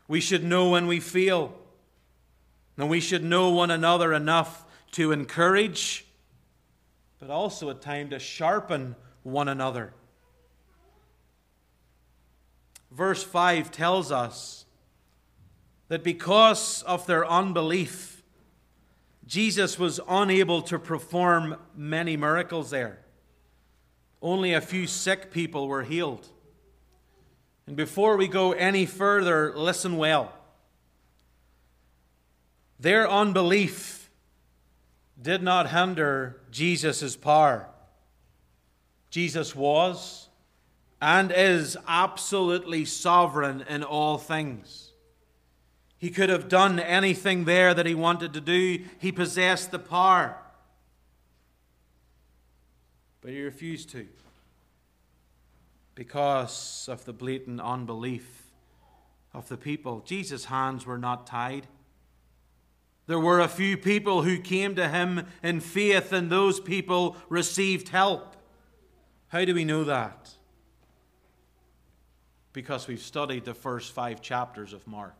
We 0.08 0.20
should 0.20 0.42
know 0.42 0.70
when 0.70 0.86
we 0.86 1.00
feel. 1.00 1.54
And 2.78 2.88
we 2.88 3.00
should 3.00 3.22
know 3.22 3.50
one 3.50 3.70
another 3.70 4.14
enough 4.14 4.64
to 4.92 5.12
encourage, 5.12 6.06
but 7.18 7.28
also 7.28 7.68
at 7.68 7.82
times 7.82 8.10
to 8.10 8.18
sharpen 8.18 8.96
one 9.22 9.48
another. 9.48 9.92
Verse 12.90 13.22
5 13.22 13.70
tells 13.70 14.10
us 14.10 14.64
that 15.88 16.02
because 16.02 16.82
of 16.84 17.04
their 17.06 17.26
unbelief, 17.26 18.17
Jesus 19.28 19.78
was 19.78 20.00
unable 20.08 20.62
to 20.62 20.78
perform 20.78 21.56
many 21.76 22.16
miracles 22.16 22.70
there. 22.70 22.98
Only 24.22 24.54
a 24.54 24.60
few 24.62 24.86
sick 24.86 25.30
people 25.30 25.68
were 25.68 25.82
healed. 25.82 26.26
And 27.66 27.76
before 27.76 28.16
we 28.16 28.26
go 28.26 28.52
any 28.52 28.86
further, 28.86 29.52
listen 29.54 29.98
well. 29.98 30.32
Their 32.80 33.08
unbelief 33.08 34.08
did 35.20 35.42
not 35.42 35.70
hinder 35.70 36.40
Jesus' 36.50 37.14
power. 37.14 37.68
Jesus 39.10 39.54
was 39.54 40.30
and 41.02 41.30
is 41.30 41.76
absolutely 41.86 42.86
sovereign 42.86 43.62
in 43.68 43.84
all 43.84 44.16
things. 44.16 44.87
He 45.98 46.10
could 46.10 46.28
have 46.28 46.48
done 46.48 46.78
anything 46.78 47.44
there 47.44 47.74
that 47.74 47.86
he 47.86 47.94
wanted 47.94 48.32
to 48.34 48.40
do, 48.40 48.84
he 48.98 49.12
possessed 49.12 49.70
the 49.70 49.78
power. 49.78 50.36
But 53.20 53.32
he 53.32 53.42
refused 53.42 53.90
to 53.90 54.06
because 55.96 56.88
of 56.88 57.04
the 57.04 57.12
blatant 57.12 57.60
unbelief 57.60 58.52
of 59.34 59.48
the 59.48 59.56
people. 59.56 60.00
Jesus' 60.06 60.44
hands 60.44 60.86
were 60.86 60.96
not 60.96 61.26
tied. 61.26 61.66
There 63.08 63.18
were 63.18 63.40
a 63.40 63.48
few 63.48 63.76
people 63.76 64.22
who 64.22 64.38
came 64.38 64.76
to 64.76 64.88
him 64.88 65.26
in 65.42 65.58
faith, 65.58 66.12
and 66.12 66.30
those 66.30 66.60
people 66.60 67.16
received 67.28 67.88
help. 67.88 68.36
How 69.28 69.44
do 69.44 69.54
we 69.54 69.64
know 69.64 69.82
that? 69.84 70.30
Because 72.52 72.86
we've 72.86 73.02
studied 73.02 73.44
the 73.44 73.54
first 73.54 73.92
five 73.92 74.22
chapters 74.22 74.72
of 74.72 74.86
Mark. 74.86 75.16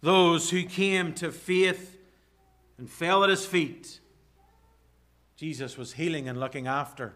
Those 0.00 0.50
who 0.50 0.64
came 0.64 1.12
to 1.14 1.32
faith 1.32 1.98
and 2.78 2.88
fell 2.88 3.24
at 3.24 3.30
his 3.30 3.46
feet, 3.46 4.00
Jesus 5.36 5.76
was 5.76 5.94
healing 5.94 6.28
and 6.28 6.38
looking 6.38 6.66
after. 6.66 7.14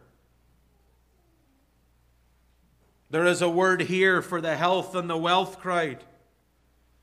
There 3.11 3.27
is 3.27 3.43
a 3.43 3.51
word 3.51 3.83
here 3.83 4.23
for 4.23 4.41
the 4.41 4.57
health 4.57 4.95
and 4.95 5.11
the 5.11 5.17
wealth 5.17 5.59
crowd. 5.59 6.05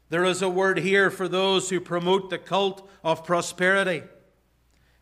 There 0.09 0.23
is 0.23 0.41
a 0.41 0.49
word 0.49 0.79
here 0.79 1.09
for 1.09 1.27
those 1.27 1.69
who 1.69 1.81
promote 1.81 2.29
the 2.29 2.37
cult 2.37 2.87
of 3.03 3.25
prosperity. 3.25 4.03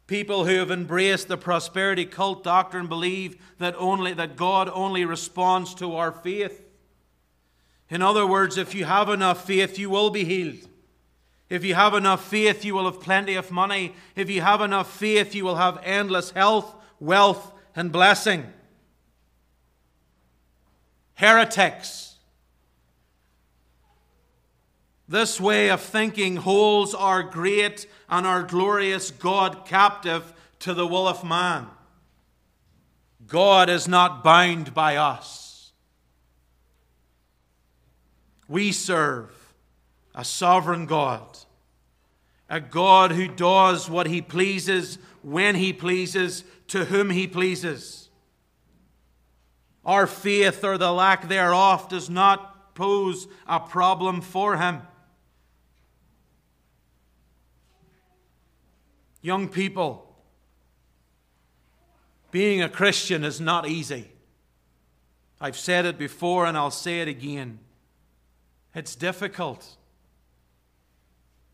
People 0.07 0.45
who 0.45 0.55
have 0.55 0.71
embraced 0.71 1.28
the 1.28 1.38
prosperity 1.38 2.05
cult 2.05 2.43
doctrine 2.43 2.88
believe 2.88 3.38
that 3.59 3.76
only 3.78 4.13
that 4.13 4.36
God 4.36 4.69
only 4.73 5.05
responds 5.05 5.73
to 5.76 5.95
our 5.95 6.11
faith. 6.11 6.64
In 7.89 8.01
other 8.01 8.25
words, 8.25 8.57
if 8.57 8.73
you 8.73 8.86
have 8.86 9.09
enough 9.09 9.45
faith, 9.45 9.77
you 9.77 9.89
will 9.89 10.09
be 10.09 10.23
healed. 10.23 10.67
If 11.49 11.63
you 11.63 11.75
have 11.75 11.93
enough 11.93 12.27
faith, 12.27 12.65
you 12.65 12.73
will 12.73 12.86
have 12.86 12.99
plenty 12.99 13.36
of 13.36 13.51
money. 13.51 13.93
If 14.15 14.29
you 14.29 14.41
have 14.41 14.61
enough 14.61 14.91
faith, 14.91 15.36
you 15.36 15.45
will 15.45 15.57
have 15.57 15.79
endless 15.83 16.31
health, 16.31 16.73
wealth, 16.99 17.53
and 17.75 17.91
blessing. 17.91 18.51
Heretics. 21.13 22.15
This 25.07 25.39
way 25.39 25.69
of 25.69 25.81
thinking 25.81 26.38
holds 26.38 26.95
our 26.95 27.21
great 27.21 27.86
and 28.09 28.25
our 28.25 28.41
glorious 28.41 29.11
God 29.11 29.65
captive 29.65 30.33
to 30.59 30.73
the 30.73 30.88
will 30.88 31.07
of 31.07 31.23
man. 31.23 31.67
God 33.27 33.69
is 33.69 33.88
not 33.88 34.23
bound 34.23 34.73
by 34.73 34.95
us. 34.95 35.44
We 38.47 38.71
serve 38.71 39.31
a 40.13 40.23
sovereign 40.23 40.85
God, 40.85 41.37
a 42.49 42.59
God 42.59 43.11
who 43.11 43.27
does 43.27 43.89
what 43.89 44.07
he 44.07 44.21
pleases, 44.21 44.97
when 45.21 45.55
he 45.55 45.73
pleases, 45.73 46.43
to 46.67 46.85
whom 46.85 47.09
he 47.09 47.27
pleases. 47.27 48.09
Our 49.85 50.07
faith 50.07 50.63
or 50.63 50.77
the 50.77 50.91
lack 50.91 51.27
thereof 51.27 51.89
does 51.89 52.09
not 52.09 52.75
pose 52.75 53.27
a 53.47 53.59
problem 53.59 54.21
for 54.21 54.57
him. 54.57 54.81
Young 59.21 59.47
people, 59.47 60.05
being 62.31 62.61
a 62.61 62.69
Christian 62.69 63.23
is 63.23 63.41
not 63.41 63.67
easy. 63.67 64.11
I've 65.39 65.57
said 65.57 65.85
it 65.85 65.97
before 65.97 66.45
and 66.45 66.57
I'll 66.57 66.71
say 66.71 67.01
it 67.01 67.07
again. 67.07 67.59
It's 68.76 68.93
difficult. 68.93 69.78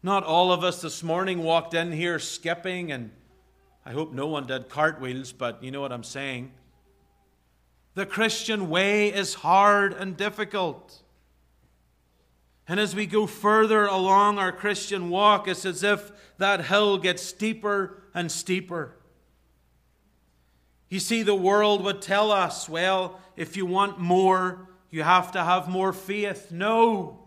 Not 0.01 0.23
all 0.23 0.51
of 0.51 0.63
us 0.63 0.81
this 0.81 1.03
morning 1.03 1.43
walked 1.43 1.75
in 1.75 1.91
here 1.91 2.17
skipping, 2.17 2.91
and 2.91 3.11
I 3.85 3.91
hope 3.91 4.11
no 4.11 4.25
one 4.25 4.47
did 4.47 4.69
cartwheels, 4.69 5.31
but 5.31 5.63
you 5.63 5.69
know 5.69 5.81
what 5.81 5.91
I'm 5.91 6.03
saying. 6.03 6.51
The 7.93 8.07
Christian 8.07 8.69
way 8.71 9.13
is 9.13 9.35
hard 9.35 9.93
and 9.93 10.17
difficult. 10.17 11.03
And 12.67 12.79
as 12.79 12.95
we 12.95 13.05
go 13.05 13.27
further 13.27 13.85
along 13.85 14.39
our 14.39 14.51
Christian 14.51 15.11
walk, 15.11 15.47
it's 15.47 15.63
as 15.63 15.83
if 15.83 16.11
that 16.39 16.65
hill 16.65 16.97
gets 16.97 17.21
steeper 17.21 18.01
and 18.15 18.31
steeper. 18.31 18.95
You 20.89 20.99
see, 20.99 21.21
the 21.21 21.35
world 21.35 21.83
would 21.83 22.01
tell 22.01 22.31
us, 22.31 22.67
well, 22.67 23.19
if 23.35 23.55
you 23.55 23.67
want 23.67 23.99
more, 23.99 24.69
you 24.91 25.03
have 25.03 25.31
to 25.31 25.43
have 25.43 25.69
more 25.69 25.93
faith. 25.93 26.51
No. 26.51 27.19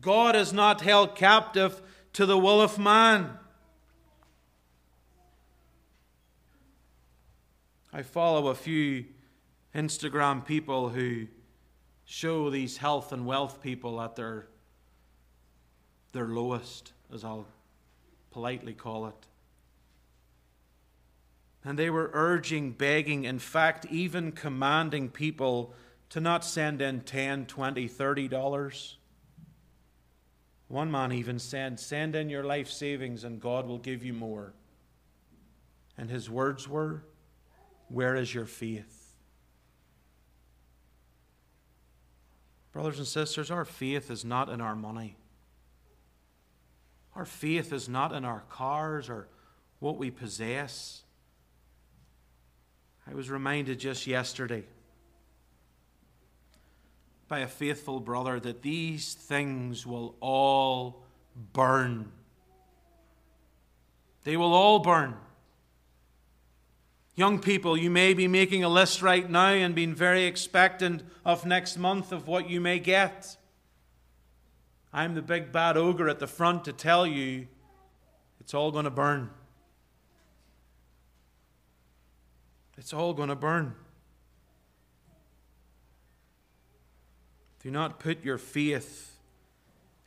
God 0.00 0.36
is 0.36 0.52
not 0.52 0.80
held 0.80 1.16
captive 1.16 1.82
to 2.12 2.24
the 2.24 2.38
will 2.38 2.62
of 2.62 2.78
man. 2.78 3.30
I 7.92 8.02
follow 8.02 8.48
a 8.48 8.54
few 8.54 9.06
Instagram 9.74 10.44
people 10.44 10.90
who 10.90 11.26
show 12.04 12.50
these 12.50 12.76
health 12.76 13.12
and 13.12 13.26
wealth 13.26 13.60
people 13.60 14.00
at 14.00 14.14
their, 14.14 14.46
their 16.12 16.26
lowest, 16.26 16.92
as 17.12 17.24
I'll 17.24 17.46
politely 18.30 18.74
call 18.74 19.06
it. 19.06 19.26
And 21.64 21.76
they 21.78 21.90
were 21.90 22.10
urging, 22.12 22.70
begging, 22.70 23.24
in 23.24 23.40
fact, 23.40 23.86
even 23.90 24.30
commanding 24.30 25.08
people 25.08 25.74
to 26.10 26.20
not 26.20 26.44
send 26.44 26.80
in 26.80 27.00
10, 27.00 27.46
20, 27.46 27.88
30 27.88 28.28
dollars 28.28 28.96
one 30.68 30.90
man 30.90 31.12
even 31.12 31.38
said, 31.38 31.78
Send 31.78 32.16
in 32.16 32.28
your 32.28 32.44
life 32.44 32.68
savings 32.70 33.24
and 33.24 33.40
God 33.40 33.66
will 33.66 33.78
give 33.78 34.04
you 34.04 34.12
more. 34.12 34.52
And 35.96 36.10
his 36.10 36.28
words 36.28 36.68
were, 36.68 37.04
Where 37.88 38.16
is 38.16 38.34
your 38.34 38.46
faith? 38.46 39.14
Brothers 42.72 42.98
and 42.98 43.06
sisters, 43.06 43.50
our 43.50 43.64
faith 43.64 44.10
is 44.10 44.24
not 44.24 44.48
in 44.48 44.60
our 44.60 44.76
money. 44.76 45.16
Our 47.14 47.24
faith 47.24 47.72
is 47.72 47.88
not 47.88 48.12
in 48.12 48.26
our 48.26 48.42
cars 48.50 49.08
or 49.08 49.28
what 49.78 49.96
we 49.96 50.10
possess. 50.10 51.02
I 53.08 53.14
was 53.14 53.30
reminded 53.30 53.78
just 53.78 54.06
yesterday 54.06 54.64
by 57.28 57.40
a 57.40 57.48
faithful 57.48 58.00
brother 58.00 58.38
that 58.40 58.62
these 58.62 59.14
things 59.14 59.86
will 59.86 60.14
all 60.20 61.02
burn. 61.52 62.12
They 64.24 64.36
will 64.36 64.52
all 64.52 64.78
burn. 64.78 65.16
Young 67.14 67.38
people, 67.38 67.76
you 67.76 67.90
may 67.90 68.12
be 68.12 68.28
making 68.28 68.62
a 68.62 68.68
list 68.68 69.00
right 69.00 69.28
now 69.28 69.48
and 69.48 69.74
being 69.74 69.94
very 69.94 70.24
expectant 70.24 71.02
of 71.24 71.46
next 71.46 71.78
month 71.78 72.12
of 72.12 72.28
what 72.28 72.50
you 72.50 72.60
may 72.60 72.78
get. 72.78 73.36
I'm 74.92 75.14
the 75.14 75.22
big 75.22 75.50
bad 75.50 75.76
ogre 75.76 76.08
at 76.08 76.18
the 76.18 76.26
front 76.26 76.64
to 76.66 76.72
tell 76.72 77.06
you 77.06 77.48
it's 78.40 78.54
all 78.54 78.70
going 78.70 78.84
to 78.84 78.90
burn. 78.90 79.30
It's 82.76 82.92
all 82.92 83.14
going 83.14 83.30
to 83.30 83.36
burn. 83.36 83.74
Do 87.66 87.72
not 87.72 87.98
put 87.98 88.24
your 88.24 88.38
faith 88.38 89.18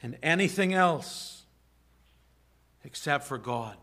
in 0.01 0.15
anything 0.23 0.73
else 0.73 1.41
except 2.85 3.25
for 3.25 3.37
God. 3.37 3.75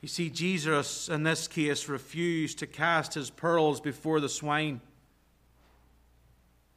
You 0.00 0.06
see, 0.06 0.30
Jesus, 0.30 1.08
in 1.08 1.24
this 1.24 1.48
case, 1.48 1.88
refused 1.88 2.60
to 2.60 2.68
cast 2.68 3.14
his 3.14 3.30
pearls 3.30 3.80
before 3.80 4.20
the 4.20 4.28
swine. 4.28 4.80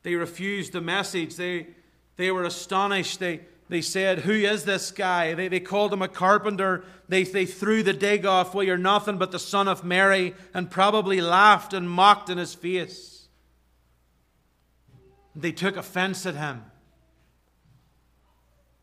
They 0.01 0.15
refused 0.15 0.73
the 0.73 0.81
message. 0.81 1.35
They, 1.35 1.67
they 2.15 2.31
were 2.31 2.45
astonished. 2.45 3.19
They, 3.19 3.41
they 3.69 3.83
said, 3.83 4.21
Who 4.21 4.33
is 4.33 4.65
this 4.65 4.89
guy? 4.89 5.35
They, 5.35 5.49
they 5.49 5.59
called 5.59 5.93
him 5.93 6.01
a 6.01 6.07
carpenter. 6.07 6.83
They, 7.09 7.25
they 7.25 7.45
threw 7.45 7.83
the 7.83 7.93
dig 7.93 8.25
off, 8.25 8.55
Well, 8.55 8.65
you're 8.65 8.79
nothing 8.79 9.19
but 9.19 9.31
the 9.31 9.37
son 9.37 9.67
of 9.67 9.83
Mary, 9.83 10.33
and 10.51 10.71
probably 10.71 11.21
laughed 11.21 11.75
and 11.75 11.87
mocked 11.87 12.31
in 12.31 12.39
his 12.39 12.55
face. 12.55 13.10
They 15.35 15.51
took 15.51 15.77
offense 15.77 16.25
at 16.25 16.35
him. 16.35 16.65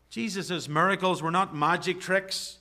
Jesus' 0.09 0.67
miracles 0.67 1.21
were 1.21 1.31
not 1.31 1.55
magic 1.55 1.99
tricks. 1.99 2.57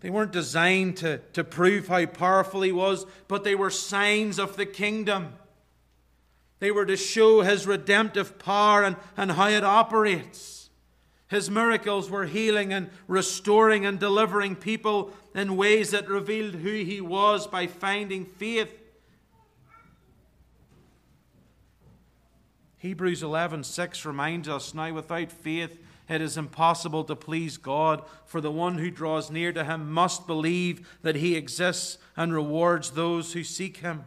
They 0.00 0.10
weren't 0.10 0.32
designed 0.32 0.98
to, 0.98 1.18
to 1.32 1.42
prove 1.42 1.88
how 1.88 2.04
powerful 2.06 2.62
he 2.62 2.72
was, 2.72 3.06
but 3.26 3.42
they 3.42 3.54
were 3.54 3.70
signs 3.70 4.38
of 4.38 4.56
the 4.56 4.66
kingdom. 4.66 5.34
They 6.60 6.70
were 6.70 6.86
to 6.86 6.96
show 6.96 7.40
his 7.40 7.66
redemptive 7.66 8.38
power 8.38 8.84
and, 8.84 8.96
and 9.16 9.32
how 9.32 9.48
it 9.48 9.64
operates. 9.64 10.70
His 11.28 11.50
miracles 11.50 12.10
were 12.10 12.24
healing 12.26 12.72
and 12.72 12.90
restoring 13.06 13.84
and 13.84 13.98
delivering 13.98 14.56
people 14.56 15.12
in 15.34 15.56
ways 15.56 15.90
that 15.90 16.08
revealed 16.08 16.56
who 16.56 16.72
he 16.72 17.00
was 17.00 17.46
by 17.46 17.66
finding 17.66 18.24
faith 18.24 18.72
Hebrews 22.78 23.22
11:6 23.22 24.04
reminds 24.04 24.48
us 24.48 24.72
now 24.72 24.92
without 24.92 25.32
faith 25.32 25.78
it 26.08 26.22
is 26.22 26.38
impossible 26.38 27.04
to 27.04 27.14
please 27.14 27.58
God, 27.58 28.02
for 28.24 28.40
the 28.40 28.50
one 28.50 28.78
who 28.78 28.90
draws 28.90 29.30
near 29.30 29.52
to 29.52 29.64
him 29.64 29.92
must 29.92 30.26
believe 30.26 30.88
that 31.02 31.16
he 31.16 31.36
exists 31.36 31.98
and 32.16 32.32
rewards 32.32 32.92
those 32.92 33.34
who 33.34 33.44
seek 33.44 33.78
him. 33.78 34.06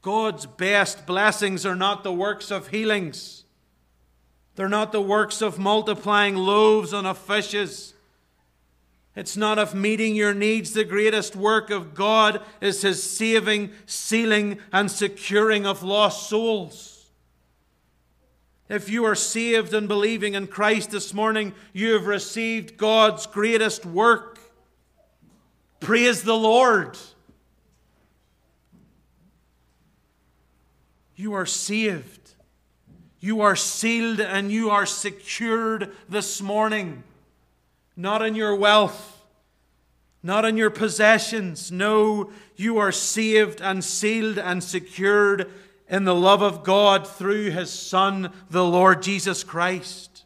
God's 0.00 0.46
best 0.46 1.06
blessings 1.06 1.66
are 1.66 1.76
not 1.76 2.02
the 2.02 2.12
works 2.12 2.50
of 2.50 2.68
healings. 2.68 3.44
They're 4.54 4.68
not 4.68 4.90
the 4.90 5.02
works 5.02 5.42
of 5.42 5.58
multiplying 5.58 6.34
loaves 6.34 6.92
and 6.92 7.06
of 7.06 7.18
fishes. 7.18 7.92
It's 9.18 9.36
not 9.36 9.58
of 9.58 9.74
meeting 9.74 10.14
your 10.14 10.32
needs. 10.32 10.74
The 10.74 10.84
greatest 10.84 11.34
work 11.34 11.70
of 11.70 11.92
God 11.92 12.40
is 12.60 12.82
His 12.82 13.02
saving, 13.02 13.72
sealing, 13.84 14.60
and 14.72 14.88
securing 14.88 15.66
of 15.66 15.82
lost 15.82 16.28
souls. 16.28 17.10
If 18.68 18.88
you 18.88 19.04
are 19.04 19.16
saved 19.16 19.74
and 19.74 19.88
believing 19.88 20.34
in 20.34 20.46
Christ 20.46 20.92
this 20.92 21.12
morning, 21.12 21.52
you 21.72 21.94
have 21.94 22.06
received 22.06 22.76
God's 22.76 23.26
greatest 23.26 23.84
work. 23.84 24.38
Praise 25.80 26.22
the 26.22 26.36
Lord. 26.36 26.96
You 31.16 31.32
are 31.32 31.46
saved. 31.46 32.34
You 33.18 33.40
are 33.40 33.56
sealed 33.56 34.20
and 34.20 34.52
you 34.52 34.70
are 34.70 34.86
secured 34.86 35.90
this 36.08 36.40
morning 36.40 37.02
not 37.98 38.22
in 38.24 38.36
your 38.36 38.54
wealth, 38.54 39.20
not 40.22 40.44
in 40.44 40.56
your 40.56 40.70
possessions. 40.70 41.72
No, 41.72 42.30
you 42.54 42.78
are 42.78 42.92
saved 42.92 43.60
and 43.60 43.84
sealed 43.84 44.38
and 44.38 44.62
secured 44.62 45.50
in 45.88 46.04
the 46.04 46.14
love 46.14 46.40
of 46.40 46.62
God 46.62 47.08
through 47.08 47.50
his 47.50 47.72
Son, 47.72 48.32
the 48.48 48.64
Lord 48.64 49.02
Jesus 49.02 49.42
Christ. 49.42 50.24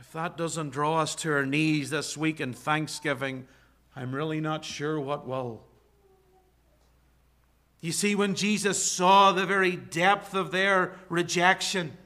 If 0.00 0.12
that 0.12 0.36
doesn't 0.36 0.70
draw 0.70 0.98
us 0.98 1.14
to 1.16 1.32
our 1.32 1.46
knees 1.46 1.90
this 1.90 2.16
week 2.16 2.40
in 2.40 2.52
thanksgiving, 2.52 3.46
I'm 3.94 4.12
really 4.12 4.40
not 4.40 4.64
sure 4.64 4.98
what 4.98 5.26
will. 5.26 5.62
You 7.80 7.92
see, 7.92 8.16
when 8.16 8.34
Jesus 8.34 8.82
saw 8.82 9.30
the 9.30 9.46
very 9.46 9.76
depth 9.76 10.34
of 10.34 10.50
their 10.50 10.96
rejection, 11.08 11.96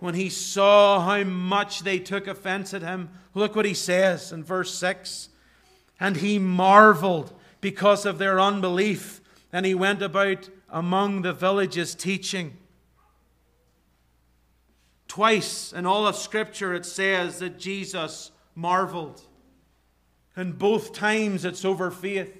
when 0.00 0.14
he 0.14 0.28
saw 0.28 1.00
how 1.00 1.24
much 1.24 1.80
they 1.80 1.98
took 1.98 2.26
offense 2.26 2.74
at 2.74 2.82
him, 2.82 3.10
look 3.34 3.54
what 3.54 3.64
he 3.64 3.74
says 3.74 4.32
in 4.32 4.42
verse 4.42 4.74
6 4.74 5.28
And 5.98 6.16
he 6.16 6.38
marveled 6.38 7.32
because 7.60 8.06
of 8.06 8.18
their 8.18 8.40
unbelief, 8.40 9.20
and 9.52 9.66
he 9.66 9.74
went 9.74 10.02
about 10.02 10.48
among 10.70 11.22
the 11.22 11.32
villages 11.32 11.94
teaching. 11.94 12.56
Twice 15.08 15.72
in 15.72 15.86
all 15.86 16.06
of 16.06 16.16
Scripture 16.16 16.72
it 16.72 16.86
says 16.86 17.40
that 17.40 17.58
Jesus 17.58 18.30
marveled. 18.54 19.22
And 20.36 20.58
both 20.58 20.92
times 20.92 21.44
it's 21.44 21.64
over 21.64 21.90
faith. 21.90 22.36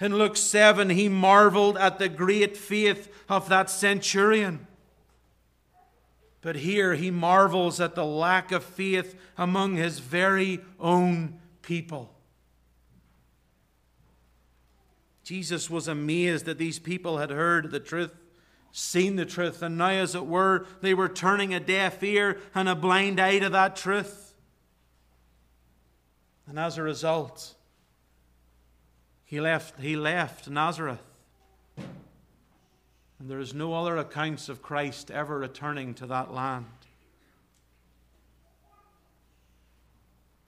In 0.00 0.16
Luke 0.16 0.36
7, 0.36 0.90
he 0.90 1.08
marveled 1.08 1.76
at 1.76 1.98
the 1.98 2.08
great 2.08 2.56
faith 2.56 3.12
of 3.28 3.48
that 3.48 3.70
centurion. 3.70 4.66
But 6.42 6.56
here 6.56 6.94
he 6.94 7.10
marvels 7.10 7.80
at 7.80 7.94
the 7.94 8.04
lack 8.04 8.52
of 8.52 8.62
faith 8.62 9.18
among 9.36 9.76
his 9.76 9.98
very 9.98 10.60
own 10.78 11.40
people. 11.62 12.12
Jesus 15.24 15.68
was 15.68 15.88
amazed 15.88 16.44
that 16.44 16.58
these 16.58 16.78
people 16.78 17.18
had 17.18 17.30
heard 17.30 17.72
the 17.72 17.80
truth, 17.80 18.14
seen 18.70 19.16
the 19.16 19.26
truth, 19.26 19.60
and 19.60 19.76
now, 19.76 19.88
as 19.88 20.14
it 20.14 20.24
were, 20.24 20.66
they 20.82 20.94
were 20.94 21.08
turning 21.08 21.52
a 21.52 21.58
deaf 21.58 22.00
ear 22.04 22.38
and 22.54 22.68
a 22.68 22.76
blind 22.76 23.18
eye 23.18 23.40
to 23.40 23.48
that 23.48 23.74
truth. 23.74 24.34
And 26.46 26.60
as 26.60 26.78
a 26.78 26.82
result, 26.82 27.56
he 29.24 29.40
left, 29.40 29.80
he 29.80 29.96
left 29.96 30.48
Nazareth. 30.48 31.02
And 33.18 33.30
there 33.30 33.40
is 33.40 33.54
no 33.54 33.74
other 33.74 33.96
accounts 33.96 34.48
of 34.48 34.62
Christ 34.62 35.10
ever 35.10 35.38
returning 35.38 35.94
to 35.94 36.06
that 36.06 36.32
land. 36.32 36.66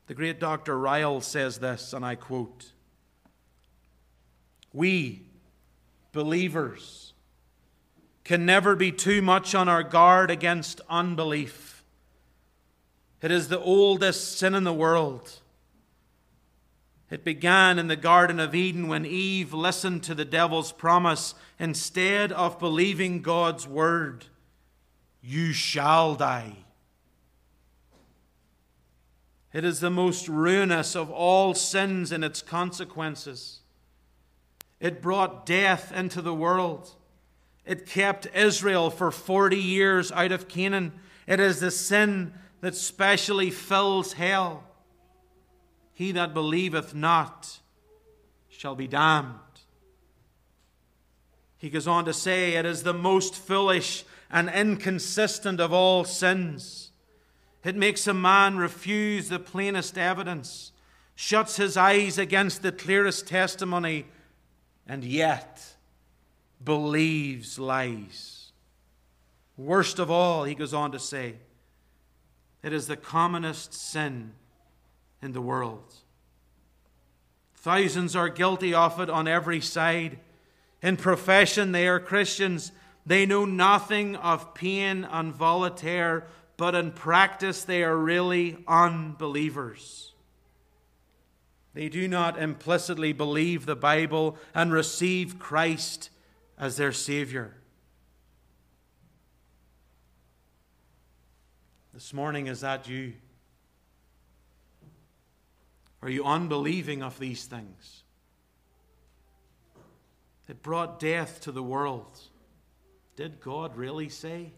The 0.06 0.14
great 0.14 0.40
Dr. 0.40 0.78
Ryle 0.78 1.20
says 1.20 1.58
this, 1.58 1.92
and 1.92 2.04
I 2.04 2.14
quote 2.14 2.72
We, 4.72 5.22
believers, 6.12 7.12
can 8.24 8.44
never 8.44 8.74
be 8.74 8.92
too 8.92 9.22
much 9.22 9.54
on 9.54 9.68
our 9.68 9.82
guard 9.82 10.30
against 10.30 10.80
unbelief. 10.88 11.82
It 13.20 13.30
is 13.30 13.48
the 13.48 13.58
oldest 13.58 14.38
sin 14.38 14.54
in 14.54 14.64
the 14.64 14.72
world. 14.72 15.40
It 17.10 17.24
began 17.24 17.78
in 17.78 17.88
the 17.88 17.96
Garden 17.96 18.38
of 18.38 18.54
Eden 18.54 18.86
when 18.86 19.06
Eve 19.06 19.54
listened 19.54 20.02
to 20.04 20.14
the 20.14 20.26
devil's 20.26 20.72
promise 20.72 21.34
instead 21.58 22.32
of 22.32 22.58
believing 22.58 23.22
God's 23.22 23.66
word. 23.66 24.26
You 25.22 25.52
shall 25.52 26.14
die. 26.14 26.64
It 29.52 29.64
is 29.64 29.80
the 29.80 29.90
most 29.90 30.28
ruinous 30.28 30.94
of 30.94 31.10
all 31.10 31.54
sins 31.54 32.12
in 32.12 32.22
its 32.22 32.42
consequences. 32.42 33.60
It 34.78 35.00
brought 35.00 35.46
death 35.46 35.90
into 35.90 36.20
the 36.20 36.34
world. 36.34 36.94
It 37.64 37.86
kept 37.86 38.26
Israel 38.34 38.90
for 38.90 39.10
40 39.10 39.56
years 39.56 40.12
out 40.12 40.32
of 40.32 40.48
Canaan. 40.48 40.92
It 41.26 41.40
is 41.40 41.60
the 41.60 41.70
sin 41.70 42.34
that 42.60 42.76
specially 42.76 43.50
fills 43.50 44.12
hell. 44.12 44.64
He 45.98 46.12
that 46.12 46.32
believeth 46.32 46.94
not 46.94 47.58
shall 48.48 48.76
be 48.76 48.86
damned. 48.86 49.34
He 51.56 51.70
goes 51.70 51.88
on 51.88 52.04
to 52.04 52.12
say, 52.12 52.52
It 52.52 52.64
is 52.64 52.84
the 52.84 52.94
most 52.94 53.34
foolish 53.34 54.04
and 54.30 54.48
inconsistent 54.48 55.58
of 55.58 55.72
all 55.72 56.04
sins. 56.04 56.92
It 57.64 57.74
makes 57.74 58.06
a 58.06 58.14
man 58.14 58.58
refuse 58.58 59.28
the 59.28 59.40
plainest 59.40 59.98
evidence, 59.98 60.70
shuts 61.16 61.56
his 61.56 61.76
eyes 61.76 62.16
against 62.16 62.62
the 62.62 62.70
clearest 62.70 63.26
testimony, 63.26 64.06
and 64.86 65.02
yet 65.02 65.74
believes 66.64 67.58
lies. 67.58 68.52
Worst 69.56 69.98
of 69.98 70.12
all, 70.12 70.44
he 70.44 70.54
goes 70.54 70.72
on 70.72 70.92
to 70.92 71.00
say, 71.00 71.34
it 72.62 72.72
is 72.72 72.86
the 72.86 72.96
commonest 72.96 73.74
sin 73.74 74.34
in 75.22 75.32
the 75.32 75.40
world. 75.40 75.94
Thousands 77.56 78.14
are 78.14 78.28
guilty 78.28 78.72
of 78.72 79.00
it 79.00 79.10
on 79.10 79.26
every 79.26 79.60
side. 79.60 80.18
In 80.82 80.96
profession, 80.96 81.72
they 81.72 81.88
are 81.88 81.98
Christians. 81.98 82.72
They 83.04 83.26
know 83.26 83.44
nothing 83.44 84.16
of 84.16 84.54
Paine 84.54 85.04
and 85.04 85.34
Voltaire, 85.34 86.26
but 86.56 86.74
in 86.74 86.92
practice, 86.92 87.64
they 87.64 87.82
are 87.82 87.96
really 87.96 88.58
unbelievers. 88.68 90.12
They 91.74 91.88
do 91.88 92.08
not 92.08 92.40
implicitly 92.40 93.12
believe 93.12 93.66
the 93.66 93.76
Bible 93.76 94.36
and 94.54 94.72
receive 94.72 95.38
Christ 95.38 96.10
as 96.58 96.76
their 96.76 96.92
Savior. 96.92 97.54
This 101.94 102.12
morning, 102.12 102.46
is 102.46 102.60
that 102.60 102.88
you? 102.88 103.14
Are 106.02 106.10
you 106.10 106.24
unbelieving 106.24 107.02
of 107.02 107.18
these 107.18 107.44
things? 107.44 108.02
It 110.48 110.62
brought 110.62 110.98
death 110.98 111.40
to 111.42 111.52
the 111.52 111.62
world. 111.62 112.18
Did 113.16 113.40
God 113.40 113.76
really 113.76 114.08
say? 114.08 114.52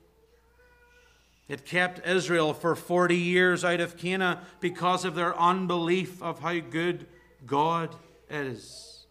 It 1.48 1.64
kept 1.64 2.06
Israel 2.06 2.54
for 2.54 2.76
40 2.76 3.16
years 3.16 3.64
out 3.64 3.80
of 3.80 3.96
Canaan 3.96 4.38
because 4.60 5.04
of 5.04 5.16
their 5.16 5.36
unbelief 5.36 6.22
of 6.22 6.38
how 6.38 6.60
good 6.60 7.06
God 7.44 7.96
is. 8.28 9.06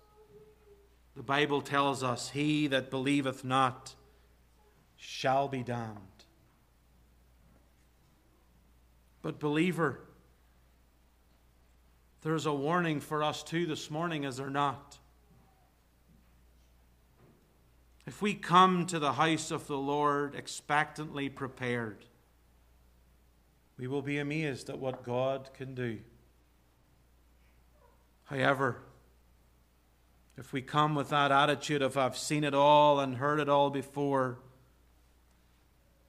The 1.17 1.23
Bible 1.23 1.61
tells 1.61 2.01
us, 2.01 2.29
He 2.29 2.67
that 2.67 2.89
believeth 2.89 3.43
not 3.43 3.95
shall 4.95 5.49
be 5.49 5.63
damned. 5.63 5.97
But, 9.21 9.37
believer, 9.37 9.99
there's 12.21 12.45
a 12.45 12.53
warning 12.53 12.99
for 12.99 13.23
us 13.23 13.43
too 13.43 13.65
this 13.65 13.89
morning, 13.89 14.23
is 14.23 14.37
there 14.37 14.49
not? 14.49 14.97
If 18.05 18.21
we 18.21 18.33
come 18.33 18.85
to 18.87 18.99
the 18.99 19.13
house 19.13 19.51
of 19.51 19.67
the 19.67 19.77
Lord 19.77 20.35
expectantly 20.35 21.29
prepared, 21.29 22.05
we 23.77 23.87
will 23.87 24.01
be 24.01 24.17
amazed 24.17 24.69
at 24.69 24.79
what 24.79 25.03
God 25.03 25.49
can 25.53 25.75
do. 25.75 25.99
However, 28.25 28.81
if 30.37 30.51
we 30.51 30.61
come 30.61 30.95
with 30.95 31.09
that 31.09 31.31
attitude 31.31 31.81
of, 31.81 31.97
I've 31.97 32.17
seen 32.17 32.43
it 32.43 32.53
all 32.53 32.99
and 32.99 33.15
heard 33.15 33.39
it 33.39 33.47
all 33.47 33.69
before, 33.69 34.39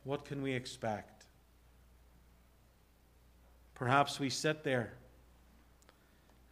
what 0.04 0.24
can 0.24 0.42
we 0.42 0.52
expect? 0.52 1.26
Perhaps 3.74 4.18
we 4.18 4.30
sit 4.30 4.64
there 4.64 4.94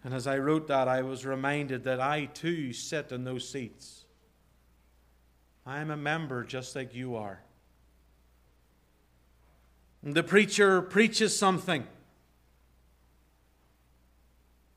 and 0.05 0.15
as 0.15 0.27
I 0.27 0.39
wrote 0.39 0.69
that, 0.69 0.89
I 0.89 1.03
was 1.03 1.27
reminded 1.27 1.85
that 1.85 2.01
I 2.01 2.27
too 2.27 2.73
sit 2.73 3.11
in 3.11 3.25
those 3.25 3.49
seats. 3.49 4.05
I 5.66 5.81
am 5.81 5.91
a 5.91 5.97
member 5.97 6.45
just 6.45 6.77
like 6.77 6.95
you 6.95 7.16
are. 7.16 7.43
And 10.03 10.15
the 10.15 10.23
preacher 10.23 10.81
preaches 10.81 11.37
something. 11.37 11.87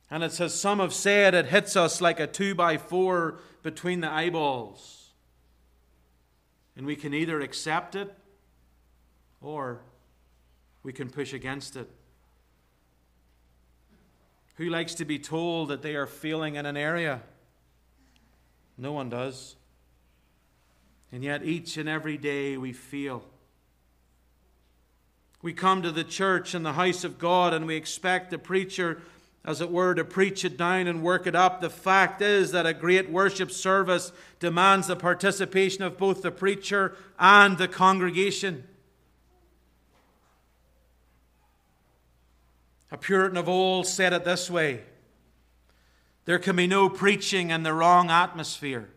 And 0.09 0.23
it 0.23 0.33
says, 0.33 0.59
some 0.59 0.79
have 0.79 0.93
said 0.93 1.33
it 1.33 1.45
hits 1.45 1.77
us 1.77 2.01
like 2.01 2.19
a 2.19 2.27
two 2.27 2.53
by 2.53 2.77
four 2.77 3.39
between 3.63 4.01
the 4.01 4.11
eyeballs. 4.11 5.11
And 6.75 6.85
we 6.85 6.95
can 6.95 7.13
either 7.13 7.39
accept 7.39 7.95
it 7.95 8.13
or 9.39 9.81
we 10.83 10.91
can 10.91 11.09
push 11.09 11.31
against 11.31 11.75
it. 11.75 11.89
Who 14.55 14.69
likes 14.69 14.93
to 14.95 15.05
be 15.05 15.19
told 15.19 15.69
that 15.69 15.81
they 15.81 15.95
are 15.95 16.07
failing 16.07 16.55
in 16.55 16.65
an 16.65 16.77
area? 16.77 17.21
No 18.77 18.91
one 18.91 19.09
does. 19.09 19.55
And 21.11 21.23
yet, 21.23 21.43
each 21.43 21.77
and 21.77 21.89
every 21.89 22.17
day 22.17 22.57
we 22.57 22.73
feel. 22.73 23.23
We 25.41 25.53
come 25.53 25.81
to 25.81 25.91
the 25.91 26.03
church 26.03 26.53
and 26.53 26.65
the 26.65 26.73
house 26.73 27.03
of 27.03 27.17
God 27.17 27.53
and 27.53 27.65
we 27.65 27.75
expect 27.75 28.29
the 28.29 28.37
preacher, 28.37 29.01
as 29.43 29.59
it 29.59 29.71
were, 29.71 29.95
to 29.95 30.05
preach 30.05 30.45
it 30.45 30.55
down 30.55 30.87
and 30.87 31.01
work 31.01 31.25
it 31.25 31.35
up. 31.35 31.61
The 31.61 31.69
fact 31.69 32.21
is 32.21 32.51
that 32.51 32.67
a 32.67 32.73
great 32.73 33.09
worship 33.09 33.51
service 33.51 34.11
demands 34.39 34.87
the 34.87 34.95
participation 34.95 35.83
of 35.83 35.97
both 35.97 36.21
the 36.21 36.31
preacher 36.31 36.95
and 37.17 37.57
the 37.57 37.67
congregation. 37.67 38.67
A 42.91 42.97
Puritan 42.97 43.37
of 43.37 43.47
old 43.47 43.87
said 43.87 44.13
it 44.13 44.25
this 44.25 44.49
way 44.49 44.83
there 46.25 46.39
can 46.39 46.55
be 46.55 46.67
no 46.67 46.87
preaching 46.87 47.49
in 47.49 47.63
the 47.63 47.73
wrong 47.73 48.11
atmosphere. 48.11 48.89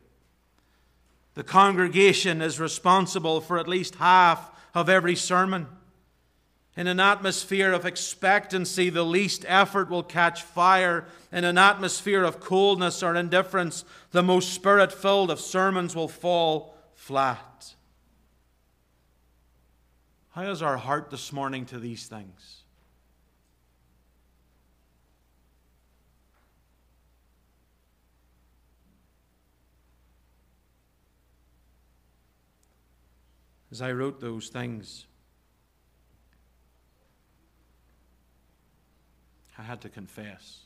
The 1.35 1.43
congregation 1.43 2.43
is 2.43 2.61
responsible 2.61 3.41
for 3.41 3.59
at 3.59 3.67
least 3.67 3.97
half 3.97 4.51
of 4.75 4.89
every 4.89 5.17
sermon. 5.17 5.67
In 6.77 6.87
an 6.87 7.01
atmosphere 7.01 7.73
of 7.73 7.87
expectancy, 7.87 8.91
the 8.91 9.05
least 9.05 9.45
effort 9.49 9.89
will 9.89 10.03
catch 10.03 10.43
fire. 10.43 11.07
In 11.33 11.45
an 11.45 11.57
atmosphere 11.57 12.25
of 12.25 12.41
coldness 12.41 13.03
or 13.03 13.15
indifference, 13.15 13.85
the 14.11 14.23
most 14.23 14.53
spirit 14.53 14.93
filled 14.93 15.31
of 15.31 15.41
sermons 15.41 15.95
will 15.97 16.09
fall 16.09 16.77
flat. 16.95 17.75
How 20.33 20.51
is 20.51 20.63
our 20.63 20.77
heart 20.77 21.11
this 21.11 21.33
morning 21.33 21.65
to 21.67 21.79
these 21.79 22.07
things? 22.07 22.64
As 33.75 33.83
I 33.83 33.91
wrote 33.91 34.21
those 34.21 34.51
things, 34.51 35.05
I 39.59 39.63
had 39.63 39.81
to 39.81 39.89
confess. 39.89 40.61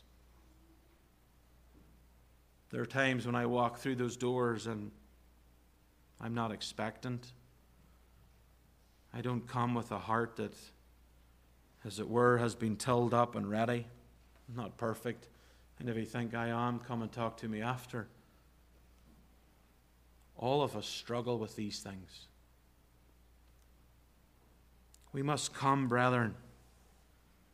There 2.68 2.82
are 2.82 2.86
times 2.86 3.24
when 3.24 3.34
I 3.34 3.46
walk 3.46 3.78
through 3.78 3.94
those 3.94 4.18
doors 4.18 4.66
and 4.66 4.90
I'm 6.20 6.34
not 6.34 6.52
expectant. 6.52 7.32
I 9.14 9.22
don't 9.22 9.48
come 9.48 9.74
with 9.74 9.90
a 9.90 9.98
heart 9.98 10.36
that, 10.36 10.52
as 11.86 12.00
it 12.00 12.10
were, 12.10 12.36
has 12.36 12.54
been 12.54 12.76
tilled 12.76 13.14
up 13.14 13.36
and 13.36 13.48
ready. 13.48 13.86
I'm 14.50 14.54
not 14.54 14.76
perfect. 14.76 15.28
And 15.78 15.88
if 15.88 15.96
you 15.96 16.04
think 16.04 16.34
I 16.34 16.48
am, 16.48 16.78
come 16.78 17.00
and 17.00 17.10
talk 17.10 17.38
to 17.38 17.48
me 17.48 17.62
after. 17.62 18.06
All 20.36 20.60
of 20.60 20.76
us 20.76 20.86
struggle 20.86 21.38
with 21.38 21.56
these 21.56 21.80
things. 21.80 22.28
We 25.12 25.22
must 25.22 25.54
come, 25.54 25.88
brethren 25.88 26.34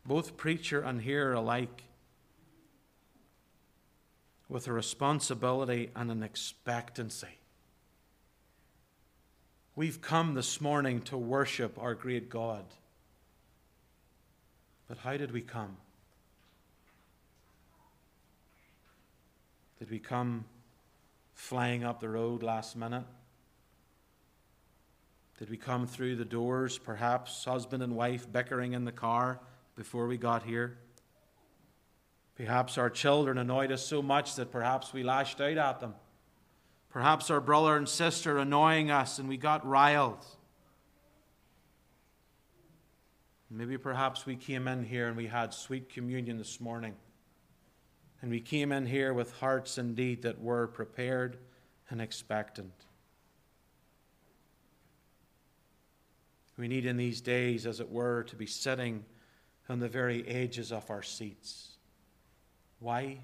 both 0.06 0.36
preacher 0.36 0.80
and 0.80 1.00
hearer 1.00 1.32
alike, 1.32 1.84
with 4.48 4.68
a 4.68 4.72
responsibility 4.72 5.90
and 5.96 6.10
an 6.10 6.22
expectancy. 6.22 7.38
We've 9.74 10.00
come 10.00 10.34
this 10.34 10.60
morning 10.60 11.00
to 11.02 11.16
worship 11.16 11.78
our 11.78 11.94
great 11.94 12.28
God. 12.28 12.64
But 14.86 14.98
how 14.98 15.16
did 15.16 15.32
we 15.32 15.40
come? 15.40 15.78
Did 19.78 19.90
we 19.90 19.98
come 19.98 20.44
flying 21.32 21.82
up 21.82 22.00
the 22.00 22.10
road 22.10 22.42
last 22.42 22.76
minute? 22.76 23.04
Did 25.38 25.50
we 25.50 25.56
come 25.56 25.86
through 25.86 26.16
the 26.16 26.24
doors, 26.24 26.78
perhaps 26.78 27.44
husband 27.44 27.82
and 27.82 27.96
wife 27.96 28.30
bickering 28.30 28.72
in 28.72 28.84
the 28.84 28.92
car? 28.92 29.40
before 29.76 30.06
we 30.06 30.16
got 30.16 30.44
here. 30.44 30.78
Perhaps 32.36 32.78
our 32.78 32.90
children 32.90 33.38
annoyed 33.38 33.72
us 33.72 33.84
so 33.84 34.02
much 34.02 34.34
that 34.36 34.50
perhaps 34.50 34.92
we 34.92 35.02
lashed 35.02 35.40
out 35.40 35.56
at 35.56 35.80
them. 35.80 35.94
Perhaps 36.90 37.30
our 37.30 37.40
brother 37.40 37.76
and 37.76 37.88
sister 37.88 38.38
annoying 38.38 38.90
us 38.90 39.18
and 39.18 39.28
we 39.28 39.36
got 39.36 39.66
riled. 39.66 40.24
Maybe 43.50 43.78
perhaps 43.78 44.26
we 44.26 44.34
came 44.36 44.66
in 44.66 44.84
here 44.84 45.06
and 45.06 45.16
we 45.16 45.26
had 45.26 45.54
sweet 45.54 45.88
communion 45.88 46.38
this 46.38 46.60
morning. 46.60 46.94
And 48.20 48.30
we 48.30 48.40
came 48.40 48.72
in 48.72 48.86
here 48.86 49.12
with 49.12 49.32
hearts 49.38 49.78
indeed 49.78 50.22
that 50.22 50.40
were 50.40 50.66
prepared 50.66 51.36
and 51.90 52.00
expectant. 52.00 52.72
We 56.56 56.68
need 56.68 56.86
in 56.86 56.96
these 56.96 57.20
days, 57.20 57.66
as 57.66 57.80
it 57.80 57.90
were, 57.90 58.22
to 58.24 58.36
be 58.36 58.46
sitting 58.46 59.04
on 59.68 59.80
the 59.80 59.88
very 59.88 60.26
edges 60.28 60.70
of 60.70 60.88
our 60.90 61.02
seats. 61.02 61.70
Why? 62.78 63.18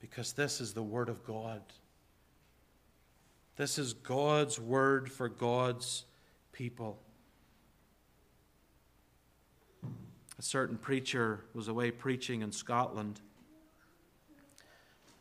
Because 0.00 0.32
this 0.32 0.60
is 0.60 0.72
the 0.72 0.82
Word 0.82 1.08
of 1.08 1.24
God. 1.24 1.62
This 3.56 3.78
is 3.78 3.92
God's 3.92 4.60
Word 4.60 5.10
for 5.10 5.28
God's 5.28 6.04
people. 6.52 6.98
A 10.38 10.42
certain 10.42 10.78
preacher 10.78 11.40
was 11.52 11.68
away 11.68 11.90
preaching 11.90 12.40
in 12.42 12.52
Scotland. 12.52 13.20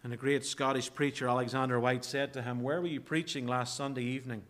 And 0.03 0.13
a 0.13 0.17
great 0.17 0.45
Scottish 0.45 0.93
preacher, 0.93 1.27
Alexander 1.27 1.77
Whyte, 1.79 2.05
said 2.05 2.31
to 2.33 2.41
him, 2.41 2.61
Where 2.61 2.79
were 2.79 2.87
you 2.87 3.01
preaching 3.01 3.45
last 3.45 3.75
Sunday 3.75 4.03
evening? 4.03 4.43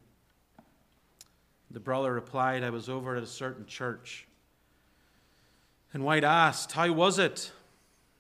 The 1.72 1.80
brother 1.80 2.14
replied, 2.14 2.64
I 2.64 2.72
was 2.72 2.90
over 2.90 3.16
at 3.16 3.24
a 3.24 3.28
certain 3.28 3.66
church. 3.66 4.26
And 5.94 6.04
Whyte 6.04 6.24
asked, 6.24 6.72
How 6.72 6.92
was 6.92 7.20
it? 7.20 7.52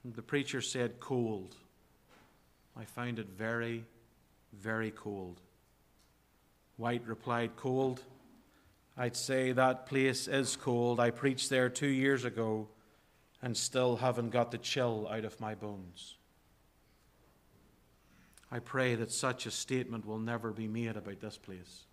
And 0.04 0.14
the 0.14 0.22
preacher 0.22 0.62
said, 0.62 1.00
Cold. 1.00 1.56
I 2.78 2.86
found 2.86 3.20
it 3.20 3.28
very, 3.28 3.84
very 4.54 4.92
cold. 4.92 5.42
Whyte 6.78 7.04
replied, 7.06 7.52
Cold? 7.56 8.04
I'd 8.98 9.16
say 9.16 9.52
that 9.54 9.86
place 9.86 10.28
is 10.28 10.56
cold. 10.56 11.00
I 11.00 11.10
preached 11.10 11.50
there 11.50 11.70
two 11.70 11.88
years 11.88 12.26
ago 12.26 12.68
and 13.42 13.56
still 13.56 13.96
haven't 13.96 14.32
got 14.32 14.52
the 14.52 14.58
chill 14.58 15.08
out 15.10 15.26
of 15.26 15.40
my 15.40 15.56
bones. 15.56 16.16
I 18.52 18.60
pray 18.60 18.96
that 18.96 19.12
such 19.12 19.46
a 19.46 19.52
statement 19.52 20.06
will 20.06 20.20
never 20.20 20.52
be 20.52 20.68
made 20.68 20.98
about 20.98 21.22
this 21.22 21.38
place. 21.38 21.86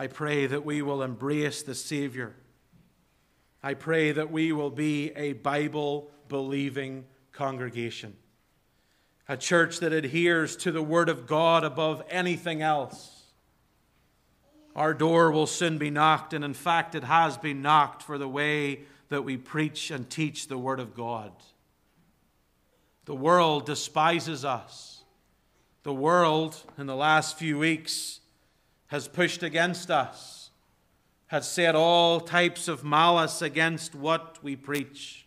I 0.00 0.06
pray 0.06 0.46
that 0.46 0.64
we 0.64 0.80
will 0.80 1.02
embrace 1.02 1.62
the 1.62 1.74
Savior 1.74 2.34
I 3.62 3.74
pray 3.74 4.12
that 4.12 4.32
we 4.32 4.52
will 4.52 4.70
be 4.70 5.10
a 5.10 5.34
Bible 5.34 6.10
believing 6.30 7.04
congregation, 7.30 8.16
a 9.28 9.36
church 9.36 9.80
that 9.80 9.92
adheres 9.92 10.56
to 10.56 10.72
the 10.72 10.82
Word 10.82 11.10
of 11.10 11.26
God 11.26 11.62
above 11.62 12.02
anything 12.08 12.62
else. 12.62 13.24
Our 14.74 14.94
door 14.94 15.30
will 15.30 15.46
soon 15.46 15.76
be 15.76 15.90
knocked, 15.90 16.32
and 16.32 16.42
in 16.42 16.54
fact, 16.54 16.94
it 16.94 17.04
has 17.04 17.36
been 17.36 17.60
knocked 17.60 18.02
for 18.02 18.16
the 18.16 18.26
way 18.26 18.84
that 19.10 19.24
we 19.24 19.36
preach 19.36 19.90
and 19.90 20.08
teach 20.08 20.48
the 20.48 20.56
Word 20.56 20.80
of 20.80 20.94
God. 20.94 21.32
The 23.04 23.14
world 23.14 23.66
despises 23.66 24.42
us. 24.46 25.02
The 25.82 25.92
world, 25.92 26.56
in 26.78 26.86
the 26.86 26.96
last 26.96 27.36
few 27.38 27.58
weeks, 27.58 28.19
has 28.90 29.06
pushed 29.06 29.42
against 29.44 29.88
us 29.90 30.50
has 31.28 31.48
said 31.48 31.76
all 31.76 32.18
types 32.18 32.66
of 32.66 32.82
malice 32.82 33.40
against 33.40 33.94
what 33.94 34.42
we 34.42 34.56
preach. 34.56 35.26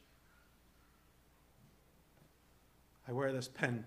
I 3.07 3.14
wear 3.14 3.31
this 3.31 3.48
pin. 3.48 3.85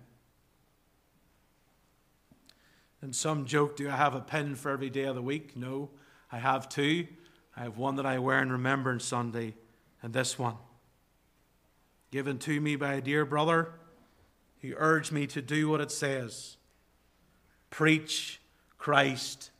And 3.02 3.14
some 3.14 3.44
joke, 3.44 3.76
do 3.76 3.90
I 3.90 3.96
have 3.96 4.14
a 4.14 4.20
pin 4.20 4.54
for 4.54 4.70
every 4.70 4.88
day 4.88 5.04
of 5.04 5.14
the 5.14 5.20
week? 5.20 5.58
No, 5.58 5.90
I 6.32 6.38
have 6.38 6.70
two. 6.70 7.06
I 7.54 7.64
have 7.64 7.76
one 7.76 7.96
that 7.96 8.06
I 8.06 8.18
wear 8.18 8.40
in 8.40 8.50
Remembrance 8.50 9.04
Sunday, 9.04 9.54
and 10.02 10.14
this 10.14 10.38
one. 10.38 10.56
Given 12.10 12.38
to 12.38 12.62
me 12.62 12.76
by 12.76 12.94
a 12.94 13.02
dear 13.02 13.26
brother 13.26 13.72
He 14.58 14.72
urged 14.74 15.12
me 15.12 15.26
to 15.26 15.42
do 15.42 15.68
what 15.68 15.82
it 15.82 15.90
says 15.90 16.56
preach 17.68 18.40
Christ 18.78 19.50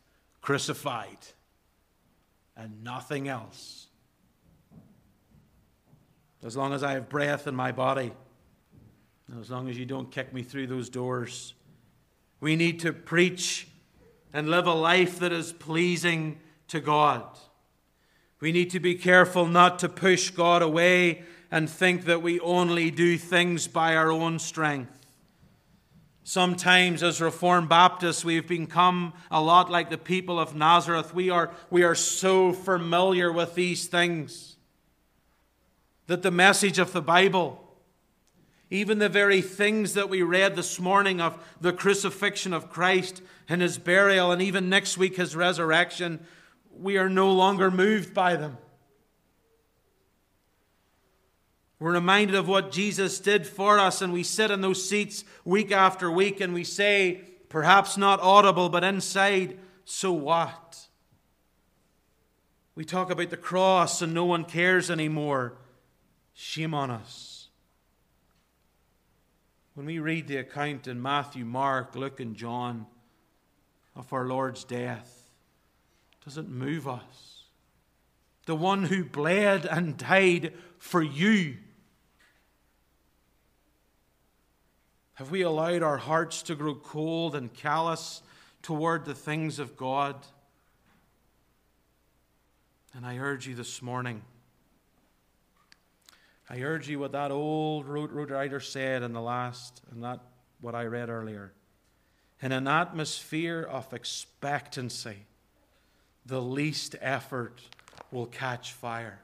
crucified 0.47 1.18
and 2.56 2.85
nothing 2.85 3.27
else. 3.27 3.89
As 6.44 6.56
long 6.56 6.73
as 6.73 6.85
I 6.85 6.93
have 6.93 7.09
breath 7.09 7.48
in 7.48 7.56
my 7.56 7.73
body, 7.73 8.12
as 9.40 9.51
long 9.51 9.68
as 9.68 9.77
you 9.77 9.85
don't 9.85 10.09
kick 10.09 10.32
me 10.32 10.44
through 10.44 10.68
those 10.68 10.89
doors, 10.89 11.55
we 12.39 12.55
need 12.55 12.78
to 12.81 12.93
preach 12.93 13.66
and 14.32 14.48
live 14.48 14.68
a 14.68 14.73
life 14.73 15.18
that 15.18 15.32
is 15.32 15.52
pleasing 15.52 16.39
to 16.68 16.78
God. 16.78 17.24
We 18.39 18.52
need 18.52 18.70
to 18.70 18.78
be 18.78 18.94
careful 18.94 19.47
not 19.47 19.81
to 19.81 19.89
push 19.89 20.31
God 20.31 20.62
away 20.62 21.24
and 21.51 21.68
think 21.68 22.05
that 22.05 22.23
we 22.23 22.39
only 22.39 22.93
do 22.93 23.18
things 23.18 23.66
by 23.66 23.97
our 23.97 24.12
own 24.12 24.39
strength. 24.39 25.05
Sometimes, 26.28 27.04
as 27.04 27.20
Reformed 27.20 27.68
Baptists, 27.68 28.24
we've 28.24 28.48
become 28.48 29.12
a 29.30 29.40
lot 29.40 29.70
like 29.70 29.90
the 29.90 29.96
people 29.96 30.40
of 30.40 30.56
Nazareth. 30.56 31.14
We 31.14 31.30
are, 31.30 31.52
we 31.70 31.84
are 31.84 31.94
so 31.94 32.52
familiar 32.52 33.30
with 33.30 33.54
these 33.54 33.86
things 33.86 34.56
that 36.08 36.22
the 36.22 36.32
message 36.32 36.80
of 36.80 36.92
the 36.92 37.00
Bible, 37.00 37.62
even 38.70 38.98
the 38.98 39.08
very 39.08 39.40
things 39.40 39.94
that 39.94 40.08
we 40.08 40.22
read 40.22 40.56
this 40.56 40.80
morning 40.80 41.20
of 41.20 41.38
the 41.60 41.72
crucifixion 41.72 42.52
of 42.52 42.70
Christ 42.70 43.22
and 43.48 43.62
his 43.62 43.78
burial, 43.78 44.32
and 44.32 44.42
even 44.42 44.68
next 44.68 44.98
week 44.98 45.18
his 45.18 45.36
resurrection, 45.36 46.18
we 46.76 46.98
are 46.98 47.08
no 47.08 47.30
longer 47.30 47.70
moved 47.70 48.14
by 48.14 48.34
them. 48.34 48.58
We're 51.78 51.92
reminded 51.92 52.36
of 52.36 52.48
what 52.48 52.72
Jesus 52.72 53.20
did 53.20 53.46
for 53.46 53.78
us, 53.78 54.00
and 54.00 54.12
we 54.12 54.22
sit 54.22 54.50
in 54.50 54.62
those 54.62 54.88
seats 54.88 55.24
week 55.44 55.70
after 55.70 56.10
week 56.10 56.40
and 56.40 56.54
we 56.54 56.64
say, 56.64 57.20
perhaps 57.48 57.96
not 57.96 58.20
audible, 58.20 58.68
but 58.68 58.82
inside, 58.82 59.58
so 59.84 60.10
what? 60.12 60.86
We 62.74 62.84
talk 62.84 63.10
about 63.10 63.30
the 63.30 63.36
cross 63.36 64.00
and 64.00 64.14
no 64.14 64.24
one 64.24 64.44
cares 64.44 64.90
anymore. 64.90 65.54
Shame 66.32 66.74
on 66.74 66.90
us. 66.90 67.48
When 69.74 69.86
we 69.86 69.98
read 69.98 70.26
the 70.26 70.38
account 70.38 70.86
in 70.86 71.02
Matthew, 71.02 71.44
Mark, 71.44 71.94
Luke, 71.94 72.20
and 72.20 72.34
John 72.34 72.86
of 73.94 74.10
our 74.12 74.24
Lord's 74.24 74.64
death, 74.64 75.30
does 76.24 76.38
it 76.38 76.48
move 76.48 76.88
us? 76.88 77.44
The 78.46 78.56
one 78.56 78.84
who 78.84 79.04
bled 79.04 79.66
and 79.66 79.98
died 79.98 80.54
for 80.78 81.02
you 81.02 81.56
Have 85.16 85.30
we 85.30 85.40
allowed 85.40 85.82
our 85.82 85.97
hearts 85.97 86.43
to 86.43 86.55
grow 86.55 86.74
cold 86.74 87.34
and 87.34 87.52
callous 87.52 88.20
toward 88.60 89.06
the 89.06 89.14
things 89.14 89.59
of 89.59 89.74
God? 89.74 90.14
And 92.94 93.06
I 93.06 93.16
urge 93.16 93.47
you 93.47 93.55
this 93.55 93.80
morning, 93.80 94.22
I 96.51 96.60
urge 96.60 96.88
you 96.88 96.98
what 96.98 97.12
that 97.12 97.30
old 97.30 97.86
road 97.86 98.30
writer 98.30 98.60
said 98.60 99.02
in 99.02 99.14
the 99.14 99.22
last, 99.22 99.80
and 99.90 100.05
that 100.05 100.20
what 100.60 100.74
I 100.74 100.84
read 100.84 101.09
earlier. 101.09 101.52
In 102.43 102.52
an 102.52 102.68
atmosphere 102.68 103.62
of 103.62 103.94
expectancy, 103.94 105.24
the 106.26 106.43
least 106.43 106.94
effort 107.01 107.62
will 108.12 108.26
catch 108.26 108.72
fire. 108.74 109.20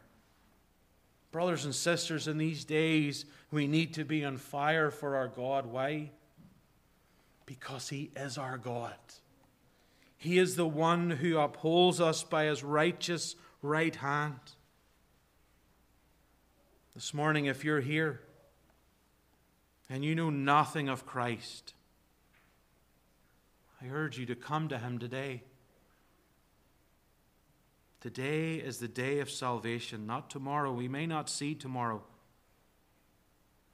Brothers 1.32 1.66
and 1.66 1.74
sisters, 1.74 2.28
in 2.28 2.38
these 2.38 2.64
days, 2.64 3.26
we 3.52 3.66
need 3.66 3.94
to 3.94 4.04
be 4.04 4.24
on 4.24 4.38
fire 4.38 4.90
for 4.90 5.14
our 5.14 5.28
God. 5.28 5.66
Why? 5.66 6.10
Because 7.44 7.90
He 7.90 8.10
is 8.16 8.38
our 8.38 8.56
God. 8.56 8.94
He 10.16 10.38
is 10.38 10.56
the 10.56 10.66
one 10.66 11.10
who 11.10 11.36
upholds 11.38 12.00
us 12.00 12.24
by 12.24 12.46
His 12.46 12.64
righteous 12.64 13.36
right 13.60 13.94
hand. 13.94 14.40
This 16.94 17.12
morning, 17.12 17.44
if 17.44 17.64
you're 17.64 17.80
here 17.80 18.22
and 19.90 20.02
you 20.02 20.14
know 20.14 20.30
nothing 20.30 20.88
of 20.88 21.04
Christ, 21.04 21.74
I 23.82 23.88
urge 23.88 24.18
you 24.18 24.24
to 24.26 24.34
come 24.34 24.68
to 24.68 24.78
Him 24.78 24.98
today. 24.98 25.42
Today 28.00 28.56
is 28.56 28.78
the 28.78 28.88
day 28.88 29.20
of 29.20 29.30
salvation, 29.30 30.06
not 30.06 30.30
tomorrow. 30.30 30.72
We 30.72 30.88
may 30.88 31.06
not 31.06 31.28
see 31.28 31.54
tomorrow. 31.54 32.02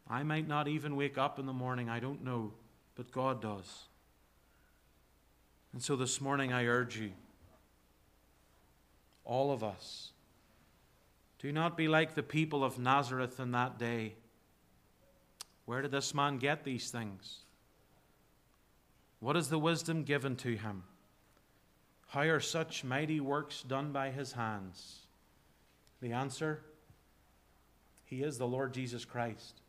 I 0.08 0.22
might 0.22 0.48
not 0.48 0.68
even 0.68 0.96
wake 0.96 1.18
up 1.18 1.38
in 1.38 1.46
the 1.46 1.52
morning, 1.52 1.88
I 1.88 2.00
don't 2.00 2.24
know, 2.24 2.52
but 2.94 3.12
God 3.12 3.42
does. 3.42 3.84
And 5.72 5.82
so 5.82 5.96
this 5.96 6.20
morning 6.20 6.52
I 6.52 6.66
urge 6.66 6.98
you, 6.98 7.12
all 9.24 9.52
of 9.52 9.62
us, 9.62 10.12
do 11.38 11.52
not 11.52 11.76
be 11.76 11.88
like 11.88 12.14
the 12.14 12.22
people 12.22 12.64
of 12.64 12.78
Nazareth 12.78 13.38
in 13.38 13.52
that 13.52 13.78
day. 13.78 14.14
Where 15.66 15.82
did 15.82 15.90
this 15.90 16.14
man 16.14 16.38
get 16.38 16.64
these 16.64 16.90
things? 16.90 17.40
What 19.20 19.36
is 19.36 19.48
the 19.48 19.58
wisdom 19.58 20.04
given 20.04 20.36
to 20.36 20.56
him? 20.56 20.84
How 22.08 22.22
are 22.22 22.40
such 22.40 22.84
mighty 22.84 23.20
works 23.20 23.62
done 23.62 23.92
by 23.92 24.10
his 24.10 24.32
hands? 24.32 25.00
The 26.00 26.12
answer 26.12 26.62
He 28.04 28.22
is 28.22 28.38
the 28.38 28.46
Lord 28.46 28.72
Jesus 28.72 29.04
Christ, 29.04 29.60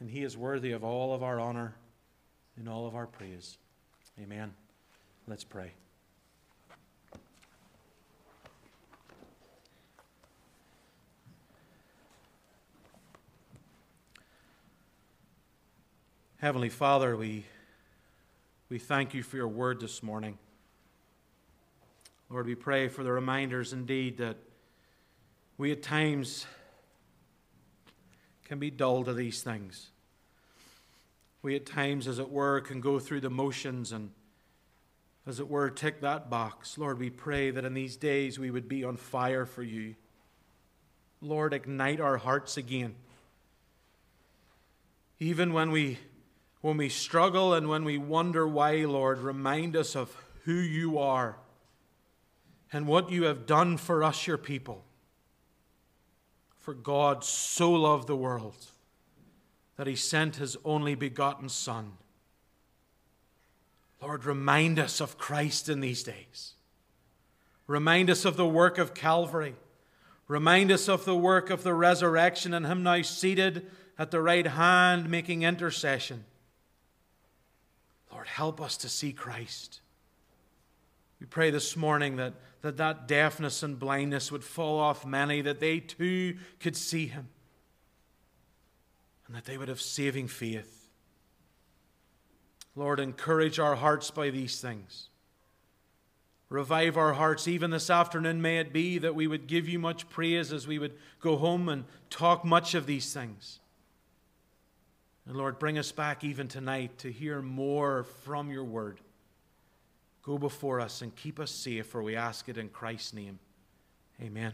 and 0.00 0.10
He 0.10 0.22
is 0.22 0.36
worthy 0.36 0.72
of 0.72 0.84
all 0.84 1.14
of 1.14 1.22
our 1.22 1.40
honor 1.40 1.74
and 2.56 2.68
all 2.68 2.86
of 2.86 2.94
our 2.94 3.06
praise. 3.06 3.58
Amen. 4.20 4.54
Let's 5.26 5.44
pray. 5.44 5.72
Heavenly 16.40 16.68
Father, 16.68 17.16
we, 17.16 17.44
we 18.68 18.78
thank 18.78 19.12
you 19.12 19.24
for 19.24 19.36
your 19.36 19.48
word 19.48 19.80
this 19.80 20.04
morning. 20.04 20.38
Lord, 22.30 22.46
we 22.46 22.54
pray 22.54 22.86
for 22.86 23.02
the 23.02 23.10
reminders 23.10 23.72
indeed 23.72 24.18
that 24.18 24.36
we 25.56 25.72
at 25.72 25.82
times 25.82 26.46
can 28.48 28.58
be 28.58 28.70
dull 28.70 29.04
to 29.04 29.12
these 29.12 29.42
things. 29.42 29.90
We 31.42 31.54
at 31.54 31.66
times, 31.66 32.08
as 32.08 32.18
it 32.18 32.30
were, 32.30 32.60
can 32.60 32.80
go 32.80 32.98
through 32.98 33.20
the 33.20 33.30
motions 33.30 33.92
and, 33.92 34.10
as 35.26 35.38
it 35.38 35.48
were, 35.48 35.70
tick 35.70 36.00
that 36.00 36.30
box. 36.30 36.78
Lord, 36.78 36.98
we 36.98 37.10
pray 37.10 37.50
that 37.50 37.64
in 37.64 37.74
these 37.74 37.96
days 37.96 38.38
we 38.38 38.50
would 38.50 38.68
be 38.68 38.82
on 38.84 38.96
fire 38.96 39.46
for 39.46 39.62
you. 39.62 39.94
Lord, 41.20 41.52
ignite 41.52 42.00
our 42.00 42.16
hearts 42.16 42.56
again. 42.56 42.94
Even 45.20 45.52
when 45.52 45.70
we, 45.70 45.98
when 46.60 46.76
we 46.76 46.88
struggle 46.88 47.52
and 47.54 47.68
when 47.68 47.84
we 47.84 47.98
wonder 47.98 48.48
why, 48.48 48.76
Lord, 48.84 49.18
remind 49.18 49.76
us 49.76 49.94
of 49.94 50.16
who 50.44 50.54
you 50.54 50.98
are 50.98 51.36
and 52.72 52.86
what 52.86 53.10
you 53.10 53.24
have 53.24 53.46
done 53.46 53.76
for 53.76 54.02
us, 54.02 54.26
your 54.26 54.38
people. 54.38 54.84
For 56.68 56.74
God 56.74 57.24
so 57.24 57.72
loved 57.72 58.08
the 58.08 58.14
world 58.14 58.66
that 59.76 59.86
he 59.86 59.96
sent 59.96 60.36
his 60.36 60.54
only 60.66 60.94
begotten 60.94 61.48
Son. 61.48 61.92
Lord, 64.02 64.26
remind 64.26 64.78
us 64.78 65.00
of 65.00 65.16
Christ 65.16 65.70
in 65.70 65.80
these 65.80 66.02
days. 66.02 66.52
Remind 67.66 68.10
us 68.10 68.26
of 68.26 68.36
the 68.36 68.46
work 68.46 68.76
of 68.76 68.92
Calvary. 68.92 69.54
Remind 70.26 70.70
us 70.70 70.90
of 70.90 71.06
the 71.06 71.16
work 71.16 71.48
of 71.48 71.62
the 71.62 71.72
resurrection 71.72 72.52
and 72.52 72.66
Him 72.66 72.82
now 72.82 73.00
seated 73.00 73.70
at 73.98 74.10
the 74.10 74.20
right 74.20 74.46
hand 74.46 75.08
making 75.08 75.44
intercession. 75.44 76.26
Lord, 78.12 78.26
help 78.26 78.60
us 78.60 78.76
to 78.76 78.90
see 78.90 79.14
Christ. 79.14 79.80
We 81.18 81.24
pray 81.24 81.48
this 81.48 81.78
morning 81.78 82.16
that 82.16 82.34
that 82.62 82.76
that 82.78 83.06
deafness 83.06 83.62
and 83.62 83.78
blindness 83.78 84.32
would 84.32 84.44
fall 84.44 84.78
off 84.78 85.06
many, 85.06 85.40
that 85.42 85.60
they 85.60 85.80
too 85.80 86.36
could 86.60 86.76
see 86.76 87.06
him, 87.06 87.28
and 89.26 89.36
that 89.36 89.44
they 89.44 89.56
would 89.56 89.68
have 89.68 89.80
saving 89.80 90.28
faith. 90.28 90.88
Lord, 92.74 93.00
encourage 93.00 93.58
our 93.58 93.76
hearts 93.76 94.10
by 94.10 94.30
these 94.30 94.60
things. 94.60 95.08
Revive 96.48 96.96
our 96.96 97.12
hearts 97.12 97.46
even 97.46 97.70
this 97.70 97.90
afternoon, 97.90 98.40
may 98.40 98.58
it 98.58 98.72
be 98.72 98.98
that 98.98 99.14
we 99.14 99.26
would 99.26 99.46
give 99.46 99.68
you 99.68 99.78
much 99.78 100.08
praise 100.08 100.52
as 100.52 100.66
we 100.66 100.78
would 100.78 100.96
go 101.20 101.36
home 101.36 101.68
and 101.68 101.84
talk 102.08 102.44
much 102.44 102.74
of 102.74 102.86
these 102.86 103.12
things. 103.12 103.60
And 105.26 105.36
Lord, 105.36 105.58
bring 105.58 105.76
us 105.76 105.92
back 105.92 106.24
even 106.24 106.48
tonight 106.48 106.98
to 106.98 107.12
hear 107.12 107.42
more 107.42 108.04
from 108.24 108.50
your 108.50 108.64
word. 108.64 108.98
Go 110.28 110.36
before 110.36 110.78
us 110.78 111.00
and 111.00 111.16
keep 111.16 111.40
us 111.40 111.50
safe, 111.50 111.86
for 111.86 112.02
we 112.02 112.14
ask 112.14 112.50
it 112.50 112.58
in 112.58 112.68
Christ's 112.68 113.14
name. 113.14 113.38
Amen. 114.20 114.52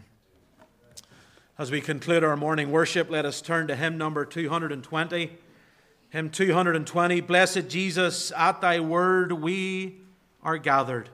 As 1.59 1.73
we 1.73 1.81
conclude 1.81 2.23
our 2.23 2.37
morning 2.37 2.71
worship, 2.71 3.11
let 3.11 3.27
us 3.27 3.41
turn 3.43 3.67
to 3.67 3.75
hymn 3.75 3.99
number 3.99 4.25
220. 4.25 5.37
Hymn 6.11 6.31
220 6.31 7.21
Blessed 7.23 7.69
Jesus, 7.69 8.31
at 8.37 8.61
thy 8.61 8.79
word 8.79 9.33
we 9.33 9.97
are 10.45 10.59
gathered, 10.59 11.09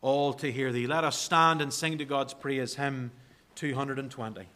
all 0.00 0.32
to 0.34 0.52
hear 0.52 0.70
thee. 0.70 0.86
Let 0.86 1.02
us 1.02 1.18
stand 1.18 1.60
and 1.60 1.72
sing 1.72 1.98
to 1.98 2.04
God's 2.04 2.34
praise, 2.34 2.76
hymn 2.76 3.10
220. 3.56 4.46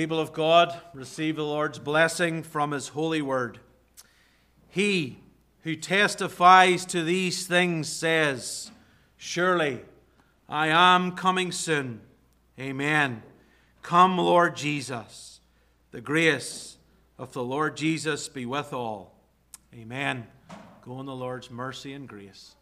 People 0.00 0.18
of 0.18 0.32
God, 0.32 0.80
receive 0.94 1.36
the 1.36 1.44
Lord's 1.44 1.78
blessing 1.78 2.42
from 2.42 2.70
his 2.70 2.88
holy 2.88 3.20
word. 3.20 3.60
He 4.70 5.18
who 5.62 5.76
testifies 5.76 6.86
to 6.86 7.02
these 7.02 7.46
things 7.46 7.86
says, 7.90 8.70
Surely 9.18 9.82
I 10.48 10.68
am 10.68 11.12
coming 11.12 11.52
soon. 11.52 12.00
Amen. 12.58 13.22
Come, 13.82 14.16
Lord 14.16 14.56
Jesus. 14.56 15.40
The 15.90 16.00
grace 16.00 16.78
of 17.18 17.34
the 17.34 17.44
Lord 17.44 17.76
Jesus 17.76 18.26
be 18.26 18.46
with 18.46 18.72
all. 18.72 19.14
Amen. 19.74 20.26
Go 20.80 20.98
in 21.00 21.04
the 21.04 21.14
Lord's 21.14 21.50
mercy 21.50 21.92
and 21.92 22.08
grace. 22.08 22.54